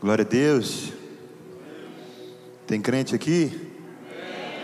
Glória 0.00 0.24
a 0.24 0.26
Deus. 0.26 0.94
Tem 2.66 2.80
crente 2.80 3.14
aqui? 3.14 3.52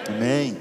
Amém. 0.09 0.57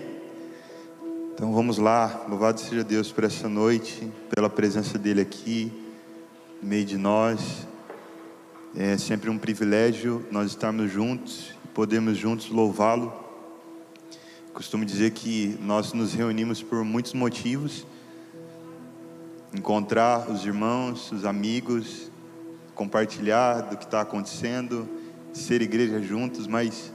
Então 1.33 1.53
vamos 1.53 1.77
lá. 1.77 2.25
Louvado 2.27 2.59
seja 2.59 2.83
Deus 2.83 3.09
por 3.09 3.23
essa 3.23 3.47
noite, 3.47 4.11
pela 4.29 4.49
presença 4.49 4.97
dele 4.97 5.21
aqui, 5.21 5.71
no 6.61 6.67
meio 6.67 6.83
de 6.83 6.97
nós. 6.97 7.65
É 8.75 8.97
sempre 8.97 9.29
um 9.29 9.37
privilégio 9.37 10.25
nós 10.29 10.47
estarmos 10.47 10.91
juntos, 10.91 11.53
podemos 11.73 12.17
juntos 12.17 12.49
louvá-lo. 12.49 13.13
Costumo 14.53 14.83
dizer 14.83 15.11
que 15.11 15.57
nós 15.61 15.93
nos 15.93 16.13
reunimos 16.13 16.61
por 16.61 16.83
muitos 16.83 17.13
motivos. 17.13 17.87
Encontrar 19.57 20.29
os 20.29 20.45
irmãos, 20.45 21.13
os 21.13 21.23
amigos, 21.23 22.11
compartilhar 22.75 23.61
do 23.61 23.77
que 23.77 23.85
está 23.85 24.01
acontecendo, 24.01 24.87
ser 25.33 25.61
igreja 25.61 26.01
juntos, 26.01 26.45
mas 26.45 26.91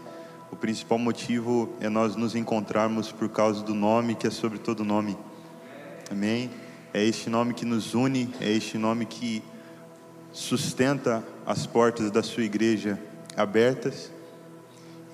o 0.52 0.56
principal 0.56 0.98
motivo 0.98 1.74
é 1.80 1.88
nós 1.88 2.14
nos 2.14 2.34
encontrarmos 2.36 3.10
por 3.10 3.28
causa 3.30 3.62
do 3.62 3.74
nome 3.74 4.14
que 4.14 4.26
é 4.26 4.30
sobre 4.30 4.58
todo 4.58 4.84
nome. 4.84 5.16
Amém? 6.10 6.50
É 6.92 7.02
este 7.02 7.30
nome 7.30 7.54
que 7.54 7.64
nos 7.64 7.94
une, 7.94 8.32
é 8.40 8.50
este 8.50 8.76
nome 8.76 9.06
que 9.06 9.42
sustenta 10.32 11.24
as 11.46 11.66
portas 11.66 12.10
da 12.10 12.22
sua 12.22 12.44
igreja 12.44 12.98
abertas. 13.36 14.10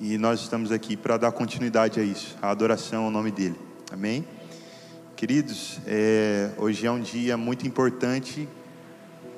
E 0.00 0.18
nós 0.18 0.40
estamos 0.40 0.72
aqui 0.72 0.96
para 0.96 1.16
dar 1.16 1.32
continuidade 1.32 2.00
a 2.00 2.02
isso, 2.02 2.36
a 2.42 2.50
adoração 2.50 3.04
ao 3.04 3.10
nome 3.10 3.30
dele. 3.30 3.58
Amém? 3.90 4.26
Queridos, 5.14 5.78
é, 5.86 6.50
hoje 6.58 6.86
é 6.86 6.90
um 6.90 7.00
dia 7.00 7.36
muito 7.36 7.66
importante 7.66 8.48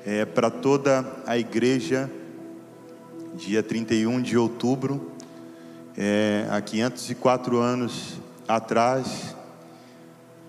é, 0.05 0.25
para 0.25 0.49
toda 0.49 1.05
a 1.25 1.37
igreja, 1.37 2.09
dia 3.35 3.61
31 3.61 4.21
de 4.21 4.37
outubro, 4.37 5.11
é, 5.97 6.47
há 6.49 6.61
504 6.61 7.57
anos 7.57 8.19
atrás, 8.47 9.35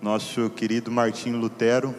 nosso 0.00 0.48
querido 0.50 0.90
Martinho 0.90 1.38
Lutero 1.38 1.94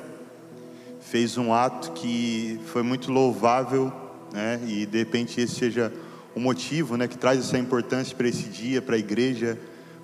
fez 1.02 1.38
um 1.38 1.54
ato 1.54 1.92
que 1.92 2.60
foi 2.68 2.84
muito 2.84 3.12
louvável, 3.12 3.92
né, 4.32 4.60
e 4.66 4.86
de 4.86 4.98
repente 5.00 5.42
esse 5.42 5.56
seja 5.56 5.92
o 6.34 6.40
motivo 6.40 6.96
né, 6.96 7.08
que 7.08 7.18
traz 7.18 7.40
essa 7.40 7.58
importância 7.58 8.16
para 8.16 8.28
esse 8.28 8.44
dia, 8.44 8.82
para 8.82 8.96
a 8.96 9.00
igreja, 9.00 9.60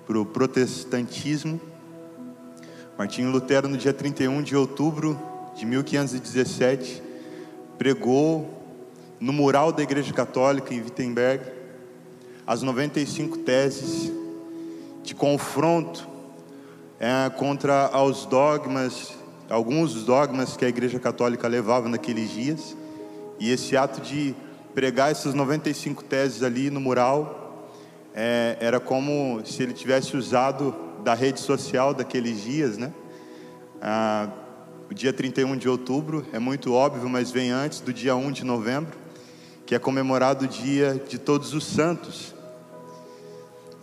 para 0.06 0.18
o 0.18 0.26
protestantismo. 0.26 1.58
Martinho 2.98 3.30
Lutero, 3.30 3.68
no 3.68 3.76
dia 3.76 3.92
31 3.92 4.42
de 4.42 4.54
outubro 4.54 5.18
de 5.56 5.64
1517, 5.64 7.07
pregou 7.78 8.52
no 9.20 9.32
mural 9.32 9.72
da 9.72 9.82
Igreja 9.82 10.12
Católica 10.12 10.74
em 10.74 10.82
Wittenberg 10.82 11.44
as 12.46 12.62
95 12.62 13.38
teses 13.38 14.12
de 15.02 15.14
confronto 15.14 16.08
é, 16.98 17.30
contra 17.30 17.90
os 18.02 18.26
dogmas, 18.26 19.14
alguns 19.48 20.04
dogmas 20.04 20.56
que 20.56 20.64
a 20.64 20.68
Igreja 20.68 20.98
Católica 20.98 21.46
levava 21.46 21.88
naqueles 21.88 22.30
dias. 22.30 22.76
E 23.38 23.50
esse 23.50 23.76
ato 23.76 24.00
de 24.00 24.34
pregar 24.74 25.10
essas 25.10 25.34
95 25.34 26.02
teses 26.04 26.42
ali 26.42 26.70
no 26.70 26.80
mural 26.80 27.68
é, 28.14 28.56
era 28.60 28.80
como 28.80 29.42
se 29.44 29.62
ele 29.62 29.72
tivesse 29.72 30.16
usado 30.16 30.74
da 31.04 31.14
rede 31.14 31.40
social 31.40 31.94
daqueles 31.94 32.42
dias, 32.42 32.76
né? 32.76 32.92
Ah, 33.80 34.28
o 34.90 34.94
dia 34.94 35.12
31 35.12 35.56
de 35.56 35.68
outubro 35.68 36.26
é 36.32 36.38
muito 36.38 36.72
óbvio, 36.72 37.08
mas 37.10 37.30
vem 37.30 37.50
antes 37.50 37.80
do 37.80 37.92
dia 37.92 38.16
1 38.16 38.32
de 38.32 38.42
novembro, 38.42 38.96
que 39.66 39.74
é 39.74 39.78
comemorado 39.78 40.46
o 40.46 40.48
dia 40.48 41.00
de 41.06 41.18
todos 41.18 41.52
os 41.52 41.64
santos. 41.64 42.34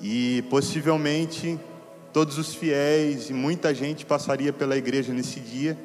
E 0.01 0.43
possivelmente 0.49 1.59
todos 2.11 2.39
os 2.39 2.55
fiéis 2.55 3.29
e 3.29 3.33
muita 3.33 3.73
gente 3.73 4.03
passaria 4.03 4.51
pela 4.51 4.75
igreja 4.75 5.13
nesse 5.13 5.39
dia. 5.39 5.77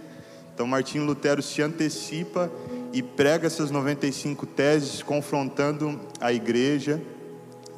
Então 0.55 0.67
Martinho 0.67 1.05
Lutero 1.05 1.43
se 1.43 1.61
antecipa 1.61 2.51
e 2.91 3.03
prega 3.03 3.47
essas 3.47 3.71
95 3.71 4.47
teses 4.47 5.03
confrontando 5.03 6.01
a 6.19 6.33
igreja 6.33 7.01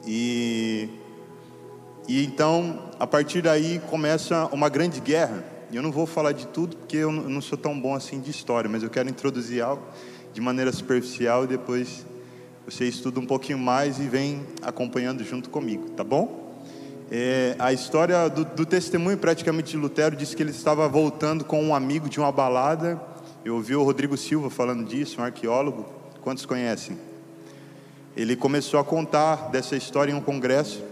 e 0.06 0.88
e 2.08 2.24
então 2.24 2.90
a 2.98 3.06
partir 3.06 3.42
daí 3.42 3.80
começa 3.88 4.46
uma 4.46 4.68
grande 4.68 5.00
guerra 5.00 5.51
eu 5.76 5.82
não 5.82 5.90
vou 5.90 6.06
falar 6.06 6.32
de 6.32 6.46
tudo 6.48 6.76
porque 6.76 6.98
eu 6.98 7.10
não 7.10 7.40
sou 7.40 7.56
tão 7.56 7.78
bom 7.78 7.94
assim 7.94 8.20
de 8.20 8.30
história, 8.30 8.68
mas 8.68 8.82
eu 8.82 8.90
quero 8.90 9.08
introduzir 9.08 9.62
algo 9.62 9.82
de 10.32 10.40
maneira 10.40 10.72
superficial 10.72 11.44
e 11.44 11.46
depois 11.46 12.04
você 12.64 12.86
estuda 12.86 13.18
um 13.18 13.26
pouquinho 13.26 13.58
mais 13.58 13.98
e 13.98 14.08
vem 14.08 14.46
acompanhando 14.60 15.24
junto 15.24 15.50
comigo, 15.50 15.90
tá 15.90 16.04
bom? 16.04 16.42
É, 17.10 17.56
a 17.58 17.72
história 17.72 18.28
do, 18.28 18.44
do, 18.44 18.64
testemunho 18.64 19.18
praticamente 19.18 19.72
de 19.72 19.76
Lutero 19.76 20.16
diz 20.16 20.34
que 20.34 20.42
ele 20.42 20.50
estava 20.50 20.88
voltando 20.88 21.44
com 21.44 21.62
um 21.62 21.74
amigo 21.74 22.08
de 22.08 22.18
uma 22.18 22.32
balada. 22.32 22.98
Eu 23.44 23.56
ouvi 23.56 23.74
o 23.74 23.82
Rodrigo 23.82 24.16
Silva 24.16 24.48
falando 24.48 24.86
disso, 24.86 25.20
um 25.20 25.24
arqueólogo. 25.24 25.84
Quantos 26.22 26.46
conhecem? 26.46 26.96
Ele 28.16 28.36
começou 28.36 28.80
a 28.80 28.84
contar 28.84 29.50
dessa 29.50 29.76
história 29.76 30.12
em 30.12 30.14
um 30.14 30.20
congresso 30.20 30.82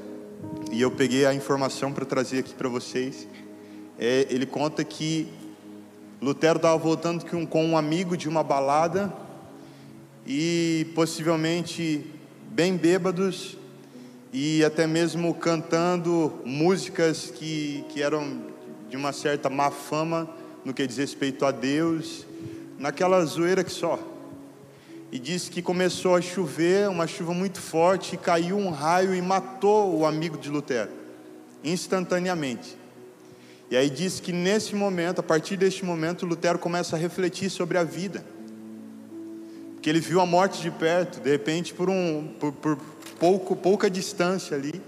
e 0.70 0.80
eu 0.82 0.91
peguei 0.91 1.24
a 1.24 1.32
informação 1.32 1.92
para 1.92 2.04
trazer 2.04 2.41
aqui 2.41 2.54
para 2.54 2.68
vocês 2.68 3.26
é, 4.02 4.26
ele 4.30 4.46
conta 4.46 4.82
que 4.82 5.28
Lutero 6.22 6.56
estava 6.56 6.78
voltando 6.78 7.22
com 7.46 7.66
um 7.66 7.76
amigo 7.76 8.16
de 8.16 8.30
uma 8.30 8.42
balada 8.42 9.12
e 10.26 10.86
possivelmente 10.94 12.06
bem 12.50 12.78
bêbados 12.78 13.58
e 14.32 14.64
até 14.64 14.86
mesmo 14.86 15.34
cantando 15.34 16.32
músicas 16.46 17.30
que, 17.30 17.84
que 17.90 18.02
eram 18.02 18.40
de 18.88 18.96
uma 18.96 19.12
certa 19.12 19.50
má 19.50 19.70
fama 19.70 20.30
no 20.64 20.72
que 20.72 20.86
diz 20.86 20.96
respeito 20.96 21.44
a 21.44 21.50
Deus, 21.50 22.26
naquela 22.78 23.22
zoeira 23.26 23.62
que 23.62 23.72
só. 23.72 23.98
E 25.12 25.18
disse 25.18 25.50
que 25.50 25.60
começou 25.60 26.16
a 26.16 26.22
chover, 26.22 26.88
uma 26.88 27.06
chuva 27.06 27.34
muito 27.34 27.60
forte, 27.60 28.14
e 28.14 28.18
caiu 28.18 28.56
um 28.56 28.70
raio 28.70 29.14
e 29.14 29.20
matou 29.20 29.94
o 29.98 30.06
amigo 30.06 30.38
de 30.38 30.48
Lutero, 30.48 30.90
instantaneamente. 31.62 32.79
E 33.70 33.76
aí 33.76 33.88
diz 33.88 34.19
que 34.19 34.32
nesse 34.32 34.75
momento, 34.75 35.20
a 35.20 35.22
partir 35.22 35.56
deste 35.56 35.84
momento, 35.84 36.26
Lutero 36.26 36.58
começa 36.58 36.97
a 36.97 36.98
refletir 36.98 37.48
sobre 37.48 37.78
a 37.78 37.84
vida. 37.84 38.25
Porque 39.75 39.88
ele 39.88 40.00
viu 40.00 40.20
a 40.20 40.26
morte 40.26 40.60
de 40.60 40.70
perto, 40.70 41.20
de 41.20 41.31
repente, 41.31 41.72
por, 41.72 41.88
um, 41.88 42.34
por, 42.41 42.53
por 42.53 42.76
pouco, 43.19 43.54
pouca 43.54 43.88
distância 43.88 44.56
ali, 44.56 44.82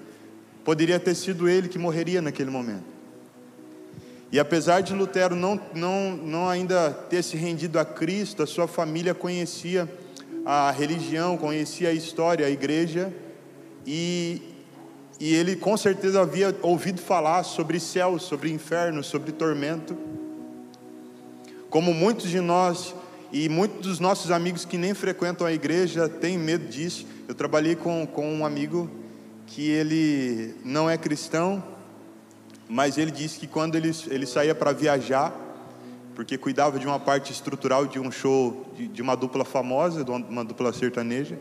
poderia 0.64 0.98
ter 0.98 1.14
sido 1.14 1.48
ele 1.48 1.68
que 1.68 1.78
morreria 1.78 2.20
naquele 2.20 2.50
momento. 2.50 2.92
E 4.32 4.40
apesar 4.40 4.80
de 4.80 4.92
Lutero 4.94 5.36
não, 5.36 5.60
não, 5.74 6.16
não 6.16 6.48
ainda 6.48 6.90
ter 6.90 7.22
se 7.22 7.36
rendido 7.36 7.78
a 7.78 7.84
Cristo, 7.84 8.42
a 8.42 8.46
sua 8.46 8.66
família 8.66 9.14
conhecia 9.14 9.88
a 10.44 10.70
religião, 10.72 11.36
conhecia 11.36 11.90
a 11.90 11.92
história, 11.92 12.46
a 12.46 12.50
igreja, 12.50 13.12
e 13.86 14.42
e 15.22 15.36
ele 15.36 15.54
com 15.54 15.76
certeza 15.76 16.20
havia 16.20 16.52
ouvido 16.62 17.00
falar 17.00 17.44
sobre 17.44 17.78
céu, 17.78 18.18
sobre 18.18 18.50
inferno, 18.50 19.04
sobre 19.04 19.30
tormento. 19.30 19.96
Como 21.70 21.94
muitos 21.94 22.28
de 22.28 22.40
nós 22.40 22.92
e 23.30 23.48
muitos 23.48 23.82
dos 23.82 24.00
nossos 24.00 24.32
amigos 24.32 24.64
que 24.64 24.76
nem 24.76 24.94
frequentam 24.94 25.46
a 25.46 25.52
igreja 25.52 26.08
têm 26.08 26.36
medo 26.36 26.66
disso. 26.66 27.06
Eu 27.28 27.36
trabalhei 27.36 27.76
com, 27.76 28.04
com 28.04 28.34
um 28.34 28.44
amigo 28.44 28.90
que 29.46 29.70
ele 29.70 30.56
não 30.64 30.90
é 30.90 30.98
cristão, 30.98 31.62
mas 32.68 32.98
ele 32.98 33.12
disse 33.12 33.38
que 33.38 33.46
quando 33.46 33.76
ele, 33.76 33.92
ele 34.10 34.26
saía 34.26 34.56
para 34.56 34.72
viajar, 34.72 35.32
porque 36.16 36.36
cuidava 36.36 36.80
de 36.80 36.86
uma 36.88 36.98
parte 36.98 37.30
estrutural 37.30 37.86
de 37.86 38.00
um 38.00 38.10
show 38.10 38.66
de, 38.76 38.88
de 38.88 39.00
uma 39.00 39.14
dupla 39.14 39.44
famosa, 39.44 40.02
de 40.02 40.10
uma 40.10 40.44
dupla 40.44 40.72
sertaneja, 40.72 41.38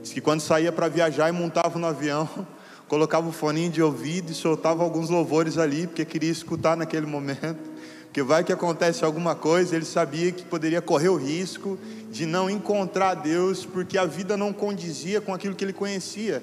disse 0.00 0.14
que 0.14 0.20
quando 0.20 0.40
saía 0.40 0.70
para 0.70 0.86
viajar 0.86 1.28
e 1.28 1.32
montava 1.32 1.80
no 1.80 1.86
avião, 1.88 2.28
colocava 2.94 3.28
o 3.28 3.32
foninho 3.32 3.72
de 3.72 3.82
ouvido 3.82 4.30
e 4.30 4.34
soltava 4.36 4.84
alguns 4.84 5.10
louvores 5.10 5.58
ali, 5.58 5.84
porque 5.84 6.04
queria 6.04 6.30
escutar 6.30 6.76
naquele 6.76 7.06
momento. 7.06 7.58
Porque 8.04 8.22
vai 8.22 8.44
que 8.44 8.52
acontece 8.52 9.04
alguma 9.04 9.34
coisa, 9.34 9.74
ele 9.74 9.84
sabia 9.84 10.30
que 10.30 10.44
poderia 10.44 10.80
correr 10.80 11.08
o 11.08 11.16
risco 11.16 11.76
de 12.12 12.24
não 12.24 12.48
encontrar 12.48 13.14
Deus, 13.14 13.66
porque 13.66 13.98
a 13.98 14.04
vida 14.04 14.36
não 14.36 14.52
condizia 14.52 15.20
com 15.20 15.34
aquilo 15.34 15.56
que 15.56 15.64
ele 15.64 15.72
conhecia, 15.72 16.40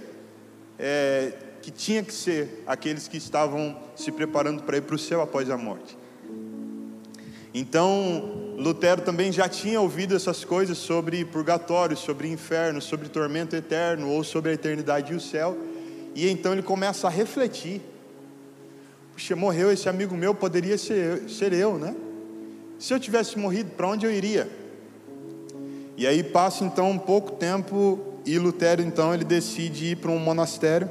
é, 0.77 1.31
que 1.62 1.71
tinha 1.71 2.03
que 2.03 2.13
ser 2.13 2.65
aqueles 2.68 3.07
que 3.07 3.15
estavam 3.15 3.77
se 3.95 4.12
preparando 4.12 4.63
para 4.63 4.75
ir 4.75 4.81
para 4.81 4.95
o 4.98 5.00
céu 5.00 5.21
após 5.21 5.50
a 5.50 5.56
morte. 5.56 5.98
Então, 7.53 8.56
Lutero 8.57 9.03
também 9.03 9.31
já 9.31 9.48
tinha 9.48 9.80
ouvido 9.80 10.18
essas 10.18 10.44
coisas 10.44 10.77
sobre 10.77 11.24
purgatório, 11.24 11.95
sobre 11.95 12.27
inferno, 12.27 12.81
sobre 12.81 13.07
tormento 13.07 13.56
eterno, 13.56 14.09
ou 14.09 14.21
sobre 14.21 14.51
a 14.51 14.53
eternidade 14.53 15.13
e 15.13 15.15
o 15.15 15.21
céu, 15.21 15.57
e 16.16 16.30
então 16.30 16.54
ele 16.54 16.62
começa 16.62 17.08
a 17.08 17.10
refletir. 17.10 17.81
Puxa, 19.13 19.36
morreu 19.36 19.72
esse 19.72 19.88
amigo 19.88 20.16
meu, 20.16 20.34
poderia 20.34 20.78
ser, 20.78 21.30
ser 21.30 21.54
eu, 21.54 21.78
né? 21.78 21.96
Se 22.80 22.94
eu 22.94 23.00
tivesse 23.00 23.38
morrido, 23.38 23.72
para 23.72 23.88
onde 23.88 24.06
eu 24.06 24.12
iria? 24.12 24.50
E 25.98 26.08
aí 26.08 26.24
passa 26.24 26.63
então 26.63 26.90
um 26.90 26.98
pouco 26.98 27.34
tempo 27.34 28.00
e 28.25 28.38
Lutero 28.40 28.81
então 28.81 29.13
ele 29.13 29.24
decide 29.24 29.92
ir 29.92 29.98
para 29.98 30.10
um 30.10 30.19
monastério, 30.19 30.90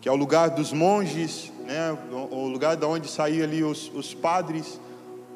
que 0.00 0.08
é 0.08 0.12
o 0.12 0.16
lugar 0.16 0.50
dos 0.50 0.72
monges, 0.72 1.52
né, 1.64 1.96
o 2.10 2.48
lugar 2.48 2.76
da 2.76 2.88
onde 2.88 3.08
saíam 3.08 3.44
ali 3.44 3.62
os, 3.62 3.90
os 3.94 4.12
padres, 4.12 4.80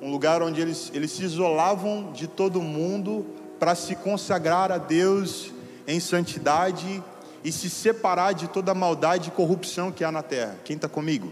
um 0.03 0.11
lugar 0.11 0.43
onde 0.43 0.61
eles, 0.61 0.91
eles 0.93 1.13
se 1.13 1.25
isolavam 1.25 2.13
de 2.13 2.27
todo 2.27 2.61
mundo 2.61 3.25
para 3.59 3.75
se 3.75 3.95
consagrar 3.95 4.73
a 4.73 4.79
Deus 4.79 5.53
em 5.87 6.01
santidade 6.01 7.03
e 7.47 7.53
se 7.53 7.71
separar 7.71 8.33
de 8.33 8.49
toda 8.49 8.73
a 8.73 8.75
maldade 8.75 9.29
e 9.29 9.31
corrupção 9.31 9.93
que 9.93 10.03
há 10.03 10.11
na 10.11 10.21
terra. 10.21 10.59
Quem 10.65 10.75
está 10.75 10.89
comigo? 10.89 11.31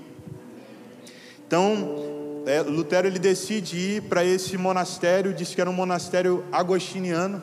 Então, 1.45 2.45
é, 2.47 2.63
Lutero 2.63 3.09
ele 3.09 3.19
decide 3.19 3.77
ir 3.77 4.03
para 4.03 4.25
esse 4.25 4.57
monastério, 4.57 5.35
diz 5.35 5.57
que 5.57 5.61
era 5.61 5.69
um 5.69 5.73
monastério 5.73 6.45
agostiniano. 6.53 7.43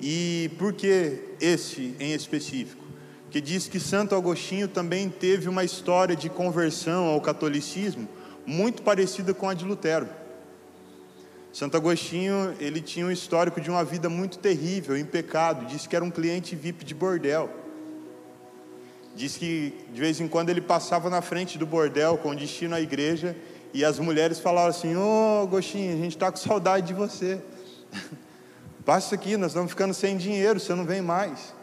E 0.00 0.50
por 0.56 0.72
que 0.72 1.22
esse 1.38 1.94
em 2.00 2.14
específico? 2.14 2.82
Porque 3.24 3.42
diz 3.42 3.68
que 3.68 3.78
Santo 3.78 4.14
Agostinho 4.14 4.68
também 4.68 5.10
teve 5.10 5.46
uma 5.46 5.62
história 5.62 6.16
de 6.16 6.30
conversão 6.30 7.04
ao 7.04 7.20
catolicismo 7.20 8.08
muito 8.46 8.80
parecida 8.80 9.34
com 9.34 9.50
a 9.50 9.52
de 9.52 9.66
Lutero. 9.66 10.08
Santo 11.52 11.76
Agostinho, 11.76 12.56
ele 12.58 12.80
tinha 12.80 13.04
um 13.04 13.10
histórico 13.10 13.60
de 13.60 13.68
uma 13.68 13.84
vida 13.84 14.08
muito 14.08 14.38
terrível, 14.38 14.96
em 14.96 15.04
pecado, 15.04 15.66
diz 15.66 15.86
que 15.86 15.94
era 15.94 16.02
um 16.02 16.10
cliente 16.10 16.56
VIP 16.56 16.82
de 16.82 16.94
bordel. 16.94 17.65
Diz 19.16 19.34
que 19.38 19.72
de 19.90 19.98
vez 19.98 20.20
em 20.20 20.28
quando 20.28 20.50
ele 20.50 20.60
passava 20.60 21.08
na 21.08 21.22
frente 21.22 21.56
do 21.56 21.64
bordel 21.66 22.18
com 22.18 22.34
destino 22.34 22.74
à 22.74 22.80
igreja 22.82 23.34
e 23.72 23.82
as 23.82 23.98
mulheres 23.98 24.38
falavam 24.38 24.68
assim: 24.68 24.94
Ô 24.94 25.40
oh, 25.40 25.42
Agostinho, 25.44 25.94
a 25.94 25.96
gente 25.96 26.14
está 26.16 26.30
com 26.30 26.36
saudade 26.36 26.88
de 26.88 26.92
você. 26.92 27.40
Passa 28.84 29.14
aqui, 29.14 29.38
nós 29.38 29.52
estamos 29.52 29.70
ficando 29.70 29.94
sem 29.94 30.18
dinheiro, 30.18 30.60
você 30.60 30.74
não 30.74 30.84
vem 30.84 31.00
mais. 31.00 31.54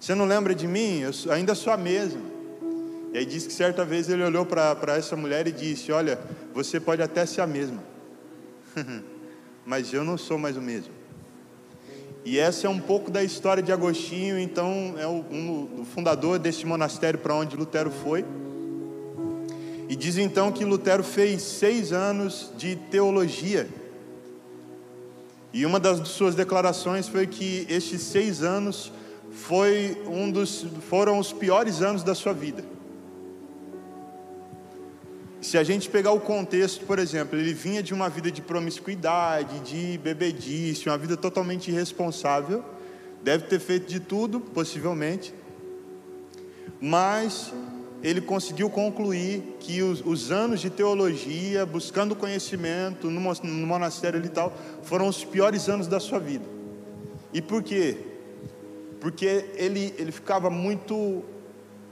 Você 0.00 0.14
não 0.14 0.24
lembra 0.24 0.54
de 0.54 0.66
mim? 0.66 1.00
Eu 1.00 1.12
ainda 1.30 1.54
sou 1.54 1.74
a 1.74 1.76
mesma. 1.76 2.22
E 3.12 3.18
aí 3.18 3.26
diz 3.26 3.46
que 3.46 3.52
certa 3.52 3.84
vez 3.84 4.08
ele 4.08 4.24
olhou 4.24 4.46
para 4.46 4.96
essa 4.96 5.14
mulher 5.14 5.46
e 5.46 5.52
disse: 5.52 5.92
Olha, 5.92 6.18
você 6.54 6.80
pode 6.80 7.02
até 7.02 7.26
ser 7.26 7.42
a 7.42 7.46
mesma, 7.46 7.84
mas 9.66 9.92
eu 9.92 10.04
não 10.04 10.16
sou 10.16 10.38
mais 10.38 10.56
o 10.56 10.62
mesmo. 10.62 11.01
E 12.24 12.38
essa 12.38 12.66
é 12.66 12.70
um 12.70 12.78
pouco 12.78 13.10
da 13.10 13.22
história 13.24 13.62
de 13.62 13.72
Agostinho, 13.72 14.38
então 14.38 14.94
é 14.96 15.06
o, 15.06 15.24
um, 15.30 15.80
o 15.80 15.84
fundador 15.84 16.38
desse 16.38 16.64
monastério 16.64 17.18
para 17.18 17.34
onde 17.34 17.56
Lutero 17.56 17.90
foi. 17.90 18.24
E 19.88 19.96
diz 19.96 20.16
então 20.16 20.52
que 20.52 20.64
Lutero 20.64 21.02
fez 21.02 21.42
seis 21.42 21.92
anos 21.92 22.52
de 22.56 22.76
teologia. 22.76 23.68
E 25.52 25.66
uma 25.66 25.78
das 25.78 26.08
suas 26.08 26.34
declarações 26.34 27.08
foi 27.08 27.26
que 27.26 27.66
estes 27.68 28.02
seis 28.02 28.42
anos 28.42 28.92
foi 29.32 30.00
um 30.06 30.30
dos, 30.30 30.64
foram 30.88 31.18
os 31.18 31.32
piores 31.32 31.82
anos 31.82 32.02
da 32.02 32.14
sua 32.14 32.32
vida. 32.32 32.64
Se 35.42 35.58
a 35.58 35.64
gente 35.64 35.90
pegar 35.90 36.12
o 36.12 36.20
contexto, 36.20 36.86
por 36.86 37.00
exemplo, 37.00 37.36
ele 37.36 37.52
vinha 37.52 37.82
de 37.82 37.92
uma 37.92 38.08
vida 38.08 38.30
de 38.30 38.40
promiscuidade, 38.40 39.58
de 39.58 39.98
bebedice, 39.98 40.88
uma 40.88 40.96
vida 40.96 41.16
totalmente 41.16 41.68
irresponsável, 41.68 42.64
deve 43.24 43.46
ter 43.46 43.58
feito 43.58 43.88
de 43.88 43.98
tudo, 43.98 44.38
possivelmente, 44.38 45.34
mas 46.80 47.52
ele 48.04 48.20
conseguiu 48.20 48.70
concluir 48.70 49.56
que 49.58 49.82
os, 49.82 50.00
os 50.06 50.30
anos 50.30 50.60
de 50.60 50.70
teologia, 50.70 51.66
buscando 51.66 52.14
conhecimento 52.14 53.10
no, 53.10 53.20
no 53.20 53.66
monastério 53.66 54.24
e 54.24 54.28
tal, 54.28 54.56
foram 54.84 55.08
os 55.08 55.24
piores 55.24 55.68
anos 55.68 55.88
da 55.88 55.98
sua 55.98 56.20
vida. 56.20 56.44
E 57.32 57.42
por 57.42 57.64
quê? 57.64 57.96
Porque 59.00 59.46
ele, 59.56 59.92
ele 59.98 60.12
ficava 60.12 60.48
muito 60.48 61.24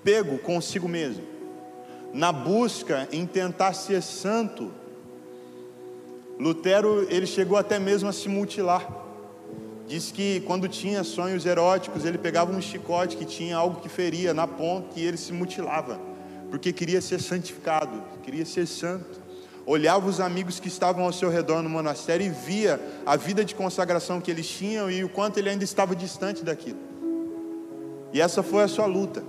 pego 0.04 0.38
consigo 0.38 0.88
mesmo 0.88 1.29
na 2.12 2.32
busca 2.32 3.08
em 3.12 3.26
tentar 3.26 3.72
ser 3.72 4.02
santo, 4.02 4.70
Lutero 6.38 7.06
ele 7.10 7.26
chegou 7.26 7.58
até 7.58 7.78
mesmo 7.78 8.08
a 8.08 8.12
se 8.12 8.28
mutilar. 8.28 8.88
Diz 9.86 10.10
que 10.10 10.40
quando 10.46 10.68
tinha 10.68 11.04
sonhos 11.04 11.44
eróticos, 11.44 12.04
ele 12.04 12.16
pegava 12.16 12.52
um 12.52 12.62
chicote 12.62 13.16
que 13.16 13.24
tinha 13.24 13.56
algo 13.56 13.80
que 13.80 13.88
feria 13.88 14.32
na 14.32 14.46
ponta 14.46 14.98
e 14.98 15.04
ele 15.04 15.16
se 15.16 15.32
mutilava, 15.32 16.00
porque 16.50 16.72
queria 16.72 17.00
ser 17.00 17.20
santificado, 17.20 18.02
queria 18.22 18.46
ser 18.46 18.66
santo. 18.66 19.20
Olhava 19.66 20.08
os 20.08 20.18
amigos 20.18 20.58
que 20.58 20.68
estavam 20.68 21.04
ao 21.04 21.12
seu 21.12 21.28
redor 21.28 21.62
no 21.62 21.68
monastério 21.68 22.26
e 22.26 22.30
via 22.30 22.80
a 23.04 23.16
vida 23.16 23.44
de 23.44 23.54
consagração 23.54 24.20
que 24.20 24.30
eles 24.30 24.48
tinham 24.48 24.90
e 24.90 25.04
o 25.04 25.08
quanto 25.08 25.38
ele 25.38 25.50
ainda 25.50 25.64
estava 25.64 25.94
distante 25.94 26.42
daquilo. 26.42 26.78
E 28.12 28.20
essa 28.20 28.42
foi 28.42 28.62
a 28.62 28.68
sua 28.68 28.86
luta. 28.86 29.22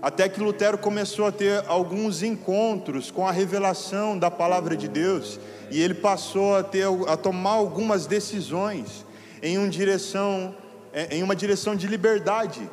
Até 0.00 0.28
que 0.28 0.40
Lutero 0.40 0.78
começou 0.78 1.26
a 1.26 1.32
ter 1.32 1.64
alguns 1.66 2.22
encontros 2.22 3.10
com 3.10 3.26
a 3.26 3.32
revelação 3.32 4.16
da 4.16 4.30
palavra 4.30 4.76
de 4.76 4.86
Deus, 4.86 5.40
e 5.70 5.80
ele 5.82 5.94
passou 5.94 6.56
a, 6.56 6.62
ter, 6.62 6.86
a 7.08 7.16
tomar 7.16 7.52
algumas 7.52 8.06
decisões 8.06 9.04
em, 9.42 9.58
uma 9.58 9.68
direção, 9.68 10.54
é, 10.92 11.16
em 11.16 11.22
uma 11.22 11.34
direção 11.34 11.74
de 11.74 11.86
liberdade 11.88 12.70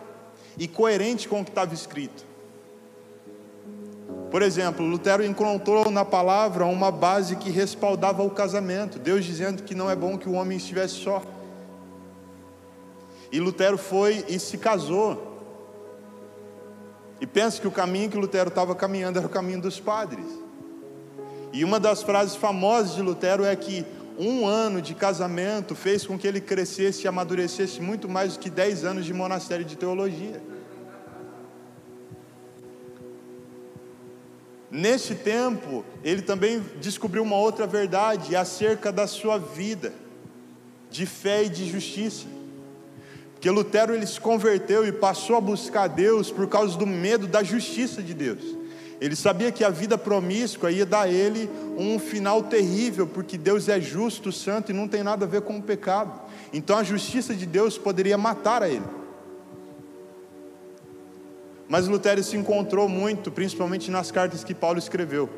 e 0.58 0.68
coerente 0.68 1.28
com 1.28 1.42
o 1.42 1.44
que 1.44 1.50
estava 1.50 1.74
escrito. 1.74 2.26
Por 4.30 4.42
exemplo, 4.42 4.86
Lutero 4.86 5.26
encontrou 5.26 5.90
na 5.90 6.06
palavra 6.06 6.66
uma 6.66 6.92
base 6.92 7.36
que 7.38 7.50
respaldava 7.50 8.22
o 8.22 8.30
casamento, 8.30 9.00
Deus 9.00 9.26
dizendo 9.26 9.64
que 9.64 9.74
não 9.74 9.90
é 9.90 9.96
bom 9.96 10.18
que 10.18 10.30
o 10.30 10.34
homem 10.34 10.58
estivesse 10.58 10.96
só. 10.96 11.24
E 13.32 13.40
Lutero 13.40 13.78
foi 13.78 14.24
e 14.28 14.40
se 14.40 14.58
casou. 14.58 15.35
E 17.26 17.28
pensa 17.28 17.60
que 17.60 17.68
o 17.68 17.72
caminho 17.72 18.08
que 18.08 18.16
Lutero 18.16 18.50
estava 18.50 18.76
caminhando 18.76 19.18
era 19.18 19.26
o 19.26 19.30
caminho 19.32 19.60
dos 19.60 19.80
padres. 19.80 20.28
E 21.52 21.64
uma 21.64 21.80
das 21.80 22.04
frases 22.04 22.36
famosas 22.36 22.94
de 22.94 23.02
Lutero 23.02 23.44
é 23.44 23.56
que 23.56 23.84
um 24.16 24.46
ano 24.46 24.80
de 24.80 24.94
casamento 24.94 25.74
fez 25.74 26.06
com 26.06 26.20
que 26.20 26.28
ele 26.28 26.40
crescesse 26.40 27.04
e 27.04 27.08
amadurecesse 27.08 27.82
muito 27.82 28.08
mais 28.08 28.34
do 28.34 28.40
que 28.42 28.48
dez 28.48 28.86
anos 28.86 29.08
de 29.08 29.12
monastério 29.12 29.66
de 29.66 29.76
teologia. 29.76 30.40
Nesse 34.70 35.16
tempo, 35.16 35.84
ele 36.04 36.22
também 36.22 36.64
descobriu 36.80 37.24
uma 37.24 37.38
outra 37.38 37.66
verdade 37.66 38.36
acerca 38.36 38.92
da 38.92 39.08
sua 39.08 39.40
vida, 39.40 39.92
de 40.92 41.08
fé 41.08 41.46
e 41.46 41.50
de 41.50 41.68
justiça. 41.68 42.28
Porque 43.46 43.56
Lutero 43.56 43.94
ele 43.94 44.08
se 44.08 44.20
converteu 44.20 44.88
e 44.88 44.92
passou 44.92 45.36
a 45.36 45.40
buscar 45.40 45.88
Deus 45.88 46.32
por 46.32 46.48
causa 46.48 46.76
do 46.80 46.88
medo 46.88 47.28
da 47.28 47.44
justiça 47.44 48.02
de 48.02 48.12
Deus. 48.12 48.42
Ele 49.00 49.16
sabia 49.16 49.52
que 49.52 49.64
a 49.64 49.70
vida 49.70 50.00
promíscua 50.00 50.72
ia 50.72 50.84
dar 50.84 51.02
a 51.02 51.08
ele 51.08 51.48
um 51.78 52.00
final 52.00 52.42
terrível, 52.42 53.06
porque 53.06 53.38
Deus 53.38 53.70
é 53.70 53.80
justo, 53.80 54.32
santo 54.32 54.72
e 54.72 54.74
não 54.74 54.88
tem 54.88 55.04
nada 55.04 55.26
a 55.26 55.28
ver 55.28 55.42
com 55.42 55.60
o 55.60 55.62
pecado. 55.62 56.20
Então 56.52 56.76
a 56.76 56.82
justiça 56.82 57.36
de 57.36 57.46
Deus 57.46 57.78
poderia 57.78 58.18
matar 58.18 58.64
a 58.64 58.68
ele. 58.68 58.88
Mas 61.70 61.88
Lutero 61.88 62.24
se 62.24 62.36
encontrou 62.36 62.90
muito, 62.90 63.32
principalmente 63.32 63.92
nas 63.92 64.10
cartas 64.10 64.44
que 64.44 64.56
Paulo 64.56 64.80
escreveu. 64.80 65.30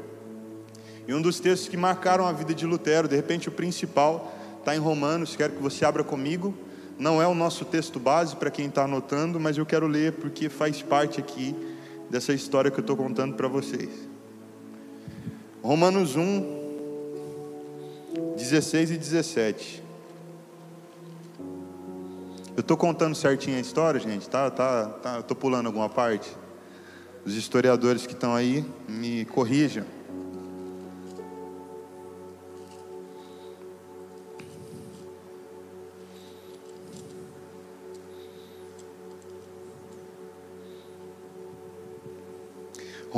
E 1.06 1.14
um 1.14 1.22
dos 1.22 1.42
textos 1.42 1.68
que 1.68 1.76
marcaram 1.76 2.26
a 2.26 2.32
vida 2.32 2.54
de 2.54 2.66
Lutero, 2.66 3.10
de 3.10 3.18
repente 3.18 3.50
o 3.50 3.52
principal, 3.52 4.34
está 4.60 4.74
em 4.74 4.80
Romanos, 4.80 5.36
quero 5.36 5.52
que 5.52 5.62
você 5.62 5.84
abra 5.84 6.06
comigo. 6.06 6.58
Não 7.00 7.22
é 7.22 7.28
o 7.28 7.36
nosso 7.36 7.64
texto 7.64 8.00
base 8.00 8.36
para 8.36 8.50
quem 8.50 8.68
está 8.68 8.86
anotando, 8.86 9.40
mas 9.40 9.58
eu 9.58 9.66
quero 9.66 9.86
ler 9.86 10.14
porque 10.14 10.50
faz 10.50 10.82
parte 10.82 11.20
aqui 11.20 11.56
dessa 12.10 12.34
história 12.34 12.72
que 12.72 12.80
eu 12.80 12.82
estou 12.82 12.98
contando 12.98 13.36
para 13.36 13.48
vocês. 13.48 13.90
Romanos 15.62 16.16
1, 16.16 16.58
16 18.38 18.92
e 18.92 18.98
17. 18.98 19.84
Eu 22.56 22.62
estou 22.62 22.76
contando 22.76 23.14
certinho 23.14 23.58
a 23.58 23.60
história, 23.60 24.00
gente, 24.00 24.28
tá? 24.28 24.50
tá, 24.50 24.86
tá 24.88 25.16
eu 25.16 25.20
estou 25.20 25.38
pulando 25.38 25.68
alguma 25.68 25.90
parte. 25.90 26.28
Os 27.24 27.36
historiadores 27.36 28.08
que 28.08 28.14
estão 28.14 28.34
aí 28.34 28.66
me 28.88 29.26
corrijam. 29.26 29.86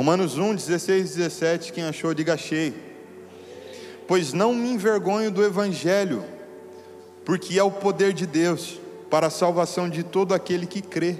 Romanos 0.00 0.38
1, 0.38 0.54
16 0.54 1.10
e 1.10 1.18
17, 1.18 1.72
quem 1.74 1.84
achou, 1.84 2.14
diga 2.14 2.32
achei. 2.32 2.72
Pois 4.08 4.32
não 4.32 4.54
me 4.54 4.70
envergonho 4.70 5.30
do 5.30 5.44
Evangelho, 5.44 6.24
porque 7.22 7.58
é 7.58 7.62
o 7.62 7.70
poder 7.70 8.14
de 8.14 8.26
Deus 8.26 8.80
para 9.10 9.26
a 9.26 9.30
salvação 9.30 9.90
de 9.90 10.02
todo 10.02 10.32
aquele 10.32 10.64
que 10.64 10.80
crê, 10.80 11.18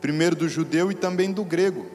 primeiro 0.00 0.34
do 0.34 0.48
judeu 0.48 0.90
e 0.90 0.94
também 0.96 1.30
do 1.30 1.44
grego, 1.44 1.86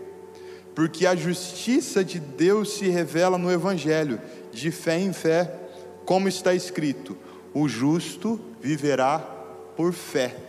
porque 0.73 1.05
a 1.05 1.17
justiça 1.17 2.01
de 2.01 2.17
Deus 2.17 2.75
se 2.75 2.87
revela 2.87 3.37
no 3.37 3.51
Evangelho, 3.51 4.21
de 4.53 4.71
fé 4.71 4.97
em 4.97 5.11
fé, 5.11 5.53
como 6.05 6.29
está 6.29 6.53
escrito: 6.53 7.17
o 7.53 7.67
justo 7.67 8.39
viverá 8.61 9.19
por 9.75 9.91
fé. 9.91 10.48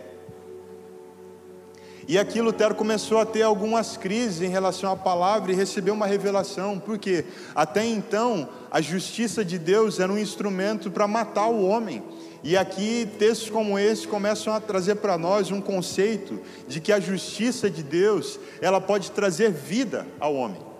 E 2.07 2.17
aqui 2.17 2.41
Lutero 2.41 2.73
começou 2.73 3.19
a 3.19 3.25
ter 3.25 3.43
algumas 3.43 3.95
crises 3.95 4.41
em 4.41 4.49
relação 4.49 4.91
à 4.91 4.95
palavra 4.95 5.51
e 5.51 5.55
recebeu 5.55 5.93
uma 5.93 6.07
revelação, 6.07 6.79
porque 6.79 7.25
até 7.53 7.85
então 7.85 8.49
a 8.71 8.81
justiça 8.81 9.45
de 9.45 9.59
Deus 9.59 9.99
era 9.99 10.11
um 10.11 10.17
instrumento 10.17 10.89
para 10.89 11.07
matar 11.07 11.47
o 11.47 11.63
homem. 11.63 12.03
E 12.43 12.57
aqui 12.57 13.07
textos 13.19 13.51
como 13.51 13.77
esse 13.77 14.07
começam 14.07 14.51
a 14.51 14.59
trazer 14.59 14.95
para 14.95 15.15
nós 15.15 15.51
um 15.51 15.61
conceito 15.61 16.39
de 16.67 16.81
que 16.81 16.91
a 16.91 16.99
justiça 16.99 17.69
de 17.69 17.83
Deus, 17.83 18.39
ela 18.61 18.81
pode 18.81 19.11
trazer 19.11 19.51
vida 19.51 20.07
ao 20.19 20.33
homem. 20.33 20.70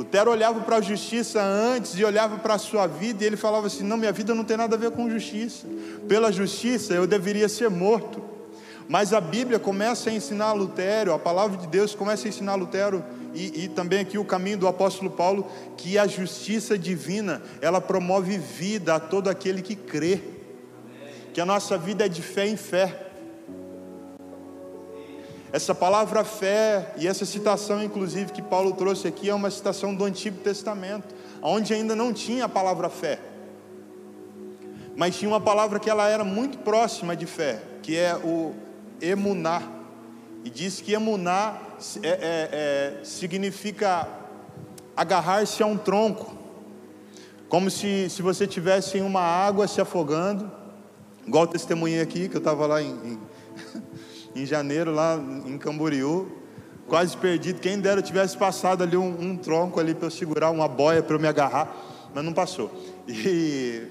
Lutero 0.00 0.30
olhava 0.30 0.60
para 0.60 0.76
a 0.76 0.80
justiça 0.80 1.42
antes 1.42 1.98
e 1.98 2.02
olhava 2.02 2.38
para 2.38 2.54
a 2.54 2.58
sua 2.58 2.86
vida 2.86 3.22
e 3.22 3.26
ele 3.26 3.36
falava 3.36 3.66
assim: 3.66 3.84
Não, 3.84 3.98
minha 3.98 4.12
vida 4.12 4.34
não 4.34 4.44
tem 4.44 4.56
nada 4.56 4.74
a 4.74 4.78
ver 4.78 4.92
com 4.92 5.10
justiça. 5.10 5.66
Pela 6.08 6.32
justiça 6.32 6.94
eu 6.94 7.06
deveria 7.06 7.50
ser 7.50 7.68
morto. 7.68 8.22
Mas 8.88 9.12
a 9.12 9.20
Bíblia 9.20 9.58
começa 9.58 10.08
a 10.08 10.12
ensinar 10.12 10.54
Lutero, 10.54 11.12
a 11.12 11.18
palavra 11.18 11.58
de 11.58 11.66
Deus 11.66 11.94
começa 11.94 12.26
a 12.26 12.30
ensinar 12.30 12.54
Lutero 12.54 13.04
e, 13.34 13.64
e, 13.64 13.68
também 13.68 14.00
aqui 14.00 14.16
o 14.16 14.24
caminho 14.24 14.56
do 14.56 14.66
apóstolo 14.66 15.10
Paulo, 15.10 15.46
que 15.76 15.98
a 15.98 16.06
justiça 16.06 16.78
divina 16.78 17.42
ela 17.60 17.80
promove 17.80 18.38
vida 18.38 18.94
a 18.94 19.00
todo 19.00 19.28
aquele 19.28 19.60
que 19.60 19.76
crê, 19.76 20.20
que 21.34 21.42
a 21.42 21.46
nossa 21.46 21.76
vida 21.76 22.06
é 22.06 22.08
de 22.08 22.22
fé 22.22 22.48
em 22.48 22.56
fé. 22.56 23.09
Essa 25.52 25.74
palavra 25.74 26.22
fé 26.22 26.92
e 26.96 27.08
essa 27.08 27.24
citação, 27.24 27.82
inclusive, 27.82 28.32
que 28.32 28.40
Paulo 28.40 28.72
trouxe 28.72 29.08
aqui, 29.08 29.28
é 29.28 29.34
uma 29.34 29.50
citação 29.50 29.94
do 29.94 30.04
Antigo 30.04 30.38
Testamento, 30.38 31.12
onde 31.42 31.74
ainda 31.74 31.96
não 31.96 32.12
tinha 32.12 32.44
a 32.44 32.48
palavra 32.48 32.88
fé, 32.88 33.18
mas 34.96 35.16
tinha 35.16 35.28
uma 35.28 35.40
palavra 35.40 35.80
que 35.80 35.90
ela 35.90 36.08
era 36.08 36.22
muito 36.22 36.58
próxima 36.58 37.16
de 37.16 37.26
fé, 37.26 37.60
que 37.82 37.96
é 37.96 38.14
o 38.16 38.54
emuná. 39.00 39.62
E 40.44 40.50
diz 40.50 40.80
que 40.80 40.92
emuná 40.92 41.56
é, 42.02 42.08
é, 42.08 42.18
é, 43.00 43.04
significa 43.04 44.06
agarrar-se 44.96 45.62
a 45.62 45.66
um 45.66 45.76
tronco, 45.76 46.36
como 47.48 47.70
se, 47.70 48.08
se 48.08 48.22
você 48.22 48.46
tivesse 48.46 48.98
em 48.98 49.02
uma 49.02 49.22
água 49.22 49.66
se 49.66 49.80
afogando, 49.80 50.50
igual 51.26 51.46
testemunhei 51.46 52.00
aqui, 52.00 52.28
que 52.28 52.36
eu 52.36 52.40
estava 52.40 52.66
lá 52.66 52.80
em, 52.80 52.90
em 52.90 53.18
em 54.34 54.46
janeiro, 54.46 54.92
lá 54.92 55.16
em 55.46 55.58
Camboriú, 55.58 56.30
quase 56.88 57.16
perdido. 57.16 57.60
Quem 57.60 57.78
dera 57.78 58.02
tivesse 58.02 58.36
passado 58.36 58.82
ali 58.82 58.96
um, 58.96 59.20
um 59.20 59.36
tronco 59.36 59.78
ali 59.80 59.94
para 59.94 60.06
eu 60.06 60.10
segurar, 60.10 60.50
uma 60.50 60.68
boia 60.68 61.02
para 61.02 61.16
eu 61.16 61.20
me 61.20 61.28
agarrar, 61.28 61.74
mas 62.14 62.24
não 62.24 62.32
passou. 62.32 62.70
E, 63.06 63.82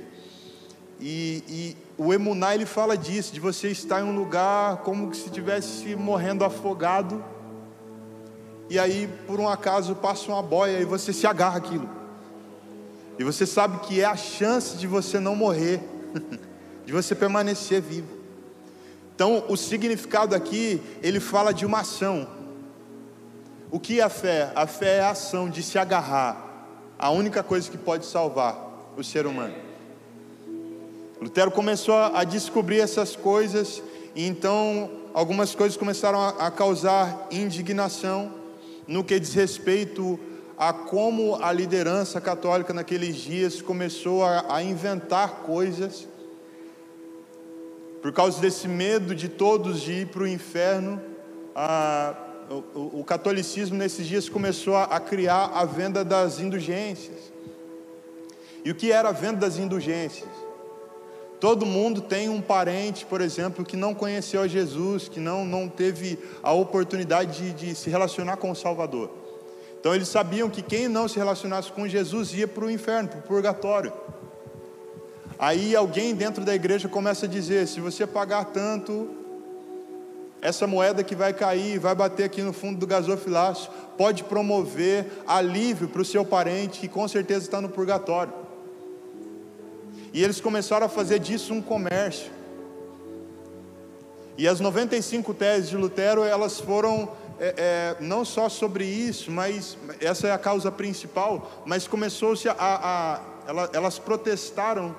e, 0.99 1.43
e 1.47 1.77
o 1.97 2.13
Emuná 2.13 2.53
ele 2.53 2.65
fala 2.65 2.97
disso, 2.97 3.33
de 3.33 3.39
você 3.39 3.69
estar 3.69 4.01
em 4.01 4.03
um 4.03 4.15
lugar 4.15 4.77
como 4.77 5.13
se 5.13 5.25
estivesse 5.25 5.95
morrendo 5.95 6.43
afogado, 6.43 7.23
e 8.69 8.77
aí 8.77 9.09
por 9.25 9.39
um 9.39 9.47
acaso 9.47 9.95
passa 9.95 10.31
uma 10.31 10.43
boia 10.43 10.79
e 10.79 10.85
você 10.85 11.11
se 11.11 11.25
agarra 11.25 11.57
aquilo. 11.57 11.89
E 13.17 13.23
você 13.23 13.45
sabe 13.45 13.79
que 13.79 13.99
é 13.99 14.05
a 14.05 14.15
chance 14.15 14.77
de 14.77 14.87
você 14.87 15.19
não 15.19 15.35
morrer, 15.35 15.81
de 16.85 16.93
você 16.93 17.13
permanecer 17.13 17.81
vivo. 17.81 18.18
Então, 19.19 19.43
o 19.49 19.57
significado 19.57 20.33
aqui, 20.33 20.81
ele 21.03 21.19
fala 21.19 21.53
de 21.53 21.65
uma 21.65 21.81
ação. 21.81 22.25
O 23.69 23.77
que 23.77 23.99
é 23.99 24.03
a 24.03 24.07
fé? 24.07 24.49
A 24.55 24.65
fé 24.65 24.99
é 24.99 25.01
a 25.01 25.09
ação 25.09 25.49
de 25.49 25.61
se 25.61 25.77
agarrar 25.77 26.65
à 26.97 27.09
única 27.09 27.43
coisa 27.43 27.69
que 27.69 27.77
pode 27.77 28.05
salvar 28.05 28.93
o 28.95 29.03
ser 29.03 29.27
humano. 29.27 29.53
Lutero 31.19 31.51
começou 31.51 31.95
a 31.95 32.23
descobrir 32.23 32.79
essas 32.79 33.13
coisas, 33.13 33.83
e 34.15 34.25
então 34.25 34.89
algumas 35.13 35.53
coisas 35.53 35.75
começaram 35.75 36.21
a 36.23 36.49
causar 36.49 37.27
indignação 37.29 38.33
no 38.87 39.03
que 39.03 39.19
diz 39.19 39.33
respeito 39.33 40.17
a 40.57 40.71
como 40.71 41.35
a 41.43 41.51
liderança 41.51 42.21
católica 42.21 42.73
naqueles 42.73 43.17
dias 43.17 43.61
começou 43.61 44.23
a, 44.23 44.63
inventar 44.63 45.41
coisas 45.41 46.07
por 48.01 48.13
causa 48.13 48.39
desse 48.39 48.67
medo 48.67 49.13
de 49.13 49.27
todos 49.27 49.81
de 49.81 49.93
ir 49.93 50.07
para 50.07 50.23
o 50.23 50.27
inferno, 50.27 51.01
a, 51.55 52.15
o, 52.49 52.99
o, 52.99 53.03
catolicismo 53.03 53.77
nesses 53.77 54.07
dias 54.07 54.29
começou 54.29 54.75
a, 54.75 54.83
a 54.85 54.99
criar 54.99 55.51
a 55.53 55.65
venda 55.65 56.03
das 56.03 56.39
indulgências. 56.39 57.31
E 58.63 58.71
o 58.71 58.75
que 58.75 58.91
era 58.91 59.09
a 59.09 59.11
venda 59.11 59.37
das 59.37 59.57
indulgências? 59.57 60.29
Todo 61.39 61.65
mundo 61.65 62.01
tem 62.01 62.27
um 62.27 62.41
parente, 62.41 63.05
por 63.05 63.21
exemplo, 63.21 63.63
que 63.63 63.77
não 63.77 63.93
conheceu 63.93 64.41
a 64.41 64.47
Jesus, 64.47 65.07
que 65.07 65.19
não, 65.19 65.45
não 65.45 65.69
teve 65.69 66.19
a 66.43 66.51
oportunidade 66.51 67.53
de, 67.53 67.67
de 67.67 67.75
se 67.75 67.89
relacionar 67.89 68.37
com 68.37 68.51
o 68.51 68.55
Salvador. 68.55 69.09
Então 69.79 69.95
eles 69.95 70.09
sabiam 70.09 70.49
que 70.49 70.61
quem 70.61 70.89
não 70.89 71.07
se 71.07 71.17
relacionasse 71.17 71.71
com 71.71 71.87
Jesus 71.87 72.33
ia 72.33 72.47
para 72.47 72.65
o 72.65 72.71
inferno, 72.71 73.07
para 73.07 73.19
o 73.19 73.23
purgatório. 73.23 73.93
Aí 75.39 75.73
alguém 75.73 76.13
dentro 76.13 76.43
da 76.43 76.53
igreja 76.53 76.89
começa 76.89 77.25
a 77.25 77.29
dizer: 77.29 77.65
se 77.65 77.79
você 77.79 78.05
pagar 78.05 78.43
tanto, 78.45 79.09
essa 80.41 80.67
moeda 80.67 81.01
que 81.01 81.15
vai 81.15 81.33
cair, 81.33 81.79
vai 81.79 81.95
bater 81.95 82.25
aqui 82.25 82.41
no 82.41 82.51
fundo 82.51 82.77
do 82.77 82.85
gasofilácio, 82.85 83.71
pode 83.97 84.25
promover 84.25 85.05
alívio 85.25 85.87
para 85.87 86.01
o 86.01 86.05
seu 86.05 86.25
parente 86.25 86.81
que 86.81 86.89
com 86.89 87.07
certeza 87.07 87.45
está 87.45 87.61
no 87.61 87.69
purgatório. 87.69 88.33
E 90.13 90.21
eles 90.21 90.41
começaram 90.41 90.85
a 90.85 90.89
fazer 90.89 91.19
disso 91.19 91.53
um 91.53 91.61
comércio. 91.61 92.31
E 94.37 94.45
as 94.47 94.59
95 94.59 95.33
teses 95.33 95.69
de 95.69 95.77
Lutero, 95.77 96.23
elas 96.23 96.59
foram 96.59 97.09
é, 97.39 97.53
é, 97.57 98.03
não 98.03 98.25
só 98.25 98.49
sobre 98.49 98.85
isso, 98.85 99.31
mas 99.31 99.77
essa 100.01 100.27
é 100.27 100.31
a 100.31 100.37
causa 100.37 100.69
principal, 100.69 101.63
mas 101.65 101.87
começou-se 101.87 102.47
a, 102.49 102.53
a, 102.53 103.15
a 103.15 103.21
elas 103.73 103.97
protestaram 103.97 104.95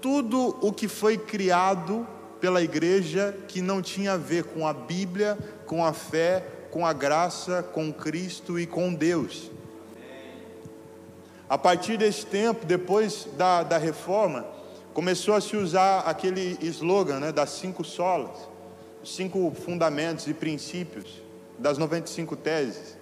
tudo 0.00 0.56
o 0.60 0.72
que 0.72 0.88
foi 0.88 1.16
criado 1.16 2.06
pela 2.40 2.62
igreja 2.62 3.36
que 3.48 3.60
não 3.60 3.82
tinha 3.82 4.12
a 4.12 4.16
ver 4.16 4.44
com 4.44 4.66
a 4.66 4.72
Bíblia, 4.72 5.38
com 5.66 5.84
a 5.84 5.92
fé, 5.92 6.44
com 6.70 6.86
a 6.86 6.92
graça, 6.92 7.62
com 7.62 7.92
Cristo 7.92 8.58
e 8.58 8.66
com 8.66 8.94
Deus. 8.94 9.50
A 11.48 11.56
partir 11.56 11.96
desse 11.96 12.26
tempo, 12.26 12.66
depois 12.66 13.26
da, 13.36 13.62
da 13.62 13.78
reforma, 13.78 14.46
começou 14.92 15.34
a 15.34 15.40
se 15.40 15.56
usar 15.56 16.00
aquele 16.00 16.58
slogan 16.60 17.20
né, 17.20 17.32
das 17.32 17.50
cinco 17.50 17.82
solas, 17.82 18.36
os 19.02 19.14
cinco 19.14 19.52
fundamentos 19.64 20.26
e 20.26 20.34
princípios 20.34 21.22
das 21.58 21.78
95 21.78 22.36
teses, 22.36 22.96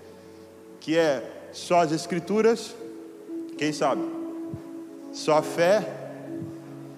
que 0.78 0.96
é 0.96 1.48
só 1.52 1.80
as 1.80 1.90
escrituras, 1.90 2.74
quem 3.58 3.72
sabe? 3.72 4.02
Só 5.12 5.38
a 5.38 5.42
fé, 5.42 6.05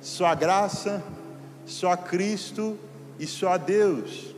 só 0.01 0.27
a 0.27 0.35
graça, 0.35 1.03
só 1.67 1.93
a 1.93 1.97
Cristo 1.97 2.79
e 3.19 3.27
só 3.27 3.53
a 3.53 3.57
Deus. 3.57 4.35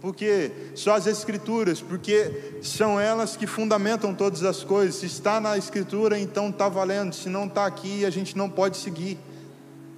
Porque 0.00 0.52
só 0.74 0.94
as 0.94 1.06
Escrituras, 1.06 1.80
porque 1.80 2.60
são 2.62 3.00
elas 3.00 3.36
que 3.36 3.46
fundamentam 3.46 4.14
todas 4.14 4.44
as 4.44 4.62
coisas. 4.62 4.96
Se 4.96 5.06
está 5.06 5.40
na 5.40 5.58
Escritura, 5.58 6.18
então 6.18 6.50
está 6.50 6.68
valendo. 6.68 7.12
Se 7.12 7.28
não 7.28 7.46
está 7.46 7.66
aqui, 7.66 8.04
a 8.04 8.10
gente 8.10 8.36
não 8.36 8.48
pode 8.48 8.76
seguir. 8.76 9.18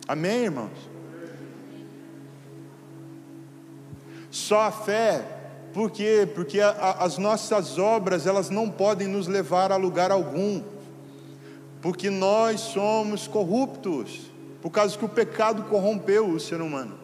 Amém, 0.09 0.45
irmãos? 0.45 0.91
Só 4.31 4.61
a 4.63 4.73
fé, 4.73 5.25
por 5.75 5.91
quê? 5.91 6.27
Porque 6.35 6.61
a, 6.61 6.71
a, 6.71 7.05
as 7.05 7.19
nossas 7.19 7.79
obras, 7.79 8.27
elas 8.27 8.49
não 8.49 8.71
podem 8.71 9.07
nos 9.07 9.27
levar 9.27 9.71
a 9.71 9.77
lugar 9.77 10.11
algum. 10.11 10.63
Porque 11.83 12.09
nós 12.09 12.61
somos 12.61 13.27
corruptos 13.27 14.30
por 14.61 14.71
causa 14.71 14.97
que 14.97 15.05
o 15.05 15.09
pecado 15.09 15.65
corrompeu 15.65 16.29
o 16.29 16.41
ser 16.41 16.61
humano. 16.61 16.99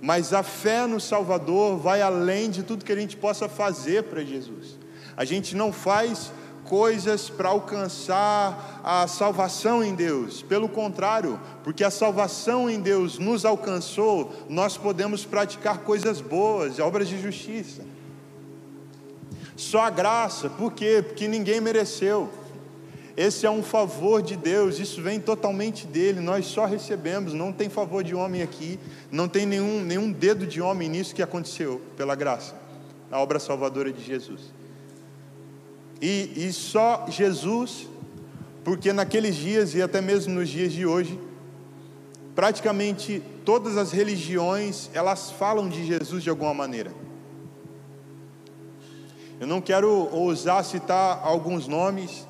Mas 0.00 0.32
a 0.32 0.42
fé 0.42 0.86
no 0.86 1.00
Salvador 1.00 1.78
vai 1.78 2.02
além 2.02 2.50
de 2.50 2.62
tudo 2.62 2.84
que 2.84 2.92
a 2.92 2.96
gente 2.96 3.16
possa 3.16 3.48
fazer 3.48 4.04
para 4.04 4.22
Jesus. 4.22 4.78
A 5.16 5.24
gente 5.24 5.56
não 5.56 5.72
faz 5.72 6.30
coisas 6.64 7.30
para 7.30 7.50
alcançar 7.50 8.80
a 8.82 9.06
salvação 9.06 9.82
em 9.82 9.94
Deus. 9.94 10.42
Pelo 10.42 10.68
contrário, 10.68 11.40
porque 11.62 11.84
a 11.84 11.90
salvação 11.90 12.68
em 12.68 12.80
Deus 12.80 13.18
nos 13.18 13.44
alcançou, 13.44 14.32
nós 14.48 14.76
podemos 14.76 15.24
praticar 15.24 15.78
coisas 15.78 16.20
boas, 16.20 16.78
obras 16.78 17.08
de 17.08 17.20
justiça. 17.20 17.82
Só 19.56 19.82
a 19.82 19.90
graça, 19.90 20.50
por 20.50 20.72
quê? 20.72 21.02
Porque 21.06 21.28
ninguém 21.28 21.60
mereceu. 21.60 22.28
Esse 23.16 23.46
é 23.46 23.50
um 23.50 23.62
favor 23.62 24.22
de 24.22 24.36
Deus, 24.36 24.78
isso 24.78 25.00
vem 25.00 25.20
totalmente 25.20 25.86
dele, 25.86 26.20
nós 26.20 26.46
só 26.46 26.66
recebemos, 26.66 27.32
não 27.32 27.52
tem 27.52 27.68
favor 27.68 28.02
de 28.02 28.14
homem 28.14 28.42
aqui, 28.42 28.78
não 29.10 29.28
tem 29.28 29.46
nenhum, 29.46 29.84
nenhum 29.84 30.10
dedo 30.10 30.46
de 30.46 30.60
homem 30.60 30.88
nisso 30.88 31.14
que 31.14 31.22
aconteceu, 31.22 31.80
pela 31.96 32.14
graça, 32.16 32.56
a 33.10 33.20
obra 33.20 33.38
salvadora 33.38 33.92
de 33.92 34.02
Jesus. 34.02 34.52
E, 36.02 36.32
e 36.34 36.52
só 36.52 37.06
Jesus 37.08 37.88
Porque 38.64 38.94
naqueles 38.94 39.36
dias 39.36 39.74
e 39.74 39.82
até 39.82 40.00
mesmo 40.00 40.32
nos 40.32 40.48
dias 40.48 40.72
de 40.72 40.86
hoje, 40.86 41.20
praticamente 42.34 43.22
todas 43.44 43.76
as 43.76 43.92
religiões, 43.92 44.88
elas 44.94 45.30
falam 45.30 45.68
de 45.68 45.86
Jesus 45.86 46.22
de 46.22 46.30
alguma 46.30 46.54
maneira. 46.54 46.90
Eu 49.38 49.46
não 49.46 49.60
quero 49.60 50.08
ousar 50.10 50.64
citar 50.64 51.20
alguns 51.22 51.68
nomes, 51.68 52.26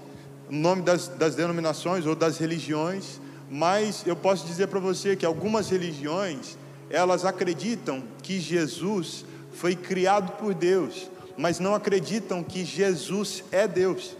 nome 0.51 0.83
das, 0.83 1.09
das 1.09 1.35
denominações 1.35 2.07
ou 2.07 2.15
das 2.15 2.39
religiões, 2.39 3.21
mas 3.51 4.03
eu 4.07 4.17
posso 4.17 4.47
dizer 4.47 4.69
para 4.69 4.81
você 4.81 5.17
que 5.17 5.25
algumas 5.25 5.71
religiões, 5.71 6.57
elas 6.91 7.25
acreditam 7.25 8.03
que 8.23 8.41
Jesus 8.41 9.25
foi 9.53 9.75
criado 9.75 10.33
por 10.33 10.55
Deus, 10.55 11.11
mas 11.37 11.59
não 11.59 11.75
acreditam 11.75 12.43
que 12.43 12.65
Jesus 12.65 13.45
é 13.51 13.67
Deus, 13.67 14.17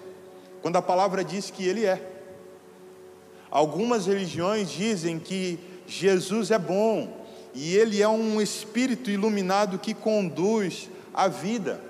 quando 0.63 0.77
a 0.77 0.83
palavra 0.83 1.25
diz 1.25 1.51
que 1.51 1.67
Ele 1.67 1.85
é. 1.85 2.11
Algumas 3.51 4.07
religiões 4.07 4.71
dizem 4.71 5.19
que 5.19 5.59
Jesus 5.87 6.51
é 6.51 6.59
bom 6.59 7.25
e 7.55 7.77
Ele 7.77 8.03
é 8.03 8.09
um 8.09 8.41
espírito 8.41 9.11
iluminado 9.11 9.79
que 9.79 9.95
conduz 9.95 10.91
a 11.13 11.29
vida. 11.29 11.81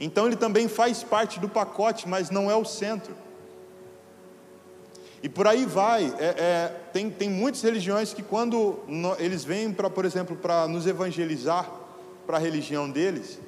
Então 0.00 0.26
Ele 0.26 0.36
também 0.36 0.66
faz 0.66 1.02
parte 1.02 1.38
do 1.38 1.48
pacote, 1.48 2.08
mas 2.08 2.30
não 2.30 2.50
é 2.50 2.56
o 2.56 2.64
centro. 2.64 3.14
E 5.22 5.28
por 5.28 5.46
aí 5.46 5.64
vai. 5.64 6.12
É, 6.18 6.24
é, 6.24 6.76
tem, 6.92 7.08
tem 7.08 7.30
muitas 7.30 7.62
religiões 7.62 8.12
que, 8.12 8.22
quando 8.22 8.80
no, 8.88 9.14
eles 9.20 9.44
vêm, 9.44 9.72
para, 9.72 9.88
por 9.88 10.04
exemplo, 10.04 10.36
para 10.36 10.66
nos 10.66 10.86
evangelizar 10.86 11.70
para 12.26 12.36
a 12.36 12.40
religião 12.40 12.90
deles, 12.90 13.38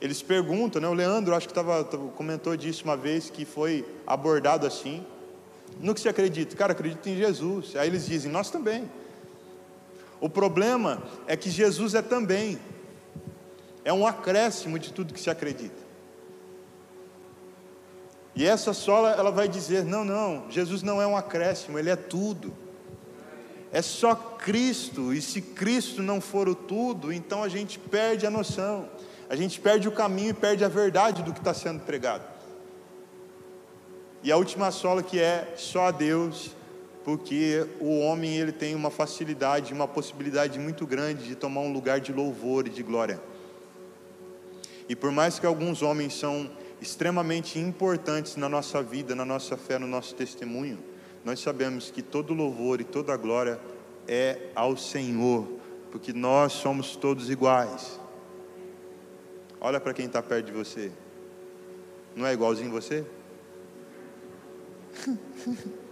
eles 0.00 0.22
perguntam, 0.22 0.80
né? 0.80 0.88
O 0.88 0.94
Leandro, 0.94 1.34
acho 1.34 1.46
que 1.46 1.54
tava, 1.54 1.84
comentou 1.84 2.56
disso 2.56 2.84
uma 2.84 2.96
vez, 2.96 3.28
que 3.28 3.44
foi 3.44 3.84
abordado 4.06 4.66
assim. 4.66 5.04
No 5.80 5.94
que 5.94 6.00
se 6.00 6.08
acredita? 6.08 6.56
Cara, 6.56 6.72
acredita 6.72 7.08
em 7.10 7.16
Jesus. 7.16 7.76
Aí 7.76 7.88
eles 7.88 8.06
dizem, 8.06 8.32
nós 8.32 8.50
também. 8.50 8.90
O 10.20 10.28
problema 10.28 11.02
é 11.26 11.36
que 11.36 11.50
Jesus 11.50 11.94
é 11.94 12.02
também. 12.02 12.58
É 13.84 13.92
um 13.92 14.06
acréscimo 14.06 14.78
de 14.78 14.92
tudo 14.92 15.12
que 15.12 15.20
se 15.20 15.28
acredita. 15.28 15.91
E 18.34 18.46
essa 18.46 18.72
sola, 18.72 19.10
ela 19.12 19.30
vai 19.30 19.48
dizer: 19.48 19.84
não, 19.84 20.04
não, 20.04 20.50
Jesus 20.50 20.82
não 20.82 21.00
é 21.00 21.06
um 21.06 21.16
acréscimo, 21.16 21.78
ele 21.78 21.90
é 21.90 21.96
tudo. 21.96 22.52
É 23.70 23.80
só 23.80 24.14
Cristo, 24.14 25.14
e 25.14 25.22
se 25.22 25.40
Cristo 25.40 26.02
não 26.02 26.20
for 26.20 26.46
o 26.46 26.54
tudo, 26.54 27.10
então 27.10 27.42
a 27.42 27.48
gente 27.48 27.78
perde 27.78 28.26
a 28.26 28.30
noção, 28.30 28.86
a 29.30 29.34
gente 29.34 29.58
perde 29.58 29.88
o 29.88 29.92
caminho 29.92 30.30
e 30.30 30.34
perde 30.34 30.62
a 30.62 30.68
verdade 30.68 31.22
do 31.22 31.32
que 31.32 31.38
está 31.38 31.54
sendo 31.54 31.80
pregado. 31.80 32.22
E 34.22 34.30
a 34.30 34.36
última 34.36 34.70
sola 34.70 35.02
que 35.02 35.18
é 35.18 35.54
só 35.56 35.86
a 35.86 35.90
Deus, 35.90 36.54
porque 37.02 37.66
o 37.80 37.98
homem 38.00 38.36
ele 38.36 38.52
tem 38.52 38.74
uma 38.74 38.90
facilidade, 38.90 39.72
uma 39.72 39.88
possibilidade 39.88 40.58
muito 40.58 40.86
grande 40.86 41.26
de 41.26 41.34
tomar 41.34 41.62
um 41.62 41.72
lugar 41.72 41.98
de 41.98 42.12
louvor 42.12 42.66
e 42.66 42.70
de 42.70 42.82
glória. 42.82 43.18
E 44.88 44.94
por 44.94 45.10
mais 45.10 45.38
que 45.38 45.46
alguns 45.46 45.80
homens 45.80 46.14
são 46.14 46.50
extremamente 46.82 47.60
importantes 47.60 48.34
na 48.34 48.48
nossa 48.48 48.82
vida, 48.82 49.14
na 49.14 49.24
nossa 49.24 49.56
fé, 49.56 49.78
no 49.78 49.86
nosso 49.86 50.16
testemunho, 50.16 50.82
nós 51.24 51.38
sabemos 51.38 51.92
que 51.92 52.02
todo 52.02 52.34
louvor 52.34 52.80
e 52.80 52.84
toda 52.84 53.16
glória 53.16 53.60
é 54.08 54.50
ao 54.52 54.76
Senhor, 54.76 55.46
porque 55.92 56.12
nós 56.12 56.52
somos 56.52 56.96
todos 56.96 57.30
iguais. 57.30 58.00
Olha 59.60 59.78
para 59.78 59.94
quem 59.94 60.06
está 60.06 60.20
perto 60.20 60.46
de 60.46 60.52
você, 60.52 60.90
não 62.16 62.26
é 62.26 62.32
igualzinho 62.32 62.70
você? 62.70 63.06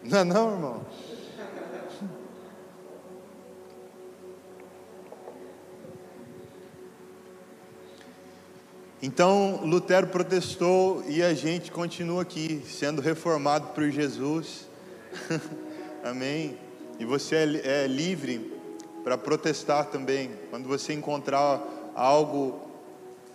Não 0.00 0.18
é 0.18 0.24
não, 0.24 0.52
irmão? 0.52 0.86
Então 9.00 9.60
Lutero 9.62 10.08
protestou 10.08 11.04
e 11.06 11.22
a 11.22 11.32
gente 11.32 11.70
continua 11.70 12.22
aqui, 12.22 12.62
sendo 12.66 13.00
reformado 13.00 13.68
por 13.68 13.88
Jesus. 13.90 14.66
Amém. 16.02 16.58
E 16.98 17.04
você 17.04 17.36
é, 17.36 17.84
é 17.84 17.86
livre 17.86 18.52
para 19.04 19.16
protestar 19.16 19.86
também. 19.86 20.32
Quando 20.50 20.66
você 20.66 20.92
encontrar 20.92 21.62
algo 21.94 22.60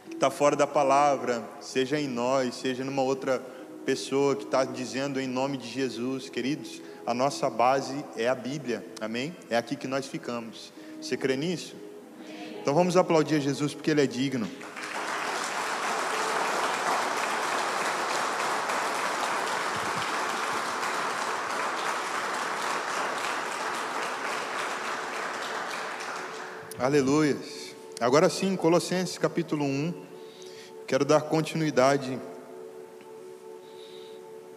que 0.10 0.16
está 0.16 0.30
fora 0.30 0.54
da 0.54 0.68
palavra, 0.68 1.42
seja 1.62 1.98
em 1.98 2.10
nós, 2.10 2.56
seja 2.56 2.84
numa 2.84 3.02
outra 3.02 3.42
pessoa 3.86 4.36
que 4.36 4.44
está 4.44 4.66
dizendo 4.66 5.20
em 5.20 5.28
nome 5.28 5.58
de 5.58 5.68
Jesus, 5.68 6.28
queridos, 6.28 6.82
a 7.06 7.14
nossa 7.14 7.50
base 7.50 8.04
é 8.18 8.28
a 8.28 8.36
Bíblia. 8.36 8.86
Amém? 9.00 9.34
É 9.50 9.56
aqui 9.56 9.78
que 9.78 9.88
nós 9.88 10.08
ficamos. 10.08 10.74
Você 11.02 11.16
crê 11.16 11.38
nisso? 11.38 11.74
Então 12.62 12.74
vamos 12.74 12.98
aplaudir 12.98 13.36
a 13.36 13.40
Jesus 13.40 13.74
porque 13.74 13.92
Ele 13.92 14.02
é 14.02 14.08
digno. 14.08 14.48
Aleluia. 26.84 27.38
Agora 28.02 28.30
sim, 28.30 28.58
Colossenses 28.58 29.18
capítulo 29.18 29.64
1. 29.64 29.94
Quero 30.86 31.06
dar 31.06 31.22
continuidade 31.22 32.20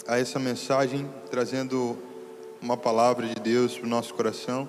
a 0.09 0.19
essa 0.19 0.41
mensagem, 0.41 1.09
trazendo 1.31 1.97
uma 2.61 2.77
palavra 2.77 3.29
de 3.29 3.37
Deus 3.37 3.79
para 3.79 3.87
o 3.87 3.89
nosso 3.89 4.13
coração. 4.13 4.69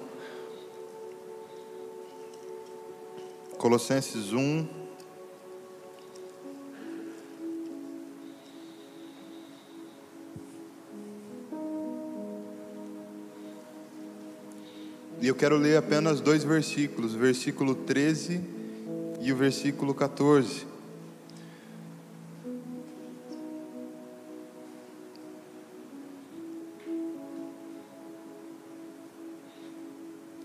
Colossenses 3.58 4.34
1, 4.34 4.68
E 15.28 15.30
eu 15.30 15.36
quero 15.36 15.58
ler 15.58 15.76
apenas 15.76 16.22
dois 16.22 16.46
versículos, 16.46 17.14
o 17.14 17.18
versículo 17.18 17.76
13 17.76 18.40
e 19.20 19.30
o 19.34 19.36
versículo 19.36 19.94
14. 19.94 20.66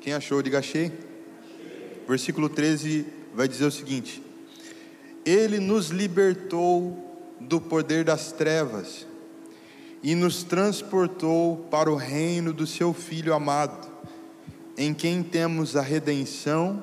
Quem 0.00 0.14
achou, 0.14 0.42
diga 0.42 0.58
achei. 0.58 0.90
Versículo 2.08 2.48
13 2.48 3.06
vai 3.32 3.46
dizer 3.46 3.66
o 3.66 3.70
seguinte: 3.70 4.20
Ele 5.24 5.60
nos 5.60 5.90
libertou 5.90 7.24
do 7.38 7.60
poder 7.60 8.02
das 8.02 8.32
trevas 8.32 9.06
e 10.02 10.16
nos 10.16 10.42
transportou 10.42 11.68
para 11.70 11.88
o 11.88 11.94
reino 11.94 12.52
do 12.52 12.66
seu 12.66 12.92
Filho 12.92 13.32
amado 13.32 13.91
em 14.76 14.94
quem 14.94 15.22
temos 15.22 15.76
a 15.76 15.82
redenção, 15.82 16.82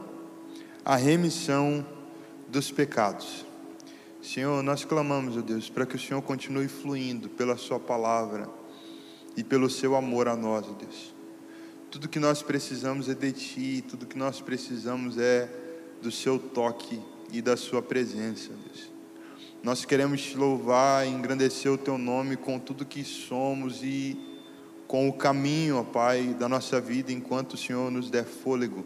a 0.86 0.96
remissão 0.96 1.86
dos 2.48 2.72
pecados. 2.72 3.46
Senhor, 4.22 4.62
nós 4.62 4.84
clamamos, 4.84 5.38
ó 5.38 5.42
Deus, 5.42 5.70
para 5.70 5.86
que 5.86 5.96
o 5.96 6.00
Senhor 6.00 6.22
continue 6.22 6.68
fluindo 6.68 7.30
pela 7.30 7.58
Sua 7.58 7.80
palavra 7.80 8.50
e 9.36 9.44
pelo 9.44 9.70
Seu 9.70 9.96
amor 9.96 10.28
a 10.28 10.36
nós, 10.36 10.68
ó 10.68 10.74
Deus. 10.74 11.16
Tudo 11.90 12.10
que 12.10 12.20
nós 12.20 12.44
precisamos 12.44 13.10
é 13.10 13.14
de 13.14 13.32
Ti, 13.32 13.84
tudo 13.88 14.06
que 14.06 14.18
nós 14.18 14.42
precisamos 14.42 15.18
é 15.18 15.50
do 16.02 16.12
Seu 16.12 16.38
toque 16.38 17.02
e 17.32 17.42
da 17.42 17.58
Sua 17.58 17.82
presença, 17.82 18.50
Deus. 18.50 18.90
Nós 19.64 19.84
queremos 19.84 20.22
te 20.22 20.38
louvar 20.38 21.06
e 21.06 21.10
engrandecer 21.10 21.72
o 21.72 21.78
Teu 21.78 21.98
nome 21.98 22.38
com 22.38 22.60
tudo 22.60 22.86
que 22.86 23.04
somos 23.04 23.82
e 23.84 24.29
com 24.90 25.08
o 25.08 25.14
caminho, 25.14 25.78
ó 25.78 25.84
Pai, 25.84 26.36
da 26.40 26.50
nossa 26.50 26.82
vida 26.82 27.14
enquanto 27.14 27.54
o 27.54 27.58
Senhor 27.58 27.92
nos 27.92 28.10
der 28.10 28.26
fôlego. 28.26 28.84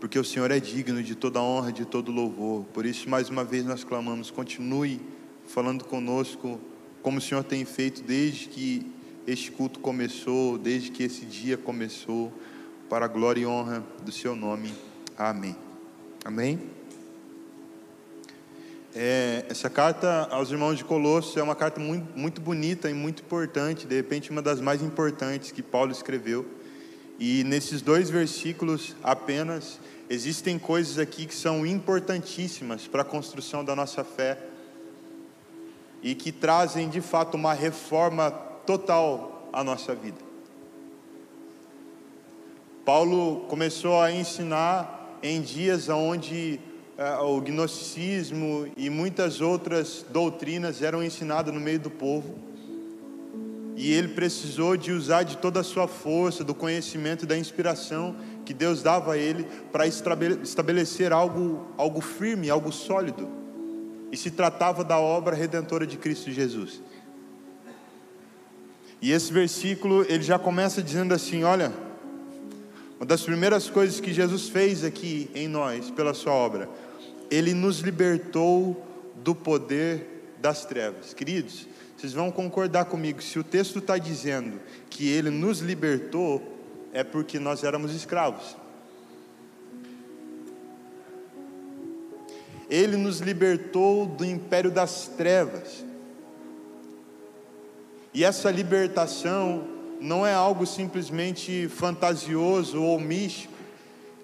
Porque 0.00 0.18
o 0.18 0.24
Senhor 0.24 0.50
é 0.50 0.58
digno 0.58 1.02
de 1.02 1.14
toda 1.14 1.42
honra, 1.42 1.70
de 1.70 1.84
todo 1.84 2.10
louvor. 2.10 2.64
Por 2.72 2.86
isso, 2.86 3.06
mais 3.06 3.28
uma 3.28 3.44
vez, 3.44 3.66
nós 3.66 3.84
clamamos: 3.84 4.30
continue 4.30 4.98
falando 5.46 5.84
conosco, 5.84 6.58
como 7.02 7.18
o 7.18 7.20
Senhor 7.20 7.44
tem 7.44 7.66
feito 7.66 8.02
desde 8.02 8.48
que 8.48 8.90
este 9.26 9.52
culto 9.52 9.78
começou, 9.78 10.56
desde 10.56 10.90
que 10.90 11.02
esse 11.02 11.26
dia 11.26 11.58
começou, 11.58 12.32
para 12.88 13.04
a 13.04 13.08
glória 13.08 13.42
e 13.42 13.46
honra 13.46 13.84
do 14.02 14.10
Seu 14.10 14.34
nome. 14.34 14.72
Amém. 15.18 15.54
Amém. 16.24 16.75
É, 18.98 19.44
essa 19.50 19.68
carta 19.68 20.26
aos 20.30 20.50
irmãos 20.50 20.78
de 20.78 20.82
Colosso 20.82 21.38
é 21.38 21.42
uma 21.42 21.54
carta 21.54 21.78
muito, 21.78 22.18
muito 22.18 22.40
bonita 22.40 22.88
e 22.88 22.94
muito 22.94 23.22
importante, 23.22 23.86
de 23.86 23.94
repente, 23.94 24.30
uma 24.30 24.40
das 24.40 24.58
mais 24.58 24.80
importantes 24.80 25.52
que 25.52 25.62
Paulo 25.62 25.92
escreveu. 25.92 26.46
E 27.18 27.44
nesses 27.44 27.82
dois 27.82 28.08
versículos 28.08 28.96
apenas, 29.02 29.78
existem 30.08 30.58
coisas 30.58 30.98
aqui 30.98 31.26
que 31.26 31.34
são 31.34 31.66
importantíssimas 31.66 32.88
para 32.88 33.02
a 33.02 33.04
construção 33.04 33.62
da 33.62 33.76
nossa 33.76 34.02
fé. 34.02 34.38
e 36.02 36.14
que 36.14 36.32
trazem 36.32 36.88
de 36.88 37.00
fato 37.00 37.34
uma 37.34 37.52
reforma 37.52 38.30
total 38.30 39.50
à 39.52 39.64
nossa 39.64 39.94
vida. 39.94 40.18
Paulo 42.84 43.40
começou 43.48 44.00
a 44.00 44.12
ensinar 44.12 45.18
em 45.22 45.40
dias 45.42 45.88
onde 45.88 46.60
o 47.22 47.40
gnosticismo 47.40 48.68
e 48.76 48.88
muitas 48.88 49.40
outras 49.40 50.04
doutrinas 50.10 50.80
eram 50.80 51.02
ensinadas 51.02 51.52
no 51.52 51.60
meio 51.60 51.78
do 51.78 51.90
povo. 51.90 52.38
E 53.76 53.92
ele 53.92 54.08
precisou 54.08 54.74
de 54.74 54.90
usar 54.90 55.22
de 55.22 55.36
toda 55.36 55.60
a 55.60 55.64
sua 55.64 55.86
força, 55.86 56.42
do 56.42 56.54
conhecimento 56.54 57.26
da 57.26 57.36
inspiração 57.36 58.16
que 58.46 58.54
Deus 58.54 58.82
dava 58.82 59.12
a 59.12 59.18
ele 59.18 59.46
para 59.70 59.86
estabelecer 59.86 61.12
algo, 61.12 61.66
algo 61.76 62.00
firme, 62.00 62.48
algo 62.48 62.72
sólido. 62.72 63.28
E 64.10 64.16
se 64.16 64.30
tratava 64.30 64.82
da 64.82 64.98
obra 64.98 65.36
redentora 65.36 65.86
de 65.86 65.98
Cristo 65.98 66.30
Jesus. 66.30 66.80
E 69.02 69.12
esse 69.12 69.30
versículo 69.30 70.06
ele 70.08 70.22
já 70.22 70.38
começa 70.38 70.82
dizendo 70.82 71.12
assim: 71.12 71.44
olha, 71.44 71.70
uma 72.98 73.04
das 73.04 73.20
primeiras 73.22 73.68
coisas 73.68 74.00
que 74.00 74.10
Jesus 74.10 74.48
fez 74.48 74.82
aqui 74.82 75.30
em 75.34 75.46
nós, 75.46 75.90
pela 75.90 76.14
Sua 76.14 76.32
obra, 76.32 76.66
Ele 77.30 77.54
nos 77.54 77.80
libertou 77.80 78.84
do 79.16 79.34
poder 79.34 80.34
das 80.38 80.64
trevas. 80.64 81.12
Queridos, 81.12 81.66
vocês 81.96 82.12
vão 82.12 82.30
concordar 82.30 82.84
comigo, 82.84 83.22
se 83.22 83.38
o 83.38 83.44
texto 83.44 83.78
está 83.78 83.96
dizendo 83.96 84.60
que 84.90 85.08
Ele 85.08 85.30
nos 85.30 85.60
libertou, 85.60 86.42
é 86.92 87.02
porque 87.02 87.38
nós 87.38 87.64
éramos 87.64 87.94
escravos. 87.94 88.56
Ele 92.68 92.96
nos 92.96 93.20
libertou 93.20 94.06
do 94.06 94.24
império 94.24 94.70
das 94.70 95.06
trevas. 95.08 95.84
E 98.12 98.24
essa 98.24 98.50
libertação 98.50 99.68
não 100.00 100.26
é 100.26 100.34
algo 100.34 100.66
simplesmente 100.66 101.68
fantasioso 101.68 102.82
ou 102.82 102.98
místico. 102.98 103.54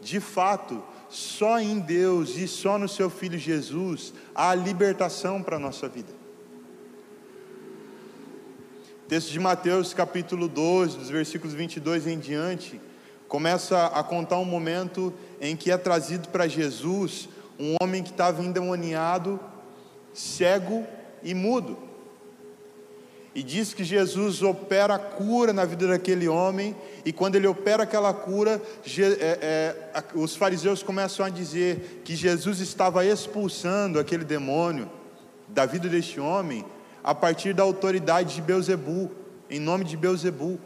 De 0.01 0.19
fato, 0.19 0.83
só 1.13 1.61
em 1.61 1.79
Deus 1.79 2.37
e 2.39 2.49
só 2.49 2.79
no 2.79 2.89
seu 2.89 3.11
Filho 3.11 3.39
Jesus 3.39 4.15
há 4.35 4.55
libertação 4.55 5.43
para 5.43 5.57
a 5.57 5.61
nossa 5.61 5.87
vida. 5.87 6.13
texto 9.07 9.31
de 9.31 9.39
Mateus, 9.39 9.93
capítulo 9.93 10.49
12, 10.49 10.97
dos 10.97 11.11
versículos 11.11 11.53
22 11.53 12.07
em 12.07 12.19
diante, 12.19 12.81
começa 13.29 13.89
a 13.89 14.03
contar 14.03 14.39
um 14.39 14.45
momento 14.47 15.13
em 15.39 15.55
que 15.55 15.71
é 15.71 15.77
trazido 15.77 16.31
para 16.31 16.49
Jesus 16.49 17.29
um 17.59 17.77
homem 17.79 18.03
que 18.03 18.11
estava 18.11 18.43
endemoniado, 18.43 19.39
cego 20.15 20.87
e 21.23 21.35
mudo. 21.35 21.77
E 23.35 23.43
diz 23.43 23.73
que 23.73 23.83
Jesus 23.83 24.43
opera 24.43 24.97
a 24.97 24.99
cura 24.99 25.53
na 25.53 25.65
vida 25.65 25.87
daquele 25.89 26.29
homem, 26.29 26.77
e 27.05 27.13
quando 27.13 27.37
ele 27.37 27.47
opera 27.47 27.85
aquela 27.85 28.13
cura, 28.13 28.61
é, 28.99 29.39
é, 29.95 30.05
os 30.15 30.37
fariseus 30.37 30.83
começam 30.83 31.25
a 31.25 31.31
dizer 31.31 32.03
que 32.05 32.15
Jesus 32.15 32.61
estava 32.61 33.07
expulsando 33.07 33.99
aquele 33.99 34.25
demônio 34.25 34.91
da 35.49 35.65
vida 35.65 35.89
deste 35.89 36.21
homem 36.21 36.65
a 37.03 37.15
partir 37.15 37.55
da 37.55 37.63
autoridade 37.63 38.35
de 38.35 38.43
Beuzebu, 38.43 39.11
em 39.49 39.59
nome 39.59 39.85
de 39.85 39.97
Beuzebu. 39.97 40.61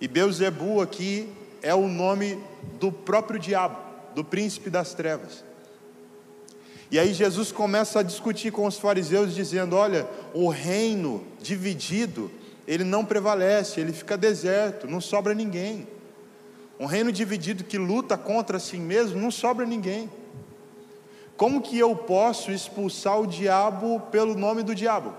E 0.00 0.08
Beuzebu 0.08 0.80
aqui 0.80 1.28
é 1.62 1.74
o 1.74 1.88
nome 1.88 2.42
do 2.80 2.90
próprio 2.90 3.38
diabo, 3.38 3.76
do 4.14 4.24
príncipe 4.24 4.70
das 4.70 4.94
trevas. 4.94 5.44
E 6.90 6.98
aí 6.98 7.12
Jesus 7.12 7.50
começa 7.50 8.00
a 8.00 8.02
discutir 8.02 8.52
com 8.52 8.66
os 8.66 8.78
fariseus, 8.78 9.34
dizendo: 9.34 9.76
Olha, 9.76 10.08
o 10.32 10.48
reino 10.48 11.24
dividido, 11.40 12.30
ele 12.66 12.84
não 12.84 13.04
prevalece, 13.04 13.80
ele 13.80 13.92
fica 13.92 14.16
deserto, 14.16 14.86
não 14.86 15.00
sobra 15.00 15.34
ninguém. 15.34 15.86
Um 16.78 16.86
reino 16.86 17.12
dividido 17.12 17.64
que 17.64 17.78
luta 17.78 18.16
contra 18.16 18.58
si 18.58 18.76
mesmo, 18.76 19.20
não 19.20 19.30
sobra 19.30 19.64
ninguém. 19.64 20.10
Como 21.36 21.60
que 21.60 21.78
eu 21.78 21.96
posso 21.96 22.52
expulsar 22.52 23.20
o 23.20 23.26
diabo 23.26 24.00
pelo 24.12 24.34
nome 24.34 24.62
do 24.62 24.74
diabo? 24.74 25.14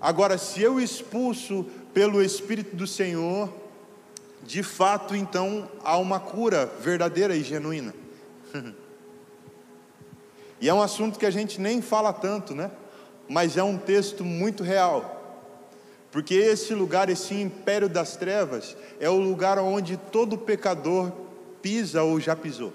Agora, 0.00 0.38
se 0.38 0.62
eu 0.62 0.80
expulso 0.80 1.66
pelo 1.92 2.22
Espírito 2.22 2.74
do 2.74 2.86
Senhor, 2.86 3.52
de 4.42 4.62
fato, 4.62 5.14
então 5.14 5.70
há 5.84 5.98
uma 5.98 6.18
cura 6.18 6.66
verdadeira 6.80 7.36
e 7.36 7.42
genuína. 7.42 7.94
E 10.60 10.68
é 10.68 10.74
um 10.74 10.82
assunto 10.82 11.18
que 11.18 11.26
a 11.26 11.30
gente 11.30 11.60
nem 11.60 11.80
fala 11.80 12.12
tanto, 12.12 12.54
né? 12.54 12.70
Mas 13.28 13.56
é 13.56 13.62
um 13.62 13.78
texto 13.78 14.24
muito 14.24 14.62
real. 14.62 15.16
Porque 16.10 16.34
esse 16.34 16.74
lugar, 16.74 17.08
esse 17.08 17.34
império 17.34 17.88
das 17.88 18.16
trevas, 18.16 18.76
é 18.98 19.08
o 19.08 19.16
lugar 19.16 19.58
onde 19.58 19.96
todo 19.96 20.36
pecador 20.36 21.12
pisa 21.62 22.02
ou 22.02 22.20
já 22.20 22.34
pisou. 22.34 22.72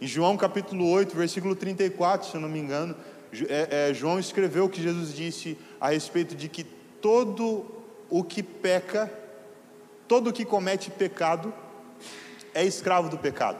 Em 0.00 0.06
João 0.06 0.36
capítulo 0.36 0.90
8, 0.90 1.16
versículo 1.16 1.54
34, 1.54 2.28
se 2.28 2.34
eu 2.34 2.40
não 2.40 2.48
me 2.48 2.58
engano, 2.58 2.96
é, 3.48 3.90
é, 3.90 3.94
João 3.94 4.18
escreveu 4.18 4.68
que 4.68 4.82
Jesus 4.82 5.14
disse 5.14 5.56
a 5.80 5.90
respeito 5.90 6.34
de 6.34 6.48
que 6.48 6.64
todo 7.00 7.64
o 8.10 8.22
que 8.22 8.42
peca, 8.42 9.10
todo 10.06 10.30
o 10.30 10.32
que 10.32 10.44
comete 10.44 10.90
pecado, 10.90 11.54
é 12.54 12.64
escravo 12.64 13.08
do 13.08 13.18
pecado. 13.18 13.58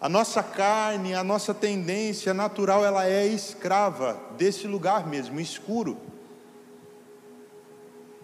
A 0.00 0.08
nossa 0.08 0.42
carne, 0.42 1.14
a 1.14 1.24
nossa 1.24 1.54
tendência 1.54 2.34
natural, 2.34 2.84
ela 2.84 3.08
é 3.08 3.26
escrava 3.26 4.20
desse 4.36 4.66
lugar 4.66 5.06
mesmo, 5.06 5.40
escuro. 5.40 5.96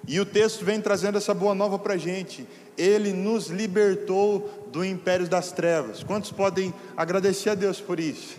E 0.07 0.21
o 0.21 0.27
texto 0.27 0.65
vem 0.65 0.81
trazendo 0.81 1.17
essa 1.17 1.33
boa 1.33 1.55
nova 1.55 1.79
para 1.79 1.95
a 1.95 1.97
gente. 1.97 2.47
Ele 2.77 3.13
nos 3.13 3.47
libertou 3.47 4.67
do 4.71 4.85
império 4.85 5.29
das 5.29 5.53
trevas. 5.53 6.03
Quantos 6.03 6.31
podem 6.31 6.75
agradecer 6.97 7.51
a 7.51 7.55
Deus 7.55 7.81
por 7.81 8.01
isso? 8.01 8.37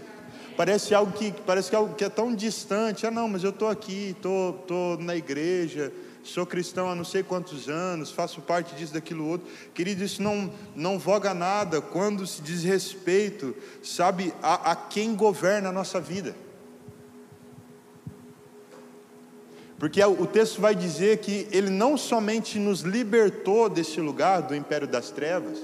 Parece 0.56 0.94
algo 0.94 1.12
que 1.14 1.32
parece 1.32 1.70
que 1.70 1.76
é 1.76 1.80
algo 1.80 1.96
que 1.96 2.04
é 2.04 2.10
tão 2.10 2.36
distante. 2.36 3.08
Ah, 3.08 3.12
não, 3.12 3.28
mas 3.28 3.44
eu 3.44 3.52
estou 3.52 3.70
aqui, 3.70 4.10
estou 4.16 4.54
tô, 4.68 4.98
tô 4.98 5.04
na 5.04 5.16
igreja, 5.16 5.92
sou 6.24 6.46
cristão 6.46 6.90
há 6.90 6.96
não 6.96 7.04
sei 7.04 7.24
quantos 7.24 7.68
anos, 7.68 8.12
faço 8.12 8.42
parte 8.42 8.76
disso, 8.76 8.94
daquilo 8.94 9.28
outro. 9.28 9.48
Querido, 9.74 10.04
isso 10.04 10.22
não, 10.22 10.52
não 10.76 11.00
voga 11.00 11.34
nada 11.34 11.82
quando 11.82 12.26
se 12.28 12.42
diz 12.42 12.64
respeito, 12.64 13.56
sabe, 13.82 14.34
a, 14.42 14.72
a 14.72 14.76
quem 14.76 15.16
governa 15.16 15.70
a 15.70 15.72
nossa 15.72 16.00
vida. 16.00 16.36
Porque 19.80 20.04
o 20.04 20.28
texto 20.28 20.62
vai 20.62 20.76
dizer 20.76 21.18
que 21.18 21.48
ele 21.52 21.72
não 21.72 21.98
somente 21.98 22.60
nos 22.60 22.82
libertou 22.82 23.68
desse 23.68 24.00
lugar, 24.00 24.44
do 24.44 24.56
império 24.56 24.88
das 24.88 25.10
trevas, 25.10 25.58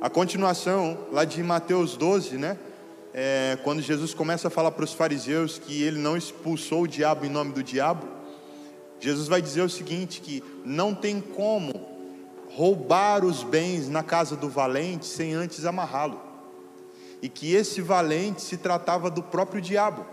a 0.00 0.08
continuação, 0.08 0.96
lá 1.10 1.24
de 1.24 1.42
Mateus 1.42 1.96
12, 1.96 2.38
né? 2.38 2.56
É, 3.12 3.58
quando 3.64 3.82
Jesus 3.82 4.14
começa 4.14 4.46
a 4.46 4.50
falar 4.50 4.70
para 4.70 4.84
os 4.84 4.92
fariseus 4.92 5.58
que 5.58 5.82
ele 5.82 5.98
não 5.98 6.16
expulsou 6.16 6.82
o 6.82 6.86
diabo 6.86 7.26
em 7.26 7.28
nome 7.28 7.52
do 7.52 7.64
diabo, 7.64 8.06
Jesus 9.00 9.28
vai 9.28 9.40
dizer 9.40 9.62
o 9.62 9.70
seguinte: 9.70 10.20
que 10.20 10.42
não 10.64 10.94
tem 10.94 11.20
como 11.20 11.72
roubar 12.50 13.24
os 13.24 13.44
bens 13.44 13.88
na 13.88 14.02
casa 14.02 14.34
do 14.34 14.48
valente 14.48 15.06
sem 15.06 15.34
antes 15.34 15.64
amarrá-lo, 15.64 16.20
e 17.22 17.28
que 17.28 17.54
esse 17.54 17.80
valente 17.80 18.42
se 18.42 18.56
tratava 18.56 19.10
do 19.10 19.22
próprio 19.22 19.60
diabo. 19.60 20.04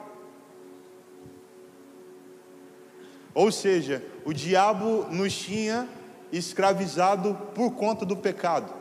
Ou 3.33 3.51
seja, 3.51 4.03
o 4.23 4.33
diabo 4.33 5.05
nos 5.11 5.37
tinha 5.37 5.89
escravizado 6.31 7.35
por 7.53 7.71
conta 7.71 8.05
do 8.05 8.15
pecado, 8.15 8.71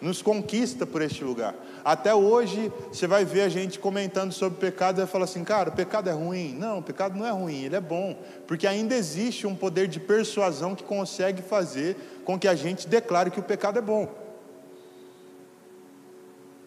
nos 0.00 0.22
conquista 0.22 0.86
por 0.86 1.02
este 1.02 1.22
lugar. 1.22 1.54
Até 1.84 2.14
hoje, 2.14 2.72
você 2.90 3.06
vai 3.06 3.24
ver 3.24 3.42
a 3.42 3.48
gente 3.48 3.78
comentando 3.78 4.32
sobre 4.32 4.58
pecado 4.58 4.96
e 4.96 5.00
vai 5.00 5.06
falar 5.06 5.24
assim, 5.24 5.44
cara, 5.44 5.70
o 5.70 5.72
pecado 5.72 6.08
é 6.08 6.12
ruim. 6.12 6.54
Não, 6.54 6.78
o 6.78 6.82
pecado 6.82 7.18
não 7.18 7.26
é 7.26 7.30
ruim, 7.30 7.64
ele 7.64 7.76
é 7.76 7.80
bom. 7.80 8.18
Porque 8.46 8.66
ainda 8.66 8.94
existe 8.94 9.46
um 9.46 9.54
poder 9.54 9.88
de 9.88 10.00
persuasão 10.00 10.74
que 10.74 10.84
consegue 10.84 11.42
fazer 11.42 11.96
com 12.24 12.38
que 12.38 12.48
a 12.48 12.54
gente 12.54 12.88
declare 12.88 13.30
que 13.30 13.40
o 13.40 13.42
pecado 13.42 13.78
é 13.78 13.82
bom. 13.82 14.08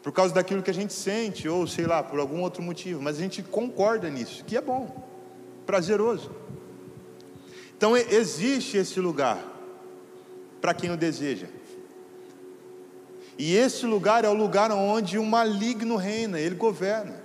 Por 0.01 0.11
causa 0.11 0.33
daquilo 0.33 0.61
que 0.61 0.69
a 0.69 0.73
gente 0.73 0.93
sente, 0.93 1.47
ou 1.47 1.65
sei 1.65 1.85
lá, 1.85 2.03
por 2.03 2.19
algum 2.19 2.41
outro 2.41 2.61
motivo. 2.61 3.01
Mas 3.01 3.17
a 3.17 3.21
gente 3.21 3.41
concorda 3.41 4.09
nisso, 4.09 4.43
que 4.45 4.57
é 4.57 4.61
bom, 4.61 5.07
prazeroso. 5.65 6.29
Então 7.77 7.97
existe 7.97 8.77
esse 8.77 8.99
lugar 8.99 9.53
para 10.61 10.73
quem 10.73 10.91
o 10.91 10.97
deseja. 10.97 11.47
E 13.37 13.55
esse 13.55 13.85
lugar 13.85 14.23
é 14.23 14.29
o 14.29 14.33
lugar 14.33 14.71
onde 14.71 15.17
o 15.17 15.25
maligno 15.25 15.95
reina, 15.95 16.39
ele 16.39 16.55
governa. 16.55 17.21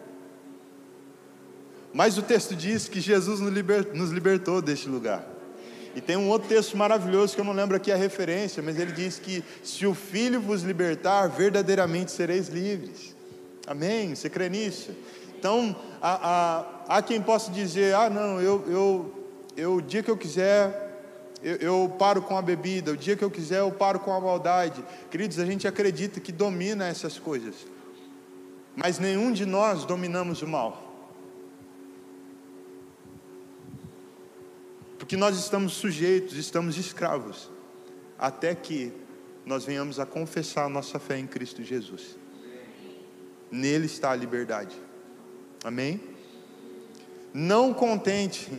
Mas 1.92 2.16
o 2.18 2.22
texto 2.22 2.54
diz 2.54 2.88
que 2.88 3.00
Jesus 3.00 3.40
nos 3.40 4.10
libertou 4.10 4.62
deste 4.62 4.88
lugar. 4.88 5.26
E 5.94 6.00
tem 6.00 6.16
um 6.16 6.28
outro 6.28 6.48
texto 6.48 6.76
maravilhoso 6.76 7.34
que 7.34 7.40
eu 7.40 7.44
não 7.44 7.52
lembro 7.52 7.76
aqui 7.76 7.90
a 7.90 7.96
referência, 7.96 8.62
mas 8.62 8.78
ele 8.78 8.92
diz 8.92 9.18
que 9.18 9.42
se 9.62 9.86
o 9.86 9.94
Filho 9.94 10.40
vos 10.40 10.62
libertar, 10.62 11.26
verdadeiramente 11.28 12.12
sereis 12.12 12.48
livres. 12.48 13.16
Amém? 13.66 14.14
Você 14.14 14.30
crê 14.30 14.48
nisso? 14.48 14.92
Então, 15.38 15.74
há, 16.00 16.64
há, 16.88 16.96
há 16.98 17.02
quem 17.02 17.20
possa 17.20 17.50
dizer: 17.50 17.94
ah, 17.94 18.08
não, 18.08 18.40
eu, 18.40 18.64
eu, 18.68 19.24
eu, 19.56 19.74
o 19.74 19.82
dia 19.82 20.02
que 20.02 20.10
eu 20.10 20.16
quiser, 20.16 20.87
eu, 21.42 21.56
eu, 21.56 21.96
paro 21.98 22.22
com 22.22 22.36
a 22.36 22.42
bebida, 22.42 22.92
o 22.92 22.96
dia 22.96 23.16
que 23.16 23.24
eu 23.24 23.30
quiser, 23.30 23.60
eu 23.60 23.70
paro 23.70 24.00
com 24.00 24.12
a 24.12 24.20
maldade. 24.20 24.84
Queridos, 25.10 25.38
a 25.38 25.44
gente 25.44 25.68
acredita 25.68 26.20
que 26.20 26.32
domina 26.32 26.86
essas 26.86 27.18
coisas, 27.18 27.54
mas 28.74 28.98
nenhum 28.98 29.32
de 29.32 29.46
nós 29.46 29.84
dominamos 29.84 30.42
o 30.42 30.46
mal. 30.46 30.84
Porque 34.98 35.16
nós 35.16 35.38
estamos 35.38 35.74
sujeitos, 35.74 36.36
estamos 36.36 36.76
escravos, 36.76 37.50
até 38.18 38.54
que 38.54 38.92
nós 39.46 39.64
venhamos 39.64 39.98
a 39.98 40.04
confessar 40.04 40.66
a 40.66 40.68
nossa 40.68 40.98
fé 40.98 41.18
em 41.18 41.26
Cristo 41.26 41.62
Jesus. 41.62 42.16
Nele 43.50 43.86
está 43.86 44.10
a 44.10 44.16
liberdade. 44.16 44.76
Amém? 45.64 46.00
Não 47.32 47.72
contente 47.72 48.50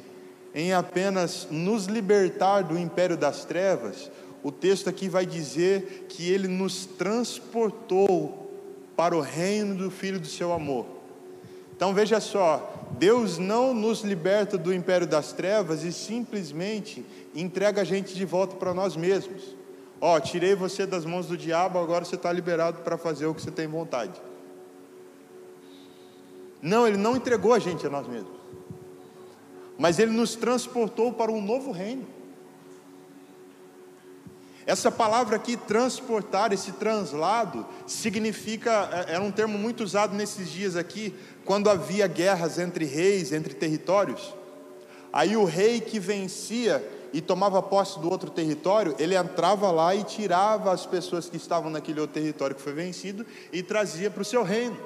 em 0.53 0.73
apenas 0.73 1.47
nos 1.49 1.85
libertar 1.85 2.61
do 2.63 2.77
império 2.77 3.17
das 3.17 3.45
trevas, 3.45 4.09
o 4.41 4.51
texto 4.51 4.89
aqui 4.89 5.09
vai 5.09 5.25
dizer 5.25 6.07
que 6.09 6.31
ele 6.31 6.47
nos 6.47 6.85
transportou 6.85 8.51
para 8.95 9.15
o 9.15 9.21
reino 9.21 9.75
do 9.75 9.91
Filho 9.91 10.19
do 10.19 10.27
seu 10.27 10.51
amor. 10.53 10.85
Então 11.75 11.93
veja 11.93 12.19
só, 12.19 12.73
Deus 12.97 13.37
não 13.37 13.73
nos 13.73 14.01
liberta 14.01 14.57
do 14.57 14.73
império 14.73 15.07
das 15.07 15.31
trevas 15.31 15.83
e 15.83 15.93
simplesmente 15.93 17.05
entrega 17.33 17.81
a 17.81 17.85
gente 17.85 18.13
de 18.13 18.25
volta 18.25 18.55
para 18.55 18.73
nós 18.73 18.97
mesmos. 18.97 19.55
Ó, 20.01 20.15
oh, 20.15 20.19
tirei 20.19 20.55
você 20.55 20.85
das 20.85 21.05
mãos 21.05 21.27
do 21.27 21.37
diabo, 21.37 21.77
agora 21.77 22.05
você 22.05 22.15
está 22.15 22.31
liberado 22.31 22.79
para 22.79 22.97
fazer 22.97 23.25
o 23.25 23.33
que 23.33 23.41
você 23.41 23.51
tem 23.51 23.67
vontade. 23.67 24.21
Não, 26.61 26.87
Ele 26.87 26.97
não 26.97 27.15
entregou 27.15 27.53
a 27.53 27.59
gente 27.59 27.85
a 27.85 27.89
nós 27.89 28.07
mesmos, 28.07 28.38
mas 29.79 29.97
Ele 29.97 30.11
nos 30.11 30.35
transportou 30.35 31.13
para 31.13 31.31
um 31.31 31.41
novo 31.41 31.71
reino. 31.71 32.05
Essa 34.67 34.91
palavra 34.91 35.37
aqui, 35.37 35.57
transportar, 35.57 36.53
esse 36.53 36.73
translado, 36.73 37.65
significa, 37.87 39.05
é, 39.07 39.15
era 39.15 39.23
um 39.23 39.31
termo 39.31 39.57
muito 39.57 39.83
usado 39.83 40.13
nesses 40.13 40.49
dias 40.49 40.75
aqui, 40.75 41.15
quando 41.43 41.69
havia 41.69 42.05
guerras 42.05 42.59
entre 42.59 42.85
reis, 42.85 43.31
entre 43.31 43.55
territórios. 43.55 44.35
Aí 45.11 45.35
o 45.35 45.45
rei 45.45 45.79
que 45.79 45.99
vencia 45.99 46.87
e 47.11 47.19
tomava 47.21 47.63
posse 47.63 47.99
do 47.99 48.11
outro 48.11 48.29
território, 48.29 48.95
ele 48.99 49.15
entrava 49.15 49.71
lá 49.71 49.95
e 49.95 50.03
tirava 50.03 50.71
as 50.71 50.85
pessoas 50.85 51.27
que 51.27 51.37
estavam 51.37 51.71
naquele 51.71 51.99
outro 51.99 52.13
território 52.13 52.55
que 52.55 52.61
foi 52.61 52.73
vencido 52.73 53.25
e 53.51 53.63
trazia 53.63 54.11
para 54.11 54.21
o 54.21 54.25
seu 54.25 54.43
reino. 54.43 54.77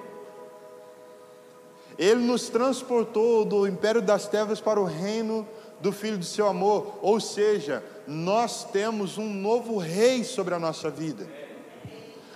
Ele 1.97 2.21
nos 2.21 2.49
transportou 2.49 3.45
do 3.45 3.67
império 3.67 4.01
das 4.01 4.27
trevas 4.27 4.60
para 4.60 4.79
o 4.79 4.86
reino 4.86 5.47
do 5.79 5.91
Filho 5.91 6.17
do 6.17 6.25
seu 6.25 6.47
amor, 6.47 6.99
ou 7.01 7.19
seja, 7.19 7.84
nós 8.08 8.63
temos 8.63 9.17
um 9.17 9.29
novo 9.34 9.77
rei 9.77 10.23
sobre 10.23 10.53
a 10.53 10.60
nossa 10.60 10.89
vida. 10.89 11.27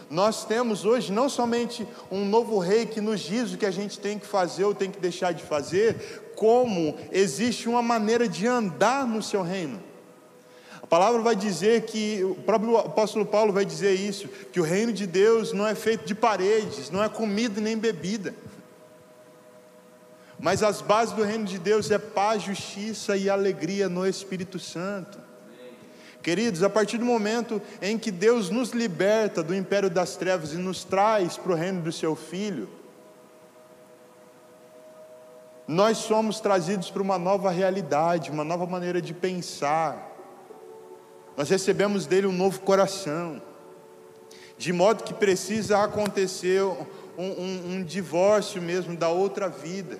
Nós 0.10 0.46
temos 0.46 0.86
hoje 0.86 1.12
não 1.12 1.28
somente 1.28 1.86
um 2.10 2.24
novo 2.26 2.60
rei 2.60 2.86
que 2.86 3.02
nos 3.02 3.20
diz 3.22 3.52
o 3.52 3.58
que 3.58 3.66
a 3.66 3.72
gente 3.72 4.00
tem 4.00 4.18
que 4.18 4.26
fazer 4.26 4.64
ou 4.64 4.74
tem 4.74 4.90
que 4.90 5.00
deixar 5.00 5.34
de 5.34 5.44
fazer, 5.44 6.32
como 6.36 6.96
existe 7.12 7.68
uma 7.68 7.82
maneira 7.82 8.28
de 8.28 8.48
andar 8.48 9.06
no 9.06 9.22
seu 9.22 9.42
reino. 9.42 9.82
A 10.82 10.88
palavra 10.88 11.22
vai 11.22 11.36
dizer 11.36 11.82
que, 11.82 12.24
o 12.24 12.36
próprio 12.36 12.78
apóstolo 12.78 13.26
Paulo 13.26 13.52
vai 13.52 13.66
dizer 13.66 13.94
isso, 13.94 14.30
que 14.54 14.60
o 14.60 14.64
reino 14.64 14.94
de 14.94 15.06
Deus 15.06 15.52
não 15.52 15.68
é 15.68 15.76
feito 15.76 16.06
de 16.06 16.16
paredes, 16.16 16.90
não 16.90 17.04
é 17.04 17.10
comida 17.10 17.60
nem 17.60 17.78
bebida. 17.78 18.34
Mas 20.40 20.62
as 20.62 20.82
bases 20.82 21.16
do 21.16 21.24
reino 21.24 21.46
de 21.46 21.58
Deus 21.58 21.90
é 21.90 21.98
paz, 21.98 22.44
justiça 22.44 23.18
e 23.18 23.30
alegria 23.30 23.90
no 23.90 24.06
Espírito 24.06 24.60
Santo. 24.60 25.20
Queridos, 26.22 26.62
a 26.62 26.70
partir 26.70 26.98
do 26.98 27.06
momento 27.06 27.62
em 27.82 27.98
que 27.98 28.12
Deus 28.12 28.50
nos 28.50 28.72
liberta 28.72 29.42
do 29.42 29.56
império 29.56 29.90
das 29.90 30.16
trevas 30.16 30.54
e 30.54 30.58
nos 30.58 30.84
traz 30.84 31.38
para 31.38 31.54
o 31.54 31.56
reino 31.56 31.82
do 31.82 31.92
seu 31.92 32.16
Filho, 32.16 32.70
nós 35.68 35.98
somos 35.98 36.40
trazidos 36.40 36.90
para 36.90 37.02
uma 37.02 37.18
nova 37.18 37.50
realidade, 37.50 38.32
uma 38.32 38.44
nova 38.44 38.66
maneira 38.66 39.02
de 39.02 39.14
pensar. 39.14 40.12
Nós 41.36 41.50
recebemos 41.50 42.06
dele 42.06 42.28
um 42.28 42.32
novo 42.32 42.62
coração, 42.62 43.42
de 44.58 44.72
modo 44.72 45.04
que 45.04 45.14
precisa 45.14 45.84
acontecer 45.84 46.62
um, 46.62 46.86
um, 47.18 47.72
um 47.76 47.84
divórcio 47.84 48.62
mesmo 48.62 48.96
da 48.96 49.10
outra 49.10 49.50
vida. 49.50 50.00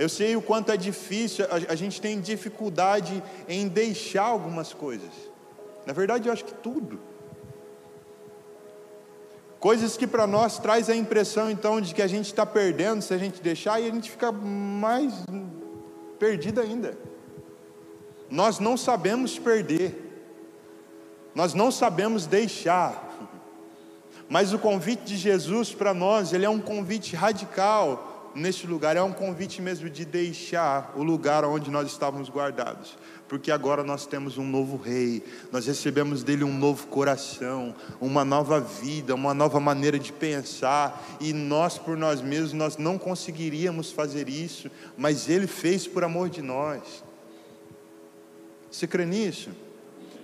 Eu 0.00 0.08
sei 0.08 0.34
o 0.34 0.40
quanto 0.40 0.72
é 0.72 0.78
difícil, 0.78 1.44
a, 1.68 1.74
gente 1.74 2.00
tem 2.00 2.18
dificuldade 2.18 3.22
em 3.46 3.68
deixar 3.68 4.22
algumas 4.22 4.72
coisas. 4.72 5.10
Na 5.84 5.92
verdade, 5.92 6.26
eu 6.26 6.32
acho 6.32 6.42
que 6.42 6.54
tudo. 6.54 6.98
Coisas 9.58 9.98
que 9.98 10.06
para 10.06 10.26
nós 10.26 10.58
traz 10.58 10.88
a 10.88 10.96
impressão 10.96 11.50
então 11.50 11.82
de 11.82 11.94
que 11.94 12.00
a 12.00 12.06
gente 12.06 12.24
está 12.24 12.46
perdendo 12.46 13.02
se 13.02 13.12
a 13.12 13.18
gente 13.18 13.42
deixar 13.42 13.78
e 13.78 13.88
a 13.88 13.90
gente 13.90 14.10
fica 14.10 14.32
mais 14.32 15.12
perdido 16.18 16.62
ainda. 16.62 16.96
Nós 18.30 18.58
não 18.58 18.78
sabemos 18.78 19.38
perder, 19.38 19.94
nós 21.34 21.52
não 21.52 21.70
sabemos 21.70 22.24
deixar, 22.24 23.06
mas 24.30 24.54
o 24.54 24.58
convite 24.58 25.02
de 25.04 25.18
Jesus 25.18 25.74
para 25.74 25.92
nós, 25.92 26.32
ele 26.32 26.46
é 26.46 26.50
um 26.50 26.58
convite 26.58 27.14
radical, 27.14 28.09
neste 28.34 28.66
lugar 28.66 28.96
é 28.96 29.02
um 29.02 29.12
convite 29.12 29.60
mesmo 29.60 29.88
de 29.90 30.04
deixar 30.04 30.92
o 30.96 31.02
lugar 31.02 31.44
onde 31.44 31.70
nós 31.70 31.90
estávamos 31.90 32.28
guardados, 32.28 32.96
porque 33.28 33.50
agora 33.50 33.82
nós 33.82 34.06
temos 34.06 34.38
um 34.38 34.46
novo 34.46 34.76
rei, 34.76 35.22
nós 35.52 35.66
recebemos 35.66 36.22
dele 36.22 36.44
um 36.44 36.56
novo 36.56 36.86
coração, 36.86 37.74
uma 38.00 38.24
nova 38.24 38.60
vida, 38.60 39.14
uma 39.14 39.34
nova 39.34 39.60
maneira 39.60 39.98
de 39.98 40.12
pensar, 40.12 41.18
e 41.20 41.32
nós 41.32 41.78
por 41.78 41.96
nós 41.96 42.20
mesmos 42.20 42.52
nós 42.52 42.76
não 42.76 42.98
conseguiríamos 42.98 43.92
fazer 43.92 44.28
isso, 44.28 44.70
mas 44.96 45.28
ele 45.28 45.46
fez 45.46 45.86
por 45.86 46.04
amor 46.04 46.28
de 46.28 46.42
nós. 46.42 47.04
Você 48.70 48.86
crê 48.86 49.04
nisso? 49.04 49.50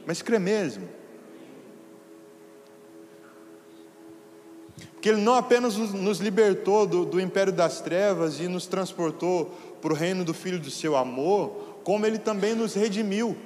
Mas 0.06 0.22
crê 0.22 0.38
mesmo? 0.38 0.88
Que 5.00 5.08
Ele 5.08 5.20
não 5.20 5.34
apenas 5.34 5.76
nos 5.76 6.18
libertou 6.18 6.86
do, 6.86 7.04
do 7.04 7.20
império 7.20 7.52
das 7.52 7.80
trevas 7.80 8.40
e 8.40 8.48
nos 8.48 8.66
transportou 8.66 9.54
para 9.80 9.92
o 9.92 9.96
reino 9.96 10.24
do 10.24 10.34
Filho 10.34 10.58
do 10.58 10.70
seu 10.70 10.96
amor, 10.96 11.78
como 11.84 12.06
Ele 12.06 12.18
também 12.18 12.54
nos 12.54 12.74
redimiu. 12.74 13.36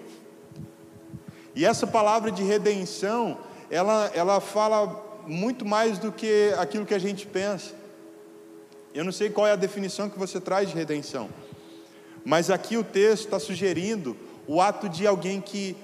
E 1.55 1.65
essa 1.65 1.87
palavra 1.87 2.31
de 2.31 2.43
redenção, 2.43 3.39
ela, 3.71 4.11
ela 4.15 4.41
fala 4.41 5.21
muito 5.27 5.65
mais 5.65 5.99
do 5.99 6.11
que 6.11 6.55
aquilo 6.59 6.87
que 6.87 6.95
a 6.95 6.99
gente 6.99 7.27
pensa. 7.27 7.75
Eu 8.95 9.05
não 9.05 9.13
sei 9.13 9.31
qual 9.31 9.47
é 9.47 9.53
a 9.53 9.57
definição 9.57 10.09
que 10.09 10.19
você 10.19 10.41
traz 10.41 10.69
de 10.69 10.75
redenção, 10.75 11.29
mas 12.25 12.51
aqui 12.51 12.77
o 12.77 12.85
texto 12.85 13.25
está 13.25 13.39
sugerindo 13.39 14.17
o 14.47 14.61
ato 14.61 14.89
de 14.89 15.07
alguém 15.07 15.41
que 15.41 15.77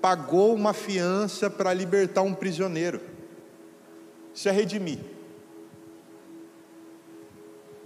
pagou 0.00 0.54
uma 0.54 0.72
fiança 0.72 1.50
para 1.50 1.72
libertar 1.72 2.22
um 2.22 2.34
prisioneiro. 2.34 3.00
Isso 4.36 4.50
é 4.50 4.52
redimir. 4.52 4.98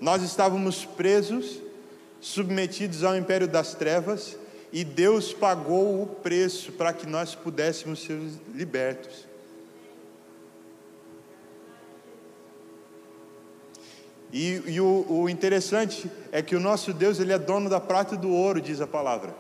Nós 0.00 0.20
estávamos 0.20 0.84
presos, 0.84 1.60
submetidos 2.20 3.04
ao 3.04 3.16
império 3.16 3.46
das 3.46 3.72
trevas, 3.72 4.36
e 4.72 4.82
Deus 4.82 5.32
pagou 5.32 6.02
o 6.02 6.06
preço 6.06 6.72
para 6.72 6.92
que 6.92 7.06
nós 7.06 7.36
pudéssemos 7.36 8.02
ser 8.02 8.20
libertos. 8.52 9.28
E, 14.32 14.60
e 14.66 14.80
o, 14.80 15.06
o, 15.08 15.28
interessante 15.28 16.10
é 16.32 16.42
que 16.42 16.56
o 16.56 16.60
nosso 16.60 16.92
Deus 16.92 17.20
ele 17.20 17.32
é 17.32 17.38
dono 17.38 17.70
da 17.70 17.78
prata 17.80 18.16
e 18.16 18.18
do 18.18 18.30
ouro, 18.30 18.60
diz 18.60 18.80
a 18.80 18.88
palavra. 18.88 19.36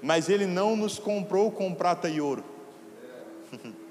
Mas 0.00 0.28
Ele 0.28 0.46
não 0.46 0.76
nos 0.76 0.96
comprou 0.98 1.50
com 1.50 1.74
prata 1.74 2.08
e 2.08 2.20
ouro. 2.20 2.44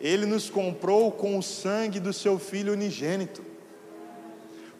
Ele 0.00 0.26
nos 0.26 0.48
comprou 0.48 1.10
com 1.10 1.36
o 1.38 1.42
sangue 1.42 1.98
do 1.98 2.12
seu 2.12 2.38
Filho 2.38 2.72
unigênito. 2.72 3.44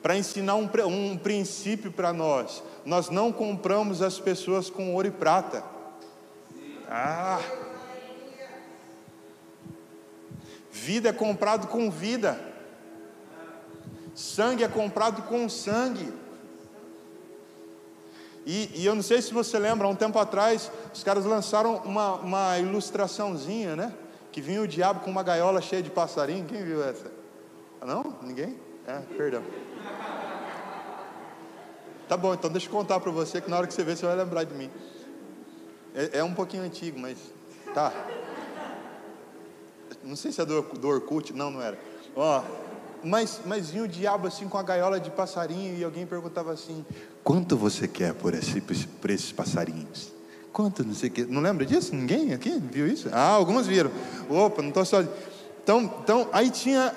Para 0.00 0.16
ensinar 0.16 0.54
um, 0.54 0.68
um 0.87 1.16
princípio 1.16 1.90
para 1.90 2.12
nós. 2.12 2.62
Nós 2.85 3.11
não 3.11 3.33
compramos 3.33 4.00
as 4.00 4.18
pessoas 4.18 4.70
com 4.70 4.94
ouro 4.94 5.09
e 5.09 5.11
prata. 5.11 5.64
Ah! 6.88 7.40
Vida 10.70 11.09
é 11.09 11.12
comprado 11.12 11.66
com 11.66 11.90
vida. 11.90 12.40
Sangue 14.14 14.64
é 14.64 14.68
comprado 14.68 15.22
com 15.22 15.48
sangue. 15.48 16.12
E, 18.46 18.70
e, 18.81 18.87
eu 18.87 18.94
não 18.94 19.02
sei 19.02 19.20
se 19.20 19.35
você 19.35 19.59
lembra, 19.59 19.87
há 19.87 19.90
um 19.90 19.94
tempo 19.94 20.18
atrás, 20.18 20.72
os 20.94 21.04
caras 21.04 21.26
lançaram 21.26 21.76
uma, 21.85 22.14
uma 22.14 22.59
ilustraçãozinha, 22.59 23.76
né? 23.76 23.94
Que 24.38 24.42
vinha 24.42 24.62
o 24.62 24.68
diabo 24.68 25.01
com 25.01 25.11
uma 25.11 25.24
gaiola 25.24 25.61
cheia 25.61 25.83
de 25.83 25.90
passarinho. 25.90 26.44
Quem 26.44 26.62
viu 26.62 26.81
essa? 26.81 27.11
Não? 27.85 28.16
Ninguém? 28.22 28.57
É, 28.87 29.01
perdão. 29.16 29.42
Tá 32.09 32.16
bom, 32.16 32.33
então 32.33 32.48
deixa 32.48 32.68
eu 32.68 32.70
contar 32.70 33.01
para 33.01 33.11
você 33.11 33.40
que 33.40 33.51
na 33.51 33.57
hora 33.57 33.66
que 33.66 33.74
você 33.74 33.83
ver, 33.83 33.96
você 33.96 34.07
vai 34.07 34.14
lembrar 34.14 34.44
de 34.44 34.55
mim. 34.55 34.70
É, 35.92 36.18
é 36.20 36.22
um 36.22 36.33
pouquinho 36.35 36.62
antigo, 36.62 37.01
mas 37.01 37.18
tá. 37.74 37.92
Não 40.05 40.14
sei 40.14 40.31
se 40.31 40.40
é 40.40 40.44
do, 40.44 40.62
do 40.62 40.87
Orkut, 40.87 41.33
não, 41.33 41.51
não 41.51 41.61
era. 41.61 41.77
Ó, 42.14 42.40
mas, 43.03 43.40
mas 43.44 43.70
vinha 43.70 43.83
o 43.83 43.88
diabo 43.88 44.29
assim 44.29 44.48
com 44.48 44.57
a 44.57 44.62
gaiola 44.62 45.01
de 45.01 45.11
passarinho 45.11 45.77
e 45.77 45.83
alguém 45.83 46.07
perguntava 46.07 46.53
assim: 46.53 46.87
quanto 47.24 47.57
você 47.57 47.88
quer 47.88 48.14
por, 48.14 48.33
esse, 48.35 48.61
por 48.61 49.11
esses 49.11 49.33
passarinhos? 49.33 50.16
Quanto, 50.59 50.85
não 50.85 50.92
sei 50.92 51.09
o 51.09 51.12
que. 51.12 51.25
Não 51.25 51.40
lembra 51.40 51.64
disso? 51.64 51.94
Ninguém 51.94 52.35
aqui 52.35 52.59
viu 52.59 52.88
isso? 52.88 53.09
Ah, 53.12 53.29
algumas 53.29 53.68
viram. 53.68 53.92
Opa, 54.29 54.61
não 54.61 54.71
estou 54.71 54.85
só. 54.85 55.05
Então, 55.62 55.83
então, 56.03 56.29
aí 56.33 56.51
tinha. 56.51 56.92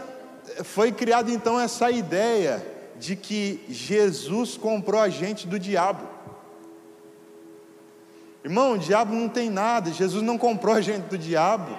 Foi 0.63 0.91
criada 0.91 1.29
então 1.29 1.59
essa 1.59 1.91
ideia 1.91 2.65
de 2.97 3.15
que 3.15 3.63
Jesus 3.69 4.57
comprou 4.57 4.99
a 4.99 5.09
gente 5.09 5.47
do 5.47 5.59
diabo. 5.59 6.07
Irmão, 8.43 8.73
o 8.73 8.77
diabo 8.79 9.13
não 9.13 9.29
tem 9.29 9.47
nada, 9.47 9.91
Jesus 9.91 10.23
não 10.23 10.39
comprou 10.39 10.73
a 10.73 10.81
gente 10.81 11.03
do 11.03 11.15
diabo. 11.15 11.77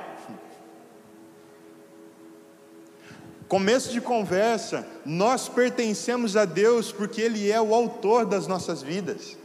Começo 3.49 3.91
de 3.91 4.01
conversa, 4.01 4.87
nós 5.05 5.49
pertencemos 5.49 6.37
a 6.37 6.45
Deus 6.45 6.93
porque 6.93 7.21
Ele 7.21 7.51
é 7.51 7.61
o 7.61 7.75
autor 7.75 8.25
das 8.25 8.47
nossas 8.47 8.83
vidas. 8.83 9.42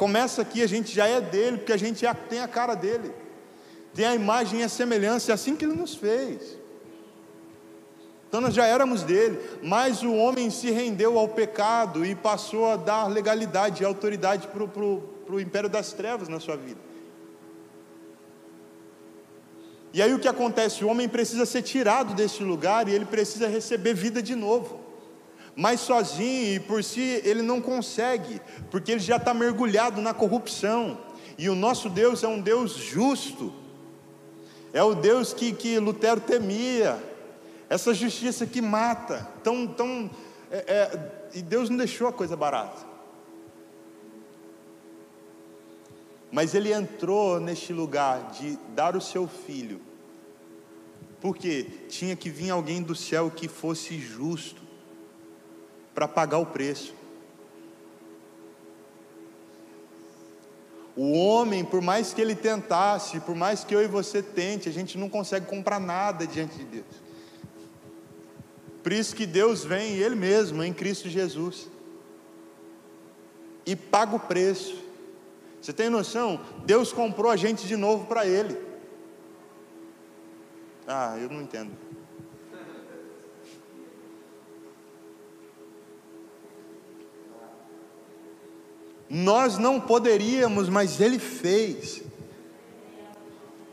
Começa 0.00 0.40
aqui, 0.40 0.62
a 0.62 0.66
gente 0.66 0.94
já 0.94 1.06
é 1.06 1.20
dele, 1.20 1.58
porque 1.58 1.74
a 1.74 1.76
gente 1.76 2.00
já 2.00 2.14
tem 2.14 2.40
a 2.40 2.48
cara 2.48 2.74
dele, 2.74 3.12
tem 3.92 4.06
a 4.06 4.14
imagem 4.14 4.60
e 4.60 4.62
a 4.62 4.68
semelhança, 4.70 5.30
é 5.30 5.34
assim 5.34 5.54
que 5.54 5.62
Ele 5.62 5.74
nos 5.74 5.94
fez. 5.94 6.56
Então 8.26 8.40
nós 8.40 8.54
já 8.54 8.64
éramos 8.64 9.02
dele, 9.02 9.38
mas 9.62 10.02
o 10.02 10.14
homem 10.14 10.48
se 10.48 10.70
rendeu 10.70 11.18
ao 11.18 11.28
pecado 11.28 12.02
e 12.02 12.14
passou 12.14 12.70
a 12.70 12.76
dar 12.76 13.08
legalidade 13.08 13.82
e 13.82 13.84
autoridade 13.84 14.48
para 14.48 14.64
o 14.64 15.38
império 15.38 15.68
das 15.68 15.92
trevas 15.92 16.30
na 16.30 16.40
sua 16.40 16.56
vida. 16.56 16.80
E 19.92 20.00
aí 20.00 20.14
o 20.14 20.18
que 20.18 20.28
acontece? 20.28 20.82
O 20.82 20.88
homem 20.88 21.10
precisa 21.10 21.44
ser 21.44 21.60
tirado 21.60 22.14
deste 22.14 22.42
lugar 22.42 22.88
e 22.88 22.92
ele 22.94 23.04
precisa 23.04 23.46
receber 23.48 23.92
vida 23.92 24.22
de 24.22 24.34
novo. 24.34 24.79
Mas 25.60 25.80
sozinho 25.80 26.54
e 26.54 26.58
por 26.58 26.82
si 26.82 27.20
ele 27.22 27.42
não 27.42 27.60
consegue, 27.60 28.40
porque 28.70 28.92
ele 28.92 29.00
já 29.00 29.16
está 29.16 29.34
mergulhado 29.34 30.00
na 30.00 30.14
corrupção. 30.14 30.98
E 31.36 31.50
o 31.50 31.54
nosso 31.54 31.90
Deus 31.90 32.24
é 32.24 32.28
um 32.28 32.40
Deus 32.40 32.72
justo, 32.72 33.52
é 34.72 34.82
o 34.82 34.94
Deus 34.94 35.34
que, 35.34 35.52
que 35.52 35.78
Lutero 35.78 36.18
temia, 36.18 36.98
essa 37.68 37.92
justiça 37.92 38.46
que 38.46 38.62
mata. 38.62 39.28
Tão, 39.44 39.66
tão, 39.66 40.10
é, 40.50 40.56
é, 40.66 41.28
e 41.34 41.42
Deus 41.42 41.68
não 41.68 41.76
deixou 41.76 42.08
a 42.08 42.12
coisa 42.12 42.34
barata. 42.34 42.86
Mas 46.32 46.54
ele 46.54 46.72
entrou 46.72 47.38
neste 47.38 47.70
lugar 47.70 48.30
de 48.30 48.58
dar 48.74 48.96
o 48.96 49.00
seu 49.00 49.28
filho, 49.28 49.78
porque 51.20 51.64
tinha 51.90 52.16
que 52.16 52.30
vir 52.30 52.48
alguém 52.48 52.82
do 52.82 52.94
céu 52.94 53.30
que 53.30 53.46
fosse 53.46 54.00
justo, 54.00 54.59
para 56.00 56.08
pagar 56.08 56.38
o 56.38 56.46
preço. 56.46 56.94
O 60.96 61.12
homem, 61.12 61.62
por 61.62 61.82
mais 61.82 62.14
que 62.14 62.22
ele 62.22 62.34
tentasse, 62.34 63.20
por 63.20 63.34
mais 63.34 63.64
que 63.64 63.74
eu 63.74 63.82
e 63.82 63.86
você 63.86 64.22
tente, 64.22 64.66
a 64.66 64.72
gente 64.72 64.96
não 64.96 65.10
consegue 65.10 65.44
comprar 65.44 65.78
nada 65.78 66.26
diante 66.26 66.56
de 66.56 66.64
Deus. 66.64 67.02
Por 68.82 68.92
isso 68.92 69.14
que 69.14 69.26
Deus 69.26 69.62
vem, 69.62 69.96
Ele 69.96 70.16
mesmo, 70.16 70.64
em 70.64 70.72
Cristo 70.72 71.06
Jesus, 71.06 71.68
e 73.66 73.76
paga 73.76 74.16
o 74.16 74.20
preço 74.20 74.80
você 75.60 75.74
tem 75.74 75.90
noção? 75.90 76.40
Deus 76.64 76.90
comprou 76.90 77.30
a 77.30 77.36
gente 77.36 77.66
de 77.66 77.76
novo 77.76 78.06
para 78.06 78.24
Ele. 78.24 78.56
Ah, 80.86 81.18
eu 81.18 81.28
não 81.28 81.42
entendo. 81.42 81.70
Nós 89.10 89.58
não 89.58 89.80
poderíamos, 89.80 90.68
mas 90.68 91.00
Ele 91.00 91.18
fez 91.18 92.02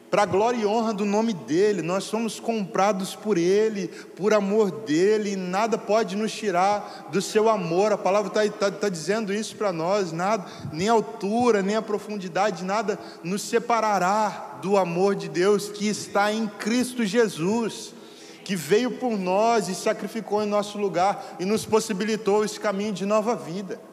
para 0.10 0.24
a 0.24 0.26
glória 0.26 0.58
e 0.58 0.66
honra 0.66 0.94
do 0.94 1.04
nome 1.04 1.34
dEle, 1.34 1.82
nós 1.82 2.06
somos 2.06 2.40
comprados 2.40 3.14
por 3.14 3.38
Ele, 3.38 3.90
por 4.16 4.34
amor 4.34 4.72
dEle, 4.72 5.34
e 5.34 5.36
nada 5.36 5.78
pode 5.78 6.16
nos 6.16 6.32
tirar 6.32 7.10
do 7.12 7.22
seu 7.22 7.50
amor, 7.50 7.92
a 7.92 7.98
palavra 7.98 8.46
está 8.46 8.72
tá, 8.72 8.72
tá 8.72 8.90
dizendo 8.90 9.34
isso 9.34 9.56
para 9.58 9.74
nós, 9.74 10.14
nada, 10.14 10.46
nem 10.72 10.88
a 10.88 10.94
altura, 10.94 11.62
nem 11.62 11.76
a 11.76 11.82
profundidade, 11.82 12.64
nada 12.64 12.98
nos 13.22 13.42
separará 13.42 14.60
do 14.62 14.78
amor 14.78 15.14
de 15.14 15.28
Deus 15.28 15.70
que 15.70 15.88
está 15.88 16.32
em 16.32 16.48
Cristo 16.48 17.06
Jesus, 17.06 17.94
que 18.46 18.56
veio 18.56 18.92
por 18.92 19.18
nós 19.18 19.68
e 19.68 19.76
sacrificou 19.76 20.42
em 20.42 20.48
nosso 20.48 20.78
lugar 20.78 21.36
e 21.38 21.44
nos 21.44 21.66
possibilitou 21.66 22.46
esse 22.46 22.58
caminho 22.58 22.94
de 22.94 23.06
nova 23.06 23.36
vida. 23.36 23.87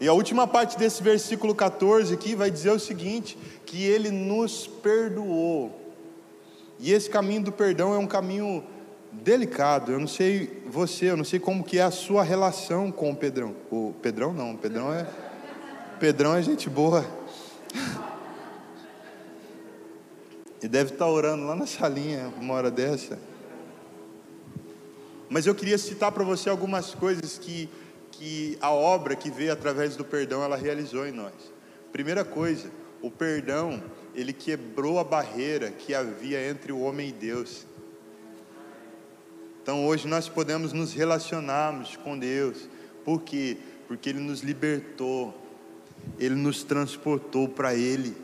E 0.00 0.06
a 0.08 0.12
última 0.12 0.46
parte 0.46 0.76
desse 0.78 1.02
versículo 1.02 1.54
14 1.54 2.12
aqui 2.12 2.34
vai 2.34 2.50
dizer 2.50 2.70
o 2.70 2.78
seguinte: 2.78 3.38
que 3.64 3.82
ele 3.82 4.10
nos 4.10 4.66
perdoou. 4.66 5.86
E 6.78 6.92
esse 6.92 7.08
caminho 7.08 7.44
do 7.44 7.52
perdão 7.52 7.94
é 7.94 7.98
um 7.98 8.06
caminho 8.06 8.62
delicado. 9.10 9.92
Eu 9.92 9.98
não 9.98 10.06
sei 10.06 10.62
você, 10.66 11.10
eu 11.10 11.16
não 11.16 11.24
sei 11.24 11.38
como 11.38 11.64
que 11.64 11.78
é 11.78 11.82
a 11.82 11.90
sua 11.90 12.22
relação 12.22 12.92
com 12.92 13.10
o 13.10 13.16
Pedrão. 13.16 13.54
O 13.70 13.94
Pedrão 14.02 14.32
não, 14.32 14.52
o 14.52 14.58
Pedrão 14.58 14.92
é 14.92 15.06
Pedrão 15.98 16.34
é 16.34 16.42
gente 16.42 16.68
boa. 16.68 17.04
E 20.62 20.68
deve 20.68 20.94
estar 20.94 21.06
orando 21.06 21.44
lá 21.44 21.54
na 21.54 21.66
salinha 21.66 22.32
uma 22.40 22.54
hora 22.54 22.70
dessa. 22.70 23.18
Mas 25.28 25.46
eu 25.46 25.54
queria 25.54 25.76
citar 25.76 26.10
para 26.10 26.24
você 26.24 26.48
algumas 26.48 26.94
coisas 26.94 27.38
que 27.38 27.68
que 28.18 28.56
a 28.60 28.70
obra 28.70 29.14
que 29.14 29.30
veio 29.30 29.52
através 29.52 29.96
do 29.96 30.04
perdão 30.04 30.42
ela 30.42 30.56
realizou 30.56 31.06
em 31.06 31.12
nós. 31.12 31.34
Primeira 31.92 32.24
coisa, 32.24 32.70
o 33.02 33.10
perdão, 33.10 33.82
ele 34.14 34.32
quebrou 34.32 34.98
a 34.98 35.04
barreira 35.04 35.70
que 35.70 35.94
havia 35.94 36.48
entre 36.48 36.72
o 36.72 36.80
homem 36.80 37.10
e 37.10 37.12
Deus. 37.12 37.66
Então 39.62 39.86
hoje 39.86 40.08
nós 40.08 40.28
podemos 40.28 40.72
nos 40.72 40.92
relacionarmos 40.92 41.96
com 41.96 42.18
Deus. 42.18 42.68
Por 43.04 43.22
quê? 43.22 43.58
Porque 43.86 44.08
ele 44.08 44.20
nos 44.20 44.40
libertou. 44.40 45.34
Ele 46.18 46.34
nos 46.34 46.62
transportou 46.62 47.48
para 47.48 47.74
ele. 47.74 48.16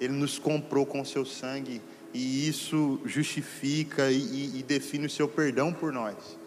Ele 0.00 0.12
nos 0.12 0.38
comprou 0.38 0.84
com 0.84 1.04
seu 1.04 1.24
sangue 1.24 1.80
e 2.12 2.46
isso 2.46 3.00
justifica 3.06 4.10
e, 4.10 4.58
e 4.58 4.62
define 4.62 5.06
o 5.06 5.10
seu 5.10 5.26
perdão 5.26 5.72
por 5.72 5.92
nós 5.92 6.41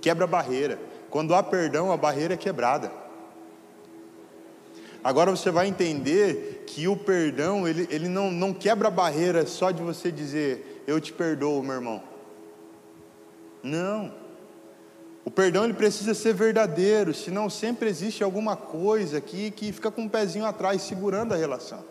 quebra 0.00 0.24
a 0.24 0.28
barreira. 0.28 0.78
Quando 1.10 1.34
há 1.34 1.42
perdão, 1.42 1.92
a 1.92 1.96
barreira 1.96 2.34
é 2.34 2.36
quebrada. 2.36 2.92
Agora 5.02 5.30
você 5.30 5.50
vai 5.50 5.68
entender 5.68 6.64
que 6.66 6.88
o 6.88 6.96
perdão, 6.96 7.66
ele, 7.66 7.86
ele 7.90 8.08
não, 8.08 8.30
não 8.30 8.52
quebra 8.52 8.88
a 8.88 8.90
barreira 8.90 9.46
só 9.46 9.70
de 9.70 9.82
você 9.82 10.10
dizer, 10.10 10.82
eu 10.86 11.00
te 11.00 11.12
perdoo, 11.12 11.62
meu 11.62 11.76
irmão. 11.76 12.02
Não. 13.62 14.12
O 15.24 15.30
perdão 15.30 15.64
ele 15.64 15.74
precisa 15.74 16.14
ser 16.14 16.34
verdadeiro, 16.34 17.14
senão 17.14 17.50
sempre 17.50 17.88
existe 17.88 18.22
alguma 18.22 18.56
coisa 18.56 19.18
aqui 19.18 19.50
que 19.50 19.72
fica 19.72 19.90
com 19.90 20.02
um 20.02 20.08
pezinho 20.08 20.44
atrás 20.44 20.82
segurando 20.82 21.34
a 21.34 21.36
relação. 21.36 21.84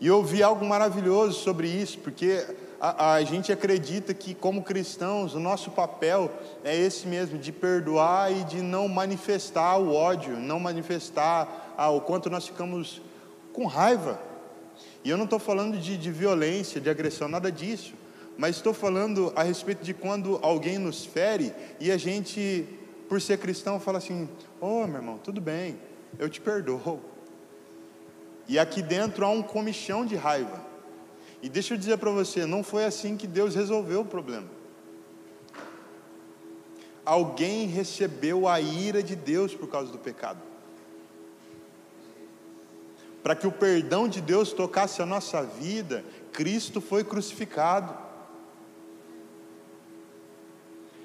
E 0.00 0.06
eu 0.06 0.16
ouvi 0.16 0.42
algo 0.42 0.64
maravilhoso 0.64 1.40
sobre 1.40 1.68
isso, 1.68 1.98
porque 2.00 2.44
a, 2.80 3.14
a, 3.14 3.24
gente 3.24 3.52
acredita 3.52 4.12
que, 4.12 4.34
como 4.34 4.62
cristãos, 4.62 5.34
o 5.34 5.40
nosso 5.40 5.70
papel 5.70 6.30
é 6.64 6.76
esse 6.76 7.06
mesmo, 7.06 7.38
de 7.38 7.52
perdoar 7.52 8.32
e 8.32 8.44
de 8.44 8.62
não 8.62 8.88
manifestar 8.88 9.76
o 9.78 9.94
ódio, 9.94 10.36
não 10.36 10.60
manifestar 10.60 11.74
ah, 11.76 11.90
o 11.90 12.00
quanto 12.00 12.28
nós 12.28 12.46
ficamos 12.46 13.00
com 13.52 13.66
raiva. 13.66 14.20
E 15.02 15.10
eu 15.10 15.16
não 15.16 15.24
estou 15.24 15.38
falando 15.38 15.78
de, 15.78 15.96
de 15.96 16.10
violência, 16.10 16.80
de 16.80 16.90
agressão, 16.90 17.28
nada 17.28 17.50
disso, 17.50 17.94
mas 18.36 18.56
estou 18.56 18.74
falando 18.74 19.32
a 19.34 19.42
respeito 19.42 19.82
de 19.82 19.94
quando 19.94 20.38
alguém 20.42 20.78
nos 20.78 21.04
fere 21.04 21.54
e 21.80 21.90
a 21.90 21.96
gente, 21.96 22.66
por 23.08 23.20
ser 23.20 23.38
cristão, 23.38 23.80
fala 23.80 23.98
assim: 23.98 24.28
Ô 24.60 24.82
oh, 24.82 24.86
meu 24.86 24.96
irmão, 24.96 25.18
tudo 25.18 25.40
bem, 25.40 25.78
eu 26.18 26.28
te 26.28 26.40
perdoo. 26.40 27.00
E 28.48 28.58
aqui 28.58 28.82
dentro 28.82 29.24
há 29.24 29.30
um 29.30 29.42
comichão 29.42 30.04
de 30.04 30.14
raiva. 30.14 30.75
E 31.42 31.48
deixa 31.48 31.74
eu 31.74 31.78
dizer 31.78 31.98
para 31.98 32.10
você, 32.10 32.46
não 32.46 32.62
foi 32.62 32.84
assim 32.84 33.16
que 33.16 33.26
Deus 33.26 33.54
resolveu 33.54 34.00
o 34.00 34.04
problema. 34.04 34.48
alguém 37.06 37.68
recebeu 37.68 38.48
a 38.48 38.60
ira 38.60 39.00
de 39.00 39.14
Deus 39.14 39.54
por 39.54 39.68
causa 39.68 39.92
do 39.92 39.98
pecado. 39.98 40.42
Para 43.22 43.36
que 43.36 43.46
o 43.46 43.52
perdão 43.52 44.08
de 44.08 44.20
Deus 44.20 44.52
tocasse 44.52 45.00
a 45.00 45.06
nossa 45.06 45.42
vida, 45.42 46.04
Cristo 46.32 46.80
foi 46.80 47.04
crucificado. 47.04 47.96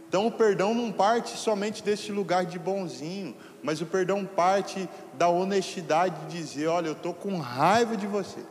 Então 0.07 0.27
o 0.27 0.31
perdão 0.31 0.73
não 0.73 0.91
parte 0.91 1.37
somente 1.37 1.83
deste 1.83 2.11
lugar 2.11 2.45
de 2.45 2.59
bonzinho, 2.59 3.35
mas 3.63 3.79
o 3.79 3.85
perdão 3.85 4.25
parte 4.25 4.89
da 5.13 5.29
honestidade 5.29 6.25
de 6.25 6.37
dizer: 6.37 6.67
olha, 6.67 6.87
eu 6.87 6.93
estou 6.93 7.13
com 7.13 7.37
raiva 7.37 7.95
de 7.95 8.05
você, 8.05 8.41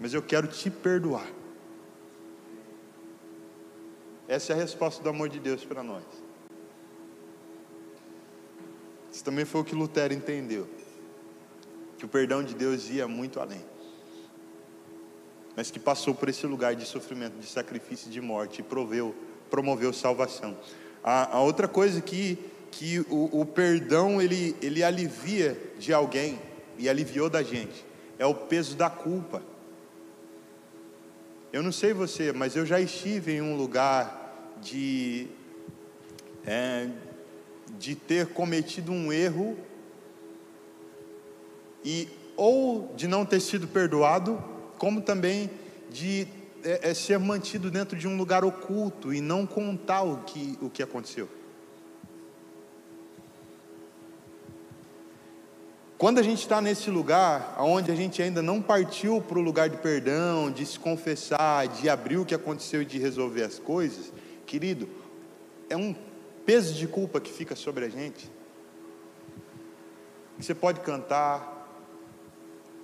mas 0.00 0.14
eu 0.14 0.22
quero 0.22 0.48
te 0.48 0.70
perdoar. 0.70 1.26
Essa 4.26 4.52
é 4.52 4.56
a 4.56 4.58
resposta 4.58 5.02
do 5.02 5.08
amor 5.08 5.28
de 5.28 5.38
Deus 5.38 5.64
para 5.64 5.82
nós. 5.82 6.04
Isso 9.12 9.22
também 9.22 9.44
foi 9.44 9.60
o 9.60 9.64
que 9.64 9.74
Lutero 9.74 10.14
entendeu, 10.14 10.68
que 11.98 12.04
o 12.04 12.08
perdão 12.08 12.42
de 12.42 12.54
Deus 12.54 12.88
ia 12.88 13.06
muito 13.06 13.38
além 13.38 13.70
mas 15.60 15.70
que 15.70 15.78
passou 15.78 16.14
por 16.14 16.28
esse 16.30 16.46
lugar 16.46 16.74
de 16.74 16.86
sofrimento, 16.86 17.38
de 17.38 17.46
sacrifício 17.46 18.10
de 18.10 18.18
morte 18.18 18.60
e 18.60 18.62
proveu, 18.62 19.14
promoveu 19.50 19.92
salvação. 19.92 20.56
A, 21.04 21.36
a 21.36 21.40
outra 21.42 21.68
coisa 21.68 22.00
que, 22.00 22.38
que 22.70 23.00
o, 23.10 23.40
o, 23.40 23.44
perdão 23.44 24.22
ele, 24.22 24.56
ele 24.62 24.82
alivia 24.82 25.60
de 25.78 25.92
alguém 25.92 26.40
e 26.78 26.88
aliviou 26.88 27.28
da 27.28 27.42
gente 27.42 27.84
é 28.18 28.24
o 28.24 28.34
peso 28.34 28.74
da 28.74 28.88
culpa. 28.88 29.42
Eu 31.52 31.62
não 31.62 31.72
sei 31.72 31.92
você, 31.92 32.32
mas 32.32 32.54
eu 32.54 32.64
já 32.64 32.80
estive 32.80 33.32
em 33.32 33.42
um 33.42 33.56
lugar 33.56 34.56
de, 34.62 35.26
é, 36.46 36.88
de 37.76 37.96
ter 37.96 38.28
cometido 38.28 38.92
um 38.92 39.12
erro 39.12 39.58
e 41.84 42.08
ou 42.36 42.94
de 42.94 43.08
não 43.08 43.26
ter 43.26 43.40
sido 43.40 43.66
perdoado 43.66 44.42
como 44.78 45.00
também 45.00 45.50
de 45.90 46.26
é, 46.62 46.90
é 46.90 46.94
ser 46.94 47.18
mantido 47.18 47.70
dentro 47.70 47.98
de 47.98 48.06
um 48.06 48.16
lugar 48.16 48.44
oculto 48.44 49.12
e 49.12 49.20
não 49.20 49.44
contar 49.44 50.02
o 50.02 50.18
que, 50.18 50.56
o 50.60 50.70
que 50.70 50.82
aconteceu. 50.82 51.28
Quando 56.00 56.18
a 56.18 56.22
gente 56.22 56.38
está 56.38 56.62
nesse 56.62 56.88
lugar, 56.88 57.56
onde 57.58 57.90
a 57.90 57.94
gente 57.94 58.22
ainda 58.22 58.40
não 58.40 58.62
partiu 58.62 59.20
para 59.20 59.38
o 59.38 59.42
lugar 59.42 59.68
de 59.68 59.76
perdão, 59.76 60.50
de 60.50 60.64
se 60.64 60.78
confessar, 60.78 61.68
de 61.68 61.90
abrir 61.90 62.16
o 62.16 62.24
que 62.24 62.34
aconteceu 62.34 62.80
e 62.80 62.86
de 62.86 62.98
resolver 62.98 63.42
as 63.42 63.58
coisas, 63.58 64.10
querido, 64.46 64.88
é 65.68 65.76
um 65.76 65.94
peso 66.46 66.72
de 66.72 66.86
culpa 66.86 67.20
que 67.20 67.30
fica 67.30 67.54
sobre 67.54 67.84
a 67.84 67.90
gente. 67.90 68.32
Você 70.38 70.54
pode 70.54 70.80
cantar, 70.80 71.68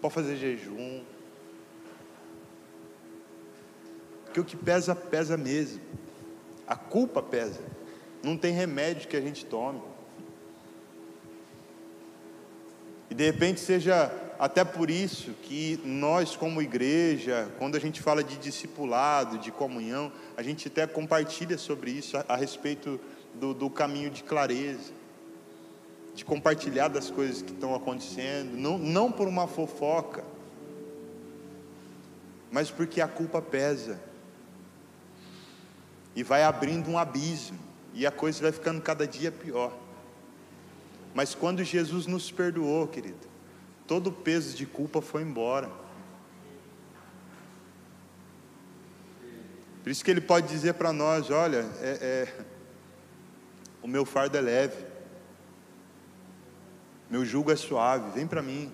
pode 0.02 0.12
fazer 0.12 0.36
jejum, 0.36 1.00
Porque 4.26 4.40
o 4.40 4.44
que 4.44 4.58
pesa, 4.58 4.94
pesa 4.94 5.38
mesmo. 5.38 5.80
A 6.66 6.76
culpa 6.76 7.22
pesa. 7.22 7.62
Não 8.22 8.36
tem 8.36 8.52
remédio 8.52 9.08
que 9.08 9.16
a 9.16 9.22
gente 9.22 9.46
tome. 9.46 9.95
E 13.10 13.14
de 13.14 13.24
repente 13.24 13.60
seja 13.60 14.12
até 14.38 14.64
por 14.64 14.90
isso 14.90 15.32
que 15.42 15.80
nós, 15.84 16.36
como 16.36 16.60
igreja, 16.60 17.48
quando 17.58 17.76
a 17.76 17.80
gente 17.80 18.02
fala 18.02 18.22
de 18.22 18.36
discipulado, 18.36 19.38
de 19.38 19.50
comunhão, 19.50 20.12
a 20.36 20.42
gente 20.42 20.68
até 20.68 20.86
compartilha 20.86 21.56
sobre 21.56 21.90
isso 21.90 22.16
a, 22.16 22.24
a 22.28 22.36
respeito 22.36 23.00
do, 23.34 23.54
do, 23.54 23.70
caminho 23.70 24.10
de 24.10 24.22
clareza, 24.22 24.92
de 26.14 26.24
compartilhar 26.24 26.88
das 26.88 27.10
coisas 27.10 27.42
que 27.42 27.52
estão 27.52 27.74
acontecendo, 27.74 28.56
não, 28.56 28.78
não 28.78 29.12
por 29.12 29.28
uma 29.28 29.46
fofoca, 29.46 30.24
mas 32.50 32.70
porque 32.70 33.00
a 33.00 33.08
culpa 33.08 33.40
pesa 33.40 34.00
e 36.14 36.22
vai 36.22 36.42
abrindo 36.42 36.90
um 36.90 36.98
abismo, 36.98 37.58
e 37.92 38.06
a 38.06 38.10
coisa 38.10 38.42
vai 38.42 38.52
ficando 38.52 38.80
cada 38.80 39.06
dia 39.06 39.32
pior. 39.32 39.72
Mas 41.16 41.34
quando 41.34 41.64
Jesus 41.64 42.06
nos 42.06 42.30
perdoou, 42.30 42.86
querido, 42.86 43.26
todo 43.86 44.08
o 44.08 44.12
peso 44.12 44.54
de 44.54 44.66
culpa 44.66 45.00
foi 45.00 45.22
embora. 45.22 45.70
Por 49.82 49.88
isso 49.88 50.04
que 50.04 50.10
ele 50.10 50.20
pode 50.20 50.46
dizer 50.46 50.74
para 50.74 50.92
nós: 50.92 51.30
olha, 51.30 51.64
é, 51.80 52.28
é, 52.28 52.44
o 53.80 53.88
meu 53.88 54.04
fardo 54.04 54.36
é 54.36 54.42
leve, 54.42 54.84
meu 57.08 57.24
jugo 57.24 57.50
é 57.50 57.56
suave, 57.56 58.10
vem 58.10 58.26
para 58.26 58.42
mim. 58.42 58.70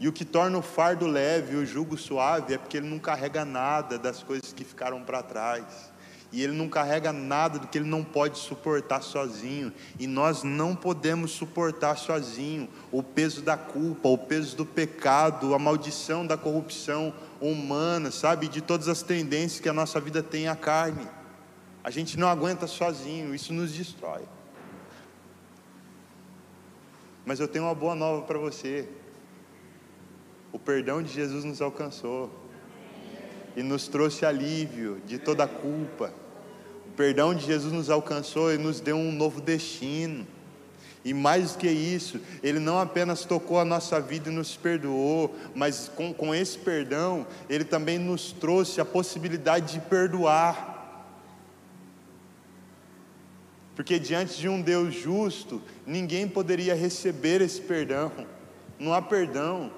E 0.00 0.08
o 0.08 0.12
que 0.12 0.24
torna 0.24 0.56
o 0.56 0.62
fardo 0.62 1.06
leve 1.06 1.52
e 1.52 1.56
o 1.56 1.66
jugo 1.66 1.98
suave 1.98 2.54
é 2.54 2.56
porque 2.56 2.78
ele 2.78 2.88
não 2.88 2.98
carrega 2.98 3.44
nada 3.44 3.98
das 3.98 4.22
coisas 4.22 4.54
que 4.54 4.64
ficaram 4.64 5.04
para 5.04 5.22
trás. 5.22 5.92
E 6.34 6.42
ele 6.42 6.52
não 6.52 6.68
carrega 6.68 7.12
nada 7.12 7.60
do 7.60 7.68
que 7.68 7.78
ele 7.78 7.88
não 7.88 8.02
pode 8.02 8.40
suportar 8.40 9.02
sozinho. 9.02 9.72
E 10.00 10.04
nós 10.04 10.42
não 10.42 10.74
podemos 10.74 11.30
suportar 11.30 11.96
sozinho 11.96 12.68
o 12.90 13.04
peso 13.04 13.40
da 13.40 13.56
culpa, 13.56 14.08
o 14.08 14.18
peso 14.18 14.56
do 14.56 14.66
pecado, 14.66 15.54
a 15.54 15.60
maldição 15.60 16.26
da 16.26 16.36
corrupção 16.36 17.14
humana, 17.40 18.10
sabe? 18.10 18.48
De 18.48 18.60
todas 18.60 18.88
as 18.88 19.00
tendências 19.00 19.60
que 19.60 19.68
a 19.68 19.72
nossa 19.72 20.00
vida 20.00 20.24
tem 20.24 20.48
à 20.48 20.56
carne. 20.56 21.06
A 21.84 21.90
gente 21.90 22.18
não 22.18 22.26
aguenta 22.26 22.66
sozinho, 22.66 23.32
isso 23.32 23.52
nos 23.52 23.72
destrói. 23.72 24.22
Mas 27.24 27.38
eu 27.38 27.46
tenho 27.46 27.66
uma 27.66 27.76
boa 27.76 27.94
nova 27.94 28.22
para 28.22 28.40
você. 28.40 28.88
O 30.52 30.58
perdão 30.58 31.00
de 31.00 31.12
Jesus 31.12 31.44
nos 31.44 31.62
alcançou 31.62 32.28
e 33.54 33.62
nos 33.62 33.86
trouxe 33.86 34.26
alívio 34.26 35.00
de 35.06 35.16
toda 35.16 35.44
a 35.44 35.48
culpa. 35.48 36.23
Perdão 36.96 37.34
de 37.34 37.44
Jesus 37.44 37.72
nos 37.72 37.90
alcançou 37.90 38.52
e 38.52 38.58
nos 38.58 38.80
deu 38.80 38.96
um 38.96 39.12
novo 39.12 39.40
destino. 39.40 40.26
E 41.04 41.12
mais 41.12 41.52
do 41.52 41.58
que 41.58 41.68
isso, 41.68 42.18
Ele 42.42 42.58
não 42.58 42.80
apenas 42.80 43.24
tocou 43.24 43.58
a 43.58 43.64
nossa 43.64 44.00
vida 44.00 44.30
e 44.30 44.32
nos 44.32 44.56
perdoou, 44.56 45.34
mas 45.54 45.90
com, 45.94 46.14
com 46.14 46.34
esse 46.34 46.56
perdão, 46.56 47.26
Ele 47.48 47.64
também 47.64 47.98
nos 47.98 48.32
trouxe 48.32 48.80
a 48.80 48.84
possibilidade 48.84 49.74
de 49.74 49.80
perdoar. 49.80 50.72
Porque 53.76 53.98
diante 53.98 54.38
de 54.38 54.48
um 54.48 54.62
Deus 54.62 54.94
justo, 54.94 55.60
ninguém 55.86 56.26
poderia 56.26 56.74
receber 56.74 57.42
esse 57.42 57.60
perdão. 57.60 58.10
Não 58.78 58.94
há 58.94 59.02
perdão, 59.02 59.70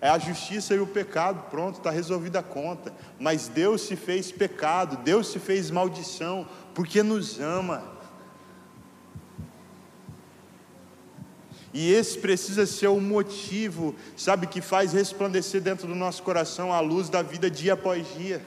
é 0.00 0.08
a 0.08 0.18
justiça 0.18 0.74
e 0.74 0.78
o 0.78 0.86
pecado, 0.86 1.50
pronto, 1.50 1.78
está 1.78 1.90
resolvida 1.90 2.40
a 2.40 2.42
conta. 2.42 2.92
Mas 3.18 3.48
Deus 3.48 3.82
se 3.82 3.96
fez 3.96 4.30
pecado, 4.30 4.98
Deus 4.98 5.28
se 5.28 5.38
fez 5.38 5.70
maldição, 5.70 6.46
porque 6.74 7.02
nos 7.02 7.40
ama. 7.40 7.96
E 11.72 11.92
esse 11.92 12.18
precisa 12.18 12.64
ser 12.64 12.88
o 12.88 13.00
motivo, 13.00 13.94
sabe, 14.16 14.46
que 14.46 14.62
faz 14.62 14.92
resplandecer 14.92 15.60
dentro 15.60 15.86
do 15.86 15.94
nosso 15.94 16.22
coração 16.22 16.72
a 16.72 16.80
luz 16.80 17.08
da 17.08 17.22
vida 17.22 17.50
dia 17.50 17.74
após 17.74 18.06
dia. 18.16 18.40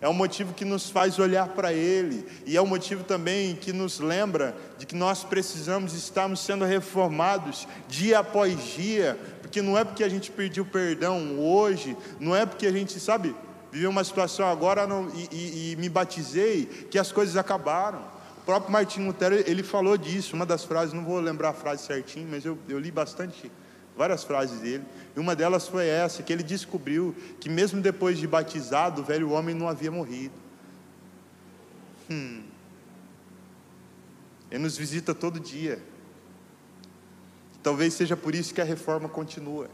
É 0.00 0.08
o 0.08 0.12
motivo 0.12 0.52
que 0.52 0.64
nos 0.64 0.90
faz 0.90 1.18
olhar 1.18 1.48
para 1.48 1.72
Ele, 1.72 2.26
e 2.44 2.56
é 2.56 2.60
o 2.60 2.66
motivo 2.66 3.02
também 3.02 3.56
que 3.56 3.72
nos 3.72 3.98
lembra 3.98 4.54
de 4.78 4.84
que 4.84 4.94
nós 4.94 5.24
precisamos 5.24 5.94
estarmos 5.94 6.40
sendo 6.40 6.64
reformados 6.64 7.66
dia 7.88 8.18
após 8.18 8.62
dia, 8.74 9.18
porque 9.40 9.62
não 9.62 9.78
é 9.78 9.84
porque 9.84 10.04
a 10.04 10.08
gente 10.08 10.30
pediu 10.30 10.66
perdão 10.66 11.38
hoje, 11.38 11.96
não 12.20 12.36
é 12.36 12.44
porque 12.44 12.66
a 12.66 12.72
gente, 12.72 13.00
sabe, 13.00 13.34
viveu 13.72 13.88
uma 13.88 14.04
situação 14.04 14.46
agora 14.46 14.86
não, 14.86 15.08
e, 15.14 15.28
e, 15.32 15.72
e 15.72 15.76
me 15.76 15.88
batizei, 15.88 16.66
que 16.90 16.98
as 16.98 17.10
coisas 17.10 17.36
acabaram. 17.36 18.00
O 18.38 18.44
próprio 18.46 18.70
Martinho 18.70 19.06
Lutero, 19.06 19.34
ele 19.34 19.62
falou 19.62 19.96
disso, 19.96 20.36
uma 20.36 20.46
das 20.46 20.62
frases, 20.62 20.92
não 20.92 21.04
vou 21.04 21.18
lembrar 21.20 21.50
a 21.50 21.54
frase 21.54 21.84
certinho, 21.84 22.28
mas 22.30 22.44
eu, 22.44 22.58
eu 22.68 22.78
li 22.78 22.90
bastante, 22.90 23.50
várias 23.96 24.24
frases 24.24 24.60
dele, 24.60 24.84
e 25.16 25.20
uma 25.20 25.34
delas 25.34 25.66
foi 25.66 25.86
essa, 25.86 26.22
que 26.22 26.30
ele 26.30 26.42
descobriu 26.42 27.16
que 27.40 27.48
mesmo 27.48 27.80
depois 27.80 28.18
de 28.18 28.26
batizado, 28.26 29.00
o 29.00 29.04
velho 29.04 29.30
homem 29.30 29.54
não 29.54 29.66
havia 29.66 29.90
morrido. 29.90 30.34
Hum. 32.10 32.42
Ele 34.50 34.62
nos 34.62 34.76
visita 34.76 35.14
todo 35.14 35.40
dia. 35.40 35.82
Talvez 37.62 37.94
seja 37.94 38.14
por 38.14 38.34
isso 38.34 38.52
que 38.52 38.60
a 38.60 38.64
reforma 38.64 39.08
continua. 39.08 39.70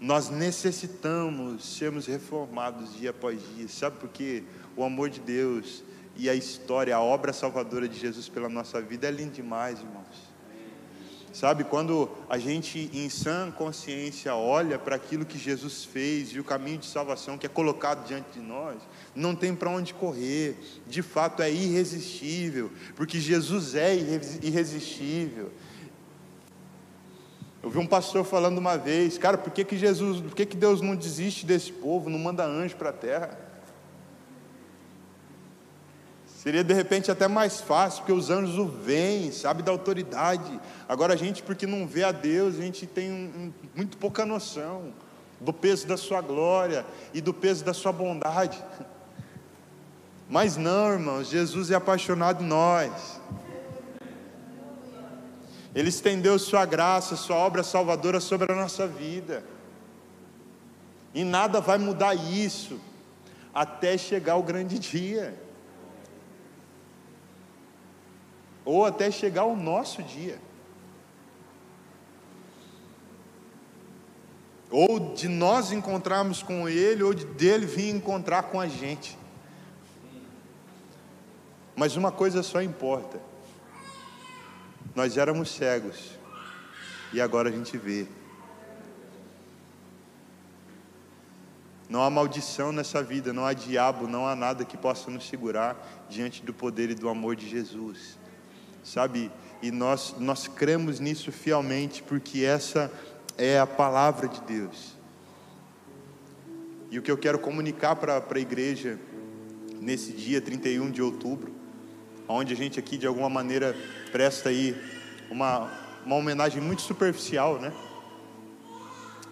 Nós 0.00 0.30
necessitamos 0.30 1.76
sermos 1.76 2.06
reformados 2.06 2.96
dia 2.96 3.10
após 3.10 3.38
dia, 3.54 3.68
sabe 3.68 3.98
por 3.98 4.08
quê? 4.08 4.42
O 4.74 4.82
amor 4.82 5.10
de 5.10 5.20
Deus 5.20 5.84
e 6.16 6.28
a 6.30 6.34
história, 6.34 6.96
a 6.96 7.00
obra 7.00 7.34
salvadora 7.34 7.86
de 7.86 7.98
Jesus 7.98 8.30
pela 8.30 8.48
nossa 8.48 8.80
vida 8.80 9.06
é 9.06 9.10
lindo 9.10 9.32
demais, 9.32 9.78
irmãos. 9.78 10.35
Sabe, 11.36 11.64
quando 11.64 12.08
a 12.30 12.38
gente 12.38 12.90
em 12.94 13.10
sã 13.10 13.50
consciência 13.50 14.34
olha 14.34 14.78
para 14.78 14.96
aquilo 14.96 15.26
que 15.26 15.38
Jesus 15.38 15.84
fez 15.84 16.30
e 16.30 16.40
o 16.40 16.44
caminho 16.44 16.78
de 16.78 16.86
salvação 16.86 17.36
que 17.36 17.44
é 17.44 17.48
colocado 17.48 18.06
diante 18.06 18.30
de 18.32 18.40
nós, 18.40 18.78
não 19.14 19.36
tem 19.36 19.54
para 19.54 19.68
onde 19.68 19.92
correr, 19.92 20.56
de 20.86 21.02
fato 21.02 21.42
é 21.42 21.52
irresistível, 21.52 22.72
porque 22.94 23.20
Jesus 23.20 23.74
é 23.74 23.94
irresistível. 24.42 25.52
Eu 27.62 27.68
vi 27.68 27.80
um 27.80 27.86
pastor 27.86 28.24
falando 28.24 28.56
uma 28.56 28.78
vez, 28.78 29.18
cara, 29.18 29.36
por 29.36 29.52
que, 29.52 29.62
que 29.62 29.76
Jesus, 29.76 30.22
por 30.22 30.34
que, 30.34 30.46
que 30.46 30.56
Deus 30.56 30.80
não 30.80 30.96
desiste 30.96 31.44
desse 31.44 31.70
povo, 31.70 32.08
não 32.08 32.18
manda 32.18 32.46
anjo 32.46 32.76
para 32.76 32.88
a 32.88 32.94
terra? 32.94 33.45
Seria 36.46 36.62
de 36.62 36.72
repente 36.72 37.10
até 37.10 37.26
mais 37.26 37.60
fácil, 37.60 38.02
porque 38.02 38.12
os 38.12 38.30
anjos 38.30 38.56
o 38.56 38.66
veem, 38.68 39.32
sabe 39.32 39.64
da 39.64 39.72
autoridade. 39.72 40.60
Agora 40.88 41.14
a 41.14 41.16
gente, 41.16 41.42
porque 41.42 41.66
não 41.66 41.88
vê 41.88 42.04
a 42.04 42.12
Deus, 42.12 42.54
a 42.54 42.62
gente 42.62 42.86
tem 42.86 43.10
um, 43.10 43.16
um, 43.36 43.52
muito 43.74 43.96
pouca 43.98 44.24
noção 44.24 44.92
do 45.40 45.52
peso 45.52 45.88
da 45.88 45.96
sua 45.96 46.20
glória 46.20 46.86
e 47.12 47.20
do 47.20 47.34
peso 47.34 47.64
da 47.64 47.74
sua 47.74 47.90
bondade. 47.90 48.62
Mas 50.30 50.56
não, 50.56 50.92
irmãos, 50.92 51.28
Jesus 51.28 51.72
é 51.72 51.74
apaixonado 51.74 52.44
em 52.44 52.46
nós. 52.46 53.20
Ele 55.74 55.88
estendeu 55.88 56.38
sua 56.38 56.64
graça, 56.64 57.16
sua 57.16 57.34
obra 57.34 57.64
salvadora 57.64 58.20
sobre 58.20 58.52
a 58.52 58.54
nossa 58.54 58.86
vida. 58.86 59.42
E 61.12 61.24
nada 61.24 61.60
vai 61.60 61.76
mudar 61.76 62.14
isso 62.14 62.78
até 63.52 63.98
chegar 63.98 64.36
o 64.36 64.44
grande 64.44 64.78
dia. 64.78 65.44
Ou 68.66 68.84
até 68.84 69.12
chegar 69.12 69.44
o 69.44 69.56
nosso 69.56 70.02
dia. 70.02 70.40
Ou 74.68 75.14
de 75.14 75.28
nós 75.28 75.70
encontrarmos 75.70 76.42
com 76.42 76.68
Ele, 76.68 77.04
ou 77.04 77.14
de 77.14 77.24
dele 77.24 77.64
vir 77.64 77.94
encontrar 77.94 78.42
com 78.42 78.60
a 78.60 78.66
gente. 78.66 79.16
Mas 81.76 81.94
uma 81.94 82.10
coisa 82.10 82.42
só 82.42 82.60
importa: 82.60 83.20
nós 84.96 85.16
éramos 85.16 85.48
cegos, 85.54 86.18
e 87.12 87.20
agora 87.20 87.48
a 87.48 87.52
gente 87.52 87.78
vê. 87.78 88.08
Não 91.88 92.02
há 92.02 92.10
maldição 92.10 92.72
nessa 92.72 93.00
vida, 93.00 93.32
não 93.32 93.46
há 93.46 93.52
diabo, 93.52 94.08
não 94.08 94.26
há 94.26 94.34
nada 94.34 94.64
que 94.64 94.76
possa 94.76 95.08
nos 95.08 95.28
segurar 95.28 96.04
diante 96.10 96.42
do 96.42 96.52
poder 96.52 96.90
e 96.90 96.96
do 96.96 97.08
amor 97.08 97.36
de 97.36 97.48
Jesus 97.48 98.18
sabe? 98.86 99.32
E 99.60 99.70
nós, 99.70 100.14
nós 100.18 100.46
cremos 100.46 101.00
nisso 101.00 101.32
fielmente, 101.32 102.02
porque 102.02 102.44
essa 102.44 102.90
é 103.36 103.58
a 103.58 103.66
palavra 103.66 104.28
de 104.28 104.40
Deus. 104.42 104.94
E 106.90 106.98
o 106.98 107.02
que 107.02 107.10
eu 107.10 107.18
quero 107.18 107.38
comunicar 107.38 107.96
para 107.96 108.22
a 108.28 108.38
igreja 108.38 108.98
nesse 109.80 110.12
dia 110.12 110.40
31 110.40 110.90
de 110.90 111.02
outubro, 111.02 111.52
onde 112.28 112.52
a 112.52 112.56
gente 112.56 112.78
aqui 112.78 112.96
de 112.96 113.06
alguma 113.06 113.28
maneira 113.28 113.76
presta 114.12 114.50
aí 114.50 114.76
uma, 115.30 115.70
uma 116.04 116.14
homenagem 116.14 116.62
muito 116.62 116.82
superficial, 116.82 117.58
né? 117.60 117.72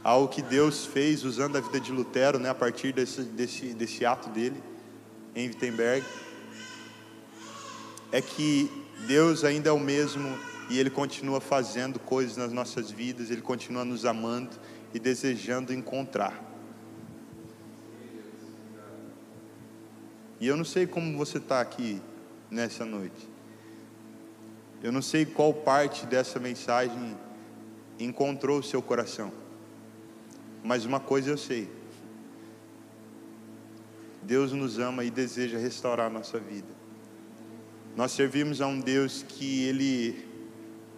Ao 0.02 0.28
que 0.28 0.42
Deus 0.42 0.84
fez 0.84 1.24
usando 1.24 1.56
a 1.56 1.60
vida 1.60 1.80
de 1.80 1.92
Lutero, 1.92 2.38
né? 2.38 2.50
A 2.50 2.54
partir 2.54 2.92
desse, 2.92 3.22
desse, 3.22 3.72
desse 3.72 4.04
ato 4.04 4.28
dele 4.28 4.60
em 5.34 5.46
Wittenberg, 5.46 6.04
é 8.12 8.20
que 8.20 8.83
Deus 9.06 9.44
ainda 9.44 9.68
é 9.68 9.72
o 9.72 9.78
mesmo 9.78 10.38
e 10.70 10.78
Ele 10.78 10.90
continua 10.90 11.40
fazendo 11.40 11.98
coisas 11.98 12.36
nas 12.36 12.52
nossas 12.52 12.90
vidas, 12.90 13.30
Ele 13.30 13.42
continua 13.42 13.84
nos 13.84 14.04
amando 14.04 14.56
e 14.92 14.98
desejando 14.98 15.72
encontrar. 15.72 16.42
E 20.40 20.46
eu 20.46 20.56
não 20.56 20.64
sei 20.64 20.86
como 20.86 21.16
você 21.16 21.38
está 21.38 21.60
aqui 21.60 22.00
nessa 22.50 22.84
noite. 22.84 23.28
Eu 24.82 24.92
não 24.92 25.00
sei 25.00 25.24
qual 25.24 25.52
parte 25.52 26.04
dessa 26.06 26.38
mensagem 26.38 27.16
encontrou 27.98 28.58
o 28.58 28.62
seu 28.62 28.82
coração. 28.82 29.32
Mas 30.62 30.84
uma 30.84 31.00
coisa 31.00 31.30
eu 31.30 31.38
sei. 31.38 31.70
Deus 34.22 34.52
nos 34.52 34.78
ama 34.78 35.04
e 35.04 35.10
deseja 35.10 35.58
restaurar 35.58 36.06
a 36.06 36.10
nossa 36.10 36.38
vida. 36.38 36.83
Nós 37.96 38.10
servimos 38.10 38.60
a 38.60 38.66
um 38.66 38.80
Deus 38.80 39.24
que 39.28 39.66
ele, 39.66 40.26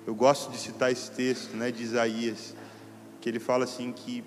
eu 0.07 0.14
gosto 0.14 0.51
de 0.51 0.57
citar 0.57 0.90
esse 0.90 1.11
texto, 1.11 1.55
né, 1.55 1.70
de 1.70 1.82
Isaías, 1.82 2.55
que 3.20 3.28
ele 3.28 3.38
fala 3.38 3.64
assim 3.64 3.92
que 3.92 4.24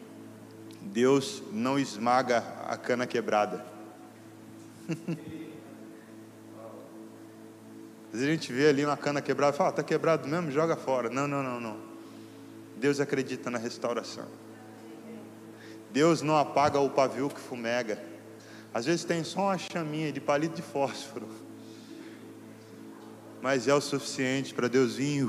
Deus 0.79 1.41
não 1.51 1.79
esmaga 1.79 2.43
a 2.67 2.77
cana 2.77 3.07
quebrada. 3.07 3.65
Às 8.13 8.19
vezes 8.19 8.27
a 8.27 8.31
gente 8.31 8.53
vê 8.53 8.69
ali 8.69 8.85
uma 8.85 8.97
cana 8.97 9.19
quebrada 9.19 9.55
e 9.55 9.57
fala, 9.57 9.71
está 9.71 9.81
quebrado 9.81 10.27
mesmo, 10.27 10.51
joga 10.51 10.75
fora. 10.75 11.09
Não, 11.09 11.27
não, 11.27 11.41
não, 11.41 11.59
não. 11.59 11.77
Deus 12.77 12.99
acredita 12.99 13.49
na 13.49 13.57
restauração. 13.57 14.27
Deus 15.91 16.21
não 16.21 16.37
apaga 16.37 16.79
o 16.79 16.91
pavio 16.91 17.29
que 17.29 17.39
fumega. 17.39 17.99
Às 18.71 18.85
vezes 18.85 19.03
tem 19.03 19.23
só 19.23 19.45
uma 19.45 19.57
chaminha 19.57 20.11
de 20.11 20.21
palito 20.21 20.55
de 20.55 20.61
fósforo 20.61 21.48
mas 23.41 23.67
é 23.67 23.73
o 23.73 23.81
suficiente 23.81 24.53
para 24.53 24.67
Deus 24.67 24.95
vir. 24.95 25.25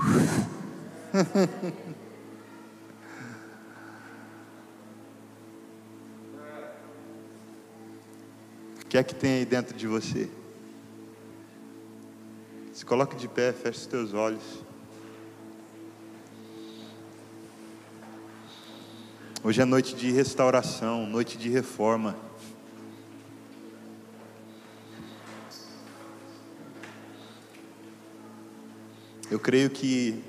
o 8.80 8.86
que 8.88 8.98
é 8.98 9.02
que 9.02 9.14
tem 9.14 9.34
aí 9.34 9.44
dentro 9.44 9.76
de 9.76 9.86
você? 9.86 10.28
Se 12.72 12.84
coloque 12.84 13.14
de 13.14 13.28
pé, 13.28 13.52
feche 13.52 13.78
os 13.80 13.86
teus 13.86 14.12
olhos. 14.14 14.64
Hoje 19.42 19.62
é 19.62 19.64
noite 19.64 19.94
de 19.94 20.10
restauração, 20.10 21.06
noite 21.06 21.38
de 21.38 21.48
reforma. 21.48 22.16
Eu 29.30 29.38
creio 29.38 29.70
que, 29.70 30.20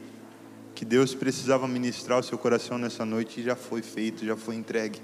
que 0.76 0.86
Deus 0.86 1.16
precisava 1.16 1.68
ministrar 1.68 2.20
o 2.20 2.24
seu 2.24 2.38
coração 2.38 2.78
nessa 2.78 3.04
noite 3.04 3.42
e 3.42 3.44
já 3.44 3.56
foi 3.56 3.82
feito, 3.82 4.24
já 4.24 4.38
foi 4.38 4.56
entregue. 4.56 5.02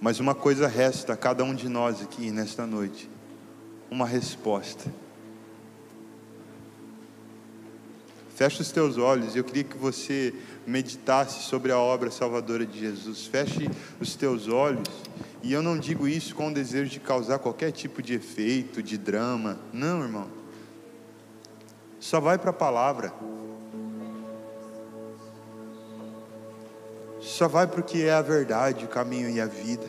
Mas 0.00 0.20
uma 0.20 0.36
coisa 0.36 0.68
resta 0.68 1.14
a 1.14 1.16
cada 1.16 1.42
um 1.42 1.52
de 1.52 1.68
nós 1.68 2.00
aqui 2.00 2.30
nesta 2.30 2.64
noite: 2.64 3.10
uma 3.90 4.06
resposta. 4.06 4.90
Feche 8.40 8.62
os 8.62 8.72
teus 8.72 8.96
olhos, 8.96 9.36
eu 9.36 9.44
queria 9.44 9.64
que 9.64 9.76
você 9.76 10.32
meditasse 10.66 11.42
sobre 11.42 11.72
a 11.72 11.78
obra 11.78 12.10
salvadora 12.10 12.64
de 12.64 12.80
Jesus. 12.80 13.26
Feche 13.26 13.70
os 14.00 14.16
teus 14.16 14.48
olhos 14.48 14.88
e 15.42 15.52
eu 15.52 15.62
não 15.62 15.78
digo 15.78 16.08
isso 16.08 16.34
com 16.34 16.48
o 16.48 16.54
desejo 16.54 16.90
de 16.90 17.00
causar 17.00 17.38
qualquer 17.38 17.70
tipo 17.70 18.00
de 18.00 18.14
efeito, 18.14 18.82
de 18.82 18.96
drama. 18.96 19.60
Não, 19.74 20.02
irmão. 20.02 20.26
Só 22.00 22.18
vai 22.18 22.38
para 22.38 22.48
a 22.48 22.54
palavra. 22.54 23.12
Só 27.20 27.46
vai 27.46 27.66
para 27.66 27.80
o 27.80 27.84
que 27.84 28.06
é 28.06 28.12
a 28.14 28.22
verdade, 28.22 28.86
o 28.86 28.88
caminho 28.88 29.28
e 29.28 29.38
a 29.38 29.44
vida. 29.44 29.86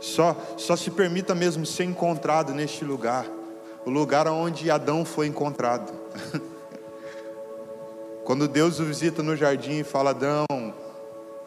Só, 0.00 0.36
só 0.56 0.74
se 0.74 0.90
permita 0.90 1.36
mesmo 1.36 1.64
ser 1.64 1.84
encontrado 1.84 2.52
neste 2.52 2.84
lugar 2.84 3.37
o 3.84 3.90
lugar 3.90 4.28
onde 4.28 4.70
Adão 4.70 5.04
foi 5.04 5.26
encontrado. 5.26 5.92
Quando 8.24 8.46
Deus 8.46 8.78
o 8.78 8.84
visita 8.84 9.22
no 9.22 9.34
jardim 9.36 9.78
e 9.78 9.84
fala: 9.84 10.10
Adão, 10.10 10.46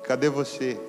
cadê 0.04 0.30
você? 0.30 0.80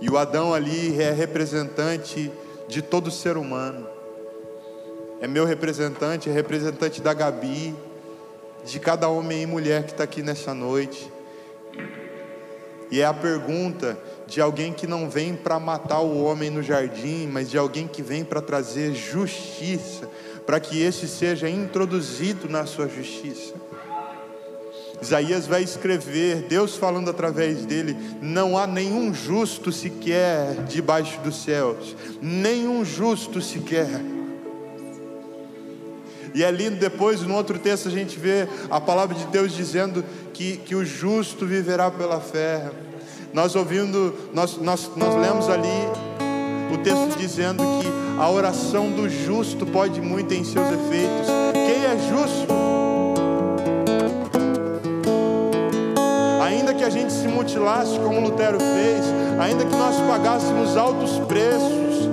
E 0.00 0.08
o 0.08 0.16
Adão 0.16 0.54
ali 0.54 1.00
é 1.00 1.12
representante 1.12 2.32
de 2.68 2.80
todo 2.80 3.10
ser 3.10 3.36
humano. 3.36 3.86
É 5.20 5.26
meu 5.26 5.44
representante, 5.44 6.30
é 6.30 6.32
representante 6.32 7.02
da 7.02 7.12
Gabi, 7.12 7.74
de 8.64 8.78
cada 8.78 9.08
homem 9.08 9.42
e 9.42 9.46
mulher 9.46 9.84
que 9.84 9.90
está 9.90 10.04
aqui 10.04 10.22
nessa 10.22 10.54
noite. 10.54 11.12
E 12.90 13.00
é 13.00 13.04
a 13.04 13.12
pergunta 13.12 13.98
de 14.28 14.42
alguém 14.42 14.74
que 14.74 14.86
não 14.86 15.08
vem 15.08 15.34
para 15.34 15.58
matar 15.58 16.00
o 16.00 16.22
homem 16.22 16.50
no 16.50 16.62
jardim, 16.62 17.26
mas 17.26 17.50
de 17.50 17.56
alguém 17.56 17.88
que 17.88 18.02
vem 18.02 18.22
para 18.22 18.42
trazer 18.42 18.94
justiça, 18.94 20.06
para 20.46 20.60
que 20.60 20.82
esse 20.82 21.08
seja 21.08 21.48
introduzido 21.48 22.46
na 22.46 22.66
sua 22.66 22.86
justiça. 22.88 23.54
Isaías 25.00 25.46
vai 25.46 25.62
escrever, 25.62 26.42
Deus 26.42 26.76
falando 26.76 27.08
através 27.08 27.64
dele: 27.64 27.96
não 28.20 28.58
há 28.58 28.66
nenhum 28.66 29.14
justo 29.14 29.72
sequer 29.72 30.54
debaixo 30.64 31.18
dos 31.20 31.42
céus, 31.42 31.96
nenhum 32.20 32.84
justo 32.84 33.40
sequer. 33.40 33.88
E 36.34 36.44
é 36.44 36.50
lindo 36.50 36.76
depois, 36.76 37.22
no 37.22 37.34
outro 37.34 37.58
texto, 37.58 37.88
a 37.88 37.90
gente 37.90 38.18
vê 38.18 38.46
a 38.70 38.78
palavra 38.78 39.16
de 39.16 39.24
Deus 39.28 39.52
dizendo 39.52 40.04
que, 40.34 40.58
que 40.58 40.74
o 40.74 40.84
justo 40.84 41.46
viverá 41.46 41.90
pela 41.90 42.20
fé. 42.20 42.70
Nós 43.32 43.54
ouvindo, 43.54 44.14
nós, 44.32 44.56
nós, 44.58 44.90
nós 44.96 45.14
lemos 45.14 45.48
ali 45.48 45.68
o 46.72 46.78
texto 46.78 47.18
dizendo 47.18 47.62
que 47.62 47.88
a 48.18 48.28
oração 48.30 48.90
do 48.90 49.08
justo 49.08 49.66
pode 49.66 50.00
muito 50.00 50.32
em 50.34 50.44
seus 50.44 50.66
efeitos. 50.66 51.28
Quem 51.52 51.84
é 51.84 51.98
justo? 52.08 52.52
Ainda 56.42 56.74
que 56.74 56.82
a 56.82 56.90
gente 56.90 57.12
se 57.12 57.28
mutilasse 57.28 57.98
como 58.00 58.20
Lutero 58.20 58.58
fez, 58.58 59.04
ainda 59.38 59.64
que 59.64 59.76
nós 59.76 59.96
pagássemos 60.00 60.76
altos 60.76 61.18
preços 61.20 62.08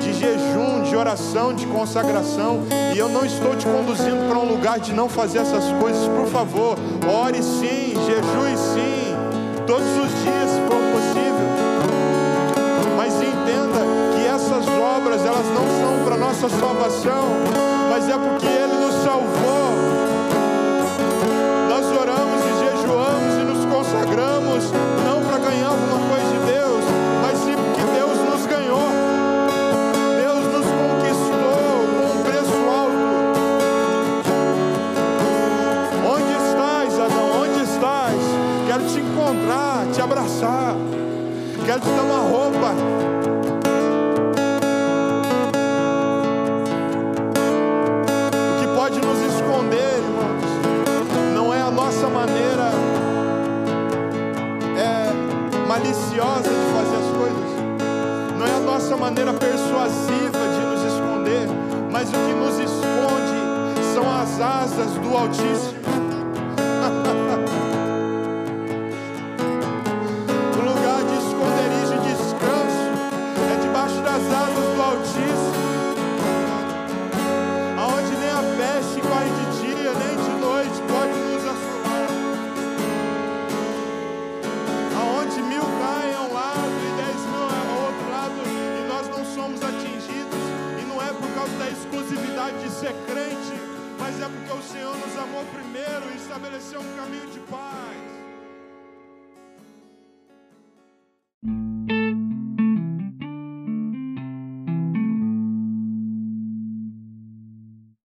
de 0.00 0.12
jejum, 0.12 0.82
de 0.82 0.96
oração, 0.96 1.54
de 1.54 1.66
consagração, 1.66 2.62
e 2.94 2.98
eu 2.98 3.08
não 3.08 3.24
estou 3.24 3.54
te 3.56 3.66
conduzindo 3.66 4.28
para 4.28 4.38
um 4.38 4.48
lugar 4.48 4.80
de 4.80 4.92
não 4.92 5.08
fazer 5.08 5.38
essas 5.38 5.64
coisas, 5.80 6.06
por 6.08 6.26
favor, 6.26 6.76
ore 7.06 7.42
sim, 7.42 7.94
jejue 8.06 8.56
sim, 8.56 9.07
todos 9.68 9.86
os 9.98 10.08
dias, 10.22 10.48
se 10.48 10.60
for 10.62 10.80
possível. 10.94 11.46
Mas 12.96 13.12
entenda 13.16 13.80
que 14.14 14.26
essas 14.26 14.66
obras, 14.66 15.20
elas 15.26 15.46
não 15.48 15.66
são 15.78 16.04
para 16.06 16.16
nossa 16.16 16.48
salvação, 16.48 17.24
mas 17.90 18.08
é 18.08 18.16
porque 18.16 18.46
Ele 18.46 18.86
nos 18.86 18.94
salvou. 19.04 19.67